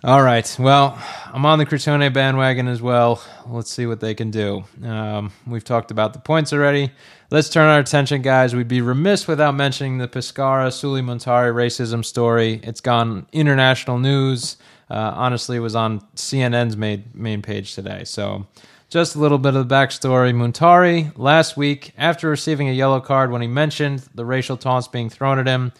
All 0.03 0.23
right. 0.23 0.55
Well, 0.59 0.97
I'm 1.31 1.45
on 1.45 1.59
the 1.59 1.65
Crotone 1.65 2.11
bandwagon 2.13 2.67
as 2.67 2.81
well. 2.81 3.21
Let's 3.47 3.69
see 3.71 3.85
what 3.85 3.99
they 3.99 4.13
can 4.15 4.31
do. 4.31 4.63
Um, 4.83 5.31
we've 5.45 5.63
talked 5.63 5.91
about 5.91 6.13
the 6.13 6.19
points 6.19 6.53
already. 6.53 6.91
Let's 7.29 7.49
turn 7.49 7.67
our 7.69 7.79
attention, 7.79 8.21
guys. 8.21 8.55
We'd 8.55 8.67
be 8.67 8.81
remiss 8.81 9.27
without 9.27 9.53
mentioning 9.55 9.97
the 9.99 10.07
Pescara 10.07 10.71
Sulley 10.71 11.01
Muntari 11.01 11.53
racism 11.53 12.03
story. 12.03 12.59
It's 12.63 12.81
gone 12.81 13.27
international 13.31 13.99
news. 13.99 14.57
Uh, 14.89 15.13
honestly, 15.15 15.57
it 15.57 15.61
was 15.61 15.75
on 15.75 16.01
CNN's 16.15 16.75
main, 16.75 17.09
main 17.13 17.41
page 17.41 17.75
today. 17.75 18.03
So, 18.03 18.47
just 18.91 19.15
a 19.15 19.19
little 19.19 19.37
bit 19.37 19.55
of 19.55 19.67
the 19.69 19.73
backstory. 19.73 20.33
Muntari, 20.35 21.17
last 21.17 21.55
week, 21.55 21.93
after 21.97 22.29
receiving 22.29 22.67
a 22.67 22.73
yellow 22.73 22.99
card 22.99 23.31
when 23.31 23.41
he 23.41 23.47
mentioned 23.47 24.03
the 24.13 24.25
racial 24.25 24.57
taunts 24.57 24.89
being 24.89 25.09
thrown 25.09 25.39
at 25.39 25.47
him, 25.47 25.71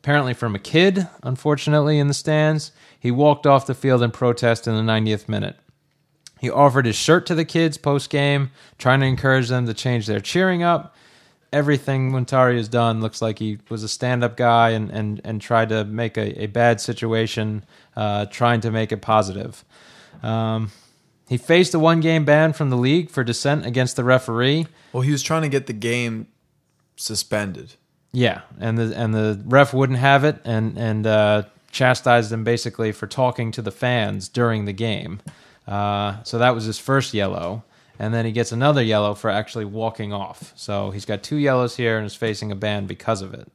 apparently 0.00 0.32
from 0.32 0.54
a 0.54 0.58
kid, 0.60 1.08
unfortunately, 1.24 1.98
in 1.98 2.06
the 2.06 2.14
stands. 2.14 2.70
He 2.98 3.10
walked 3.10 3.44
off 3.44 3.66
the 3.66 3.74
field 3.74 4.04
in 4.04 4.12
protest 4.12 4.68
in 4.68 4.76
the 4.76 4.92
90th 4.92 5.28
minute. 5.28 5.56
He 6.38 6.48
offered 6.48 6.86
his 6.86 6.94
shirt 6.94 7.26
to 7.26 7.34
the 7.34 7.44
kids 7.44 7.76
post 7.76 8.08
game, 8.08 8.52
trying 8.78 9.00
to 9.00 9.06
encourage 9.06 9.48
them 9.48 9.66
to 9.66 9.74
change 9.74 10.06
their 10.06 10.20
cheering 10.20 10.62
up. 10.62 10.94
Everything 11.52 12.12
Muntari 12.12 12.56
has 12.56 12.68
done 12.68 13.00
looks 13.00 13.20
like 13.20 13.40
he 13.40 13.58
was 13.68 13.82
a 13.82 13.88
stand 13.88 14.22
up 14.22 14.36
guy 14.36 14.70
and, 14.70 14.90
and, 14.90 15.20
and 15.24 15.40
tried 15.40 15.70
to 15.70 15.84
make 15.84 16.16
a, 16.16 16.44
a 16.44 16.46
bad 16.46 16.80
situation, 16.80 17.64
uh, 17.96 18.26
trying 18.26 18.60
to 18.60 18.70
make 18.70 18.92
it 18.92 19.02
positive. 19.02 19.64
Um, 20.22 20.70
he 21.30 21.36
faced 21.36 21.72
a 21.74 21.78
one 21.78 22.00
game 22.00 22.24
ban 22.24 22.52
from 22.52 22.70
the 22.70 22.76
league 22.76 23.08
for 23.08 23.22
dissent 23.22 23.64
against 23.64 23.94
the 23.94 24.02
referee. 24.02 24.66
Well, 24.92 25.02
he 25.02 25.12
was 25.12 25.22
trying 25.22 25.42
to 25.42 25.48
get 25.48 25.68
the 25.68 25.72
game 25.72 26.26
suspended. 26.96 27.74
Yeah, 28.10 28.40
and 28.58 28.76
the 28.76 28.92
and 28.98 29.14
the 29.14 29.40
ref 29.46 29.72
wouldn't 29.72 30.00
have 30.00 30.24
it, 30.24 30.40
and 30.44 30.76
and 30.76 31.06
uh, 31.06 31.44
chastised 31.70 32.32
him 32.32 32.42
basically 32.42 32.90
for 32.90 33.06
talking 33.06 33.52
to 33.52 33.62
the 33.62 33.70
fans 33.70 34.28
during 34.28 34.64
the 34.64 34.72
game. 34.72 35.20
Uh, 35.68 36.20
so 36.24 36.36
that 36.38 36.52
was 36.52 36.64
his 36.64 36.80
first 36.80 37.14
yellow, 37.14 37.62
and 37.96 38.12
then 38.12 38.26
he 38.26 38.32
gets 38.32 38.50
another 38.50 38.82
yellow 38.82 39.14
for 39.14 39.30
actually 39.30 39.66
walking 39.66 40.12
off. 40.12 40.52
So 40.56 40.90
he's 40.90 41.04
got 41.04 41.22
two 41.22 41.36
yellows 41.36 41.76
here 41.76 41.96
and 41.96 42.04
is 42.04 42.16
facing 42.16 42.50
a 42.50 42.56
ban 42.56 42.86
because 42.86 43.22
of 43.22 43.34
it. 43.34 43.46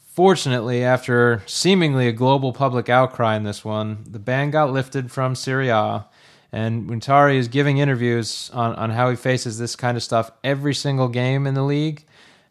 Fortunately, 0.00 0.82
after 0.82 1.44
seemingly 1.46 2.08
a 2.08 2.12
global 2.12 2.52
public 2.52 2.88
outcry 2.88 3.36
in 3.36 3.44
this 3.44 3.64
one, 3.64 4.04
the 4.04 4.18
ban 4.18 4.50
got 4.50 4.72
lifted 4.72 5.12
from 5.12 5.36
Serie 5.36 5.68
A, 5.68 6.06
and 6.52 6.88
Muntari 6.88 7.36
is 7.36 7.48
giving 7.48 7.78
interviews 7.78 8.50
on, 8.52 8.74
on 8.74 8.90
how 8.90 9.08
he 9.10 9.16
faces 9.16 9.58
this 9.58 9.74
kind 9.74 9.96
of 9.96 10.02
stuff 10.02 10.30
every 10.44 10.74
single 10.74 11.08
game 11.08 11.46
in 11.46 11.54
the 11.54 11.62
league. 11.62 12.04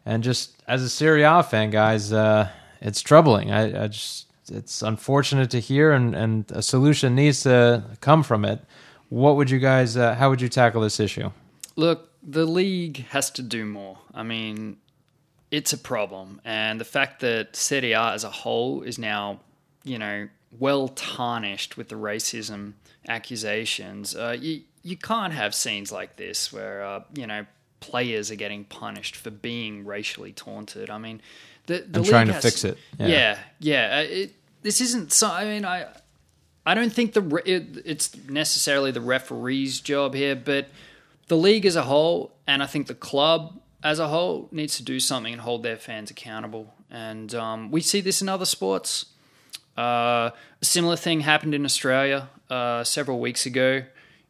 And 0.04 0.24
just 0.24 0.60
as 0.66 0.82
a 0.82 0.90
Serie 0.90 1.22
A 1.22 1.42
fan, 1.42 1.70
guys, 1.70 2.12
uh, 2.12 2.48
it's 2.80 3.00
troubling. 3.00 3.52
I, 3.52 3.84
I 3.84 3.88
just 3.88 4.26
it's 4.50 4.82
unfortunate 4.82 5.50
to 5.50 5.60
hear, 5.60 5.92
and, 5.92 6.14
and 6.14 6.50
a 6.50 6.62
solution 6.62 7.14
needs 7.14 7.44
to 7.44 7.84
come 8.00 8.22
from 8.22 8.44
it. 8.44 8.60
What 9.08 9.36
would 9.36 9.50
you 9.50 9.58
guys? 9.58 9.96
Uh, 9.96 10.14
how 10.14 10.30
would 10.30 10.40
you 10.40 10.48
tackle 10.48 10.80
this 10.80 10.98
issue? 10.98 11.30
Look, 11.76 12.10
the 12.22 12.44
league 12.44 13.06
has 13.08 13.30
to 13.32 13.42
do 13.42 13.64
more. 13.64 13.98
I 14.12 14.24
mean, 14.24 14.78
it's 15.50 15.72
a 15.72 15.78
problem, 15.78 16.40
and 16.44 16.80
the 16.80 16.84
fact 16.84 17.20
that 17.20 17.54
Serie 17.54 17.92
A 17.92 18.12
as 18.12 18.24
a 18.24 18.30
whole 18.30 18.82
is 18.82 18.98
now, 18.98 19.40
you 19.84 19.98
know, 19.98 20.28
well 20.58 20.88
tarnished 20.88 21.76
with 21.76 21.88
the 21.88 21.94
racism 21.96 22.74
accusations. 23.08 24.14
Uh, 24.14 24.36
you 24.38 24.62
you 24.82 24.96
can't 24.96 25.32
have 25.32 25.54
scenes 25.54 25.92
like 25.92 26.16
this 26.16 26.52
where 26.52 26.82
uh, 26.84 27.00
you 27.14 27.26
know 27.26 27.46
players 27.80 28.30
are 28.30 28.36
getting 28.36 28.64
punished 28.64 29.16
for 29.16 29.30
being 29.30 29.84
racially 29.84 30.32
taunted. 30.32 30.88
I 30.90 30.98
mean, 30.98 31.20
the, 31.66 31.78
the 31.88 31.98
And 32.00 32.06
trying 32.06 32.26
to 32.28 32.32
has- 32.34 32.42
fix 32.42 32.64
it. 32.64 32.78
Yeah. 32.98 33.06
Yeah, 33.08 33.38
yeah. 33.60 33.98
uh, 33.98 34.02
It, 34.08 34.34
this 34.62 34.80
isn't. 34.80 35.12
So, 35.12 35.28
I 35.28 35.44
mean, 35.44 35.64
I 35.64 35.86
I 36.64 36.74
don't 36.74 36.92
think 36.92 37.12
the 37.14 37.22
re- 37.22 37.42
it, 37.44 37.82
it's 37.84 38.14
necessarily 38.28 38.92
the 38.92 39.00
referee's 39.00 39.80
job 39.80 40.14
here, 40.14 40.36
but 40.36 40.68
the 41.28 41.36
league 41.36 41.66
as 41.66 41.74
a 41.76 41.82
whole, 41.82 42.32
and 42.46 42.62
I 42.62 42.66
think 42.66 42.86
the 42.86 42.94
club 42.94 43.58
as 43.82 43.98
a 43.98 44.06
whole, 44.06 44.48
needs 44.52 44.76
to 44.76 44.84
do 44.84 45.00
something 45.00 45.32
and 45.32 45.42
hold 45.42 45.64
their 45.64 45.76
fans 45.76 46.08
accountable. 46.12 46.72
And 46.88 47.34
um, 47.34 47.70
we 47.72 47.80
see 47.80 48.00
this 48.00 48.22
in 48.22 48.28
other 48.28 48.44
sports. 48.44 49.06
Uh, 49.76 50.30
a 50.60 50.64
similar 50.64 50.96
thing 50.96 51.20
happened 51.20 51.54
in 51.54 51.64
Australia 51.64 52.28
uh, 52.50 52.84
several 52.84 53.20
weeks 53.20 53.46
ago. 53.46 53.84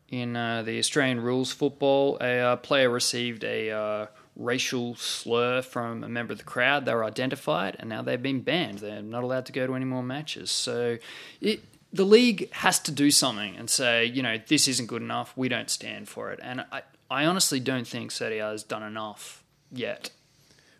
In 0.09 0.36
uh, 0.36 0.62
the 0.62 0.78
Australian 0.78 1.20
rules 1.20 1.53
football, 1.53 2.18
a 2.20 2.38
uh, 2.38 2.57
player 2.57 2.90
received 2.90 3.45
a 3.45 3.70
uh, 3.70 4.07
racial 4.36 4.95
slur 4.97 5.62
from 5.62 6.05
a 6.05 6.09
member 6.09 6.32
of 6.32 6.38
the 6.38 6.45
crowd. 6.45 6.84
They 6.84 6.95
were 6.95 7.05
identified, 7.05 7.76
and 7.78 7.88
now 7.88 8.03
they've 8.03 8.22
been 8.22 8.43
banned. 8.43 8.78
They're 8.78 9.01
not 9.01 9.24
allowed 9.24 9.47
to 9.47 9.53
go 9.53 9.66
to 9.66 9.74
any 9.74 9.86
more 9.86 10.03
matches. 10.03 10.51
So, 10.51 10.99
it, 11.40 11.64
the 11.95 12.05
league 12.05 12.53
has 12.53 12.78
to 12.80 12.93
do 12.93 13.11
something 13.11 13.57
and 13.57 13.70
say, 13.70 14.05
you 14.05 14.22
know, 14.22 14.38
this 14.47 14.68
isn't 14.68 14.86
good 14.86 15.03
enough. 15.03 15.32
We 15.34 15.49
don't 15.49 15.70
stand 15.70 16.09
for 16.09 16.30
it. 16.30 16.40
And 16.43 16.64
I, 16.70 16.82
I 17.11 17.24
honestly 17.24 17.61
don't 17.61 17.86
think 17.86 18.11
Serie 18.11 18.38
A 18.38 18.51
has 18.51 18.62
done 18.62 18.82
enough 18.82 19.43
yet. 19.70 20.11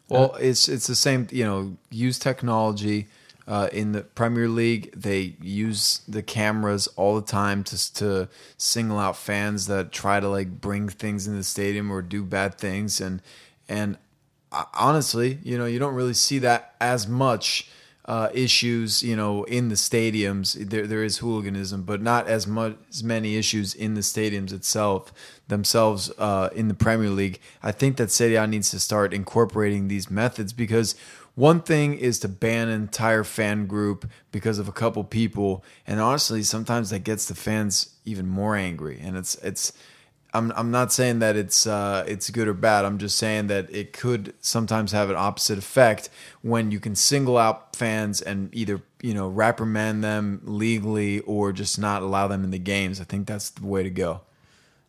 Well, 0.09 0.35
it's 0.35 0.69
it's 0.69 0.87
the 0.87 0.95
same. 0.95 1.27
You 1.31 1.45
know, 1.45 1.77
use 1.91 2.19
technology 2.19 3.09
uh, 3.47 3.69
in 3.73 3.93
the 3.93 4.03
Premier 4.03 4.49
League. 4.49 4.93
They 4.95 5.37
use 5.41 6.03
the 6.09 6.23
cameras 6.23 6.87
all 6.97 7.17
the 7.17 7.27
time 7.27 7.65
to 7.65 7.95
to 7.95 8.29
single 8.57 8.99
out 8.99 9.17
fans 9.17 9.67
that 9.67 9.93
try 9.93 10.21
to 10.21 10.29
like 10.29 10.61
bring 10.61 10.89
things 10.89 11.27
in 11.27 11.37
the 11.37 11.45
stadium 11.45 11.91
or 11.91 12.03
do 12.03 12.23
bad 12.25 12.59
things. 12.59 13.01
And 13.01 13.23
and 13.69 13.99
uh, 14.51 14.65
honestly, 14.75 15.39
you 15.43 15.59
know, 15.59 15.67
you 15.67 15.79
don't 15.79 15.95
really 15.95 16.15
see 16.15 16.39
that 16.41 16.75
as 16.81 17.09
much 17.09 17.69
uh, 18.05 18.29
issues. 18.33 19.03
You 19.03 19.17
know, 19.17 19.45
in 19.45 19.69
the 19.69 19.75
stadiums, 19.75 20.55
there 20.71 20.87
there 20.87 21.05
is 21.05 21.19
hooliganism, 21.19 21.83
but 21.83 22.03
not 22.03 22.29
as 22.29 22.47
much 22.47 22.77
as 22.91 23.03
many 23.03 23.37
issues 23.37 23.75
in 23.75 23.95
the 23.95 24.01
stadiums 24.01 24.53
itself 24.53 25.13
themselves 25.49 26.11
uh, 26.19 26.49
in 26.55 26.69
the 26.69 26.75
Premier 26.75 27.11
League. 27.11 27.41
I 27.63 27.73
think 27.73 27.97
that 27.97 28.11
Serie 28.11 28.37
A 28.37 28.47
needs 28.47 28.71
to 28.71 28.81
start 28.81 29.13
incorporating 29.13 29.89
these 29.89 30.11
methods 30.11 30.53
because 30.53 30.95
one 31.35 31.63
thing 31.63 31.95
is 31.95 32.19
to 32.21 32.29
ban 32.29 32.69
an 32.69 32.75
entire 32.83 33.25
fan 33.25 33.67
group 33.67 34.09
because 34.31 34.59
of 34.59 34.69
a 34.69 34.73
couple 34.73 35.03
people, 35.05 35.65
and 35.87 35.99
honestly, 35.99 36.43
sometimes 36.43 36.91
that 36.91 37.01
gets 37.01 37.27
the 37.27 37.35
fans 37.35 37.95
even 38.05 38.29
more 38.29 38.57
angry. 38.57 38.99
And 39.01 39.17
it's 39.17 39.35
it's. 39.37 39.73
I'm 40.35 40.51
I'm 40.57 40.71
not 40.71 40.93
saying 40.93 41.19
that 41.19 41.37
it's 41.37 41.67
uh, 41.67 42.05
it's 42.07 42.31
good 42.31 42.49
or 42.49 42.55
bad. 42.55 42.85
I'm 42.85 42.99
just 42.99 43.19
saying 43.19 43.49
that 43.49 43.75
it 43.75 43.93
could 43.93 44.35
sometimes 44.41 44.93
have 44.93 45.11
an 45.11 45.17
opposite 45.17 45.59
effect 45.59 46.09
when 46.41 46.71
you 46.71 46.81
can 46.81 46.95
single 46.95 47.37
out 47.37 47.77
fans 47.77 48.23
and 48.23 48.49
either 48.55 48.81
you 49.03 49.13
know 49.13 49.29
reprimand 49.29 50.03
them 50.03 50.41
legally 50.45 51.21
or 51.21 51.53
just 51.53 51.79
not 51.79 52.03
allow 52.03 52.29
them 52.29 52.45
in 52.45 52.51
the 52.51 52.59
games. 52.59 53.01
I 53.01 53.05
think 53.05 53.27
that's 53.27 53.51
the 53.51 53.67
way 53.67 53.83
to 53.83 53.91
go. 53.91 54.23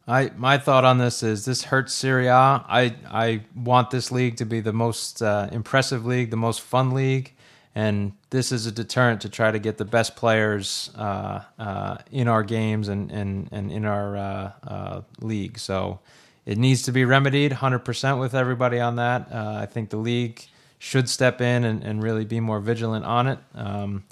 I 0.07 0.31
my 0.35 0.57
thought 0.57 0.83
on 0.83 0.97
this 0.97 1.23
is 1.23 1.45
this 1.45 1.63
hurts 1.63 1.93
Serie 1.93 2.29
I 2.29 3.41
want 3.55 3.89
this 3.89 4.11
league 4.11 4.37
to 4.37 4.45
be 4.45 4.59
the 4.59 4.73
most 4.73 5.21
uh, 5.21 5.47
impressive 5.51 6.05
league, 6.05 6.29
the 6.29 6.37
most 6.37 6.61
fun 6.61 6.91
league, 6.91 7.33
and 7.73 8.11
this 8.29 8.51
is 8.51 8.65
a 8.65 8.71
deterrent 8.71 9.21
to 9.21 9.29
try 9.29 9.51
to 9.51 9.59
get 9.59 9.77
the 9.77 9.85
best 9.85 10.15
players 10.17 10.91
uh, 10.95 11.41
uh, 11.57 11.97
in 12.11 12.27
our 12.27 12.43
games 12.43 12.89
and 12.89 13.11
and, 13.11 13.47
and 13.51 13.71
in 13.71 13.85
our 13.85 14.17
uh, 14.17 14.51
uh, 14.67 15.01
league. 15.21 15.57
So 15.57 15.99
it 16.45 16.57
needs 16.57 16.81
to 16.83 16.91
be 16.91 17.05
remedied 17.05 17.53
100% 17.53 18.19
with 18.19 18.35
everybody 18.35 18.81
on 18.81 18.97
that. 18.97 19.31
Uh, 19.31 19.59
I 19.61 19.65
think 19.65 19.89
the 19.89 19.97
league 19.97 20.45
should 20.77 21.07
step 21.07 21.39
in 21.39 21.63
and, 21.63 21.81
and 21.81 22.03
really 22.03 22.25
be 22.25 22.41
more 22.41 22.59
vigilant 22.59 23.05
on 23.05 23.27
it. 23.27 23.39
Um, 23.55 24.03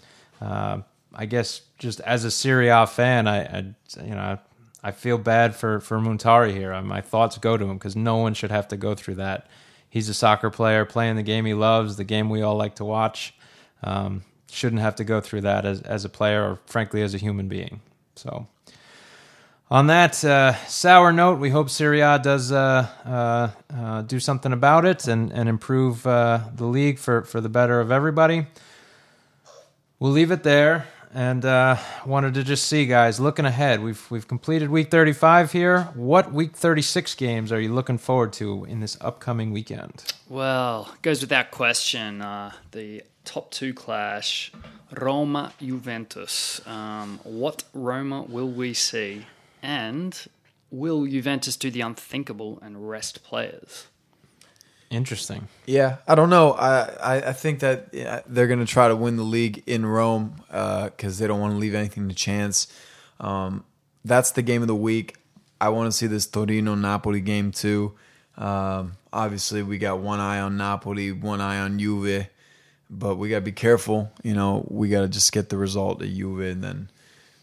I 1.13 1.25
guess 1.25 1.59
just 1.77 1.99
as 1.99 2.23
a 2.23 2.31
Serie 2.31 2.69
A 2.69 2.87
fan, 2.87 3.27
I, 3.27 3.43
I 3.43 3.57
you 4.01 4.15
know. 4.15 4.39
I 4.83 4.91
feel 4.91 5.17
bad 5.17 5.55
for 5.55 5.79
for 5.79 5.99
Muntari 5.99 6.53
here. 6.53 6.79
My 6.81 7.01
thoughts 7.01 7.37
go 7.37 7.57
to 7.57 7.65
him 7.65 7.77
because 7.77 7.95
no 7.95 8.17
one 8.17 8.33
should 8.33 8.51
have 8.51 8.67
to 8.69 8.77
go 8.77 8.95
through 8.95 9.15
that. 9.15 9.47
He's 9.89 10.09
a 10.09 10.13
soccer 10.13 10.49
player 10.49 10.85
playing 10.85 11.17
the 11.17 11.23
game 11.23 11.45
he 11.45 11.53
loves, 11.53 11.97
the 11.97 12.03
game 12.03 12.29
we 12.29 12.41
all 12.41 12.55
like 12.55 12.75
to 12.75 12.85
watch. 12.85 13.33
Um, 13.83 14.23
shouldn't 14.49 14.81
have 14.81 14.95
to 14.95 15.03
go 15.03 15.21
through 15.21 15.41
that 15.41 15.65
as 15.65 15.81
as 15.81 16.05
a 16.05 16.09
player 16.09 16.43
or 16.43 16.59
frankly 16.65 17.01
as 17.01 17.13
a 17.13 17.17
human 17.17 17.47
being. 17.47 17.81
So. 18.15 18.47
On 19.69 19.87
that 19.87 20.21
uh, 20.25 20.53
sour 20.65 21.13
note, 21.13 21.39
we 21.39 21.49
hope 21.49 21.69
Serie 21.69 22.01
A 22.01 22.19
does 22.19 22.51
uh, 22.51 22.89
uh, 23.05 23.51
uh, 23.73 24.01
do 24.01 24.19
something 24.19 24.51
about 24.51 24.83
it 24.83 25.07
and, 25.07 25.31
and 25.31 25.47
improve 25.47 26.05
uh, 26.05 26.41
the 26.53 26.65
league 26.65 26.99
for, 26.99 27.21
for 27.21 27.39
the 27.39 27.47
better 27.47 27.79
of 27.79 27.89
everybody. 27.89 28.47
We'll 29.97 30.11
leave 30.11 30.29
it 30.31 30.43
there 30.43 30.87
and 31.13 31.43
uh, 31.45 31.75
wanted 32.05 32.33
to 32.33 32.43
just 32.43 32.65
see 32.67 32.85
guys 32.85 33.19
looking 33.19 33.45
ahead 33.45 33.81
we've 33.83 34.09
we've 34.09 34.27
completed 34.27 34.69
week 34.69 34.89
35 34.89 35.51
here 35.51 35.83
what 35.93 36.31
week 36.31 36.55
36 36.55 37.15
games 37.15 37.51
are 37.51 37.59
you 37.59 37.73
looking 37.73 37.97
forward 37.97 38.31
to 38.33 38.65
in 38.65 38.79
this 38.79 38.97
upcoming 39.01 39.51
weekend 39.51 40.13
Well, 40.29 40.89
goes 41.01 41.19
without 41.21 41.51
question. 41.51 42.21
Uh, 42.21 42.53
the 42.71 43.03
top 43.25 43.51
two 43.51 43.73
clash, 43.73 44.51
Roma 44.97 45.51
Juventus. 45.59 46.65
Um, 46.65 47.19
what 47.23 47.63
Roma 47.73 48.21
will 48.21 48.47
we 48.47 48.73
see? 48.73 49.25
And 49.61 50.17
will 50.71 51.05
Juventus 51.05 51.57
do 51.57 51.69
the 51.69 51.81
unthinkable 51.81 52.59
and 52.61 52.89
rest 52.89 53.23
players? 53.25 53.87
Interesting. 54.91 55.47
Yeah, 55.65 55.97
I 56.05 56.15
don't 56.15 56.29
know. 56.29 56.51
I 56.51 56.81
I, 56.81 57.15
I 57.29 57.33
think 57.33 57.61
that 57.61 57.87
yeah, 57.93 58.21
they're 58.27 58.47
going 58.47 58.59
to 58.59 58.65
try 58.65 58.89
to 58.89 58.95
win 58.95 59.15
the 59.15 59.23
league 59.23 59.63
in 59.65 59.85
Rome 59.85 60.35
because 60.49 61.17
they 61.17 61.27
don't 61.27 61.39
want 61.39 61.53
to 61.53 61.57
leave 61.57 61.73
anything 61.73 62.09
to 62.09 62.15
chance. 62.15 62.67
Um, 63.21 63.63
that's 64.03 64.31
the 64.31 64.41
game 64.41 64.61
of 64.61 64.67
the 64.67 64.75
week. 64.75 65.15
I 65.61 65.69
want 65.69 65.89
to 65.89 65.97
see 65.97 66.07
this 66.07 66.27
Torino 66.27 66.75
Napoli 66.75 67.21
game 67.21 67.51
too. 67.51 67.93
Um, 68.37 68.93
obviously, 69.13 69.63
we 69.63 69.77
got 69.77 69.99
one 69.99 70.19
eye 70.19 70.41
on 70.41 70.57
Napoli, 70.57 71.13
one 71.13 71.39
eye 71.39 71.59
on 71.59 71.79
Juve, 71.79 72.27
but 72.89 73.15
we 73.15 73.29
got 73.29 73.37
to 73.37 73.41
be 73.41 73.51
careful. 73.53 74.11
You 74.23 74.33
know, 74.33 74.65
we 74.69 74.89
got 74.89 75.01
to 75.01 75.07
just 75.07 75.31
get 75.31 75.47
the 75.47 75.57
result 75.57 76.01
at 76.01 76.09
Juve, 76.09 76.41
and 76.41 76.61
then 76.61 76.89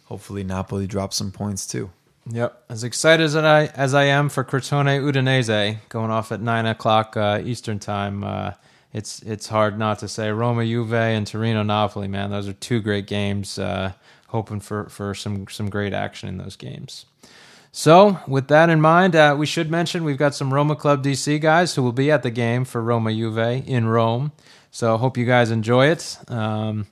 hopefully 0.05 0.45
Napoli 0.45 0.87
drops 0.87 1.17
some 1.17 1.33
points 1.33 1.67
too. 1.67 1.91
Yep. 2.31 2.65
As 2.69 2.85
excited 2.85 3.25
as 3.25 3.37
I 3.37 3.67
as 3.67 3.95
I 3.95 4.05
am 4.05 4.29
for 4.29 4.45
Crotone 4.45 5.01
Udinese 5.01 5.79
going 5.89 6.11
off 6.11 6.31
at 6.31 6.41
nine 6.41 6.67
o'clock 6.67 7.17
uh, 7.17 7.41
Eastern 7.43 7.79
time, 7.79 8.23
uh, 8.23 8.53
it's 8.93 9.23
it's 9.23 9.49
hard 9.49 9.79
not 9.79 10.01
to 10.01 10.09
say 10.09 10.31
Roma 10.31 10.65
Juve 10.65 10.93
and 10.93 11.27
Torino 11.27 11.63
Napoli. 11.63 12.09
Man, 12.09 12.31
those 12.31 12.49
are 12.49 12.53
two 12.53 12.81
great 12.81 13.07
games. 13.07 13.59
Uh, 13.59 13.93
hoping 14.29 14.61
for 14.61 14.89
for 14.89 15.15
some 15.15 15.47
some 15.49 15.71
great 15.71 15.93
action 15.93 16.29
in 16.29 16.39
those 16.39 16.57
games. 16.57 17.07
So, 17.71 18.19
with 18.27 18.49
that 18.49 18.71
in 18.71 18.81
mind, 18.81 19.15
uh, 19.15 19.37
we 19.39 19.47
should 19.47 19.71
mention 19.71 20.03
we've 20.03 20.19
got 20.19 20.35
some 20.35 20.53
Roma 20.53 20.75
Club 20.75 21.05
DC 21.05 21.41
guys 21.41 21.75
who 21.75 21.83
will 21.83 21.93
be 21.93 22.11
at 22.11 22.23
the 22.23 22.31
game 22.31 22.65
for 22.65 22.83
Roma 22.83 23.13
Juve 23.13 23.39
in 23.69 23.87
Rome. 23.87 24.33
So, 24.71 24.97
hope 24.97 25.17
you 25.17 25.27
guys 25.27 25.51
enjoy 25.51 25.89
it. 25.89 26.19
Um, 26.29 26.87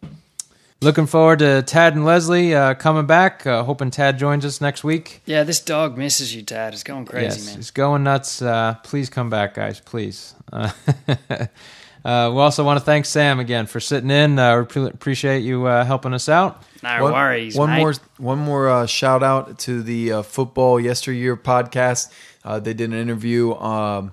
looking 0.87 1.07
forward 1.07 1.41
to 1.41 1.63
Tad 1.63 1.95
and 1.97 2.05
Leslie 2.05 2.55
uh, 2.55 2.75
coming 2.75 3.07
back. 3.07 3.45
Uh, 3.47 3.65
hoping 3.65 3.91
Tad 3.91 4.19
joins 4.19 4.45
us 4.45 4.61
next 4.61 4.85
week. 4.85 5.21
Yeah, 5.27 5.43
this 5.43 5.61
dog 5.61 5.99
misses 5.99 6.35
you, 6.35 6.43
Tad. 6.43 6.73
It's 6.73 6.85
going 6.85 7.05
crazy, 7.05 7.41
yes, 7.41 7.47
man. 7.47 7.59
it's 7.59 7.71
going 7.73 8.05
nuts. 8.05 8.41
Uh, 8.41 8.77
please 8.85 9.11
come 9.11 9.29
back, 9.29 9.55
guys. 9.55 9.81
Please. 9.81 10.35
Uh, 10.53 10.71
uh, 11.29 12.31
we 12.33 12.39
also 12.39 12.65
want 12.65 12.79
to 12.79 12.85
thank 12.85 13.05
Sam 13.05 13.41
again 13.41 13.67
for 13.67 13.81
sitting 13.81 14.11
in. 14.11 14.39
Uh, 14.39 14.61
we 14.61 14.65
pre- 14.67 14.87
appreciate 14.87 15.41
you 15.41 15.67
uh, 15.67 15.85
helping 15.85 16.15
us 16.15 16.29
out. 16.29 16.63
No 16.83 17.03
one, 17.03 17.13
worries, 17.13 17.57
One 17.57 17.71
mate. 17.71 17.79
more, 17.81 17.95
one 18.19 18.39
more 18.39 18.69
uh, 18.69 18.87
shout 18.87 19.25
out 19.25 19.59
to 19.61 19.83
the 19.83 20.13
uh, 20.13 20.23
football 20.23 20.79
yesteryear 20.79 21.37
podcast. 21.37 22.13
Uh, 22.45 22.61
they 22.61 22.75
did 22.75 22.91
an 22.91 22.97
interview. 22.99 23.55
Um, 23.55 24.13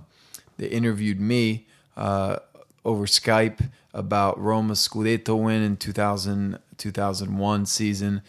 they 0.58 0.68
interviewed 0.68 1.20
me 1.20 1.68
uh, 1.95 2.38
over 2.84 3.06
Skype 3.06 3.70
about 3.94 4.40
Roma 4.40 4.74
Scudetto 4.74 5.40
win 5.41 5.61
in 5.61 5.78
2000, 5.78 6.60
2001 6.78 7.65
season. 7.65 8.22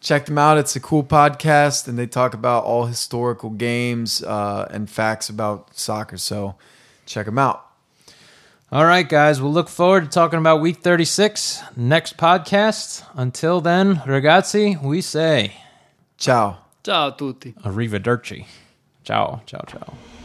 Check 0.00 0.26
them 0.26 0.38
out. 0.38 0.56
It's 0.56 0.74
a 0.76 0.80
cool 0.80 1.04
podcast, 1.04 1.86
and 1.86 1.98
they 1.98 2.06
talk 2.06 2.32
about 2.32 2.64
all 2.64 2.86
historical 2.86 3.50
games 3.50 4.22
uh, 4.22 4.66
and 4.70 4.88
facts 4.88 5.28
about 5.28 5.76
soccer. 5.76 6.16
So 6.16 6.54
check 7.04 7.26
them 7.26 7.38
out. 7.38 7.66
All 8.72 8.84
right, 8.84 9.06
guys. 9.06 9.42
We'll 9.42 9.52
look 9.52 9.68
forward 9.68 10.04
to 10.04 10.08
talking 10.08 10.38
about 10.38 10.60
week 10.60 10.76
36 10.78 11.60
next 11.76 12.16
podcast. 12.16 13.04
Until 13.14 13.60
then, 13.60 13.96
ragazzi, 14.06 14.80
we 14.80 15.00
say 15.02 15.52
Ciao. 16.16 16.58
Ciao 16.84 17.10
tutti. 17.10 17.52
arrivederci. 17.64 18.46
Ciao, 19.04 19.42
ciao, 19.44 19.64
ciao. 19.66 20.19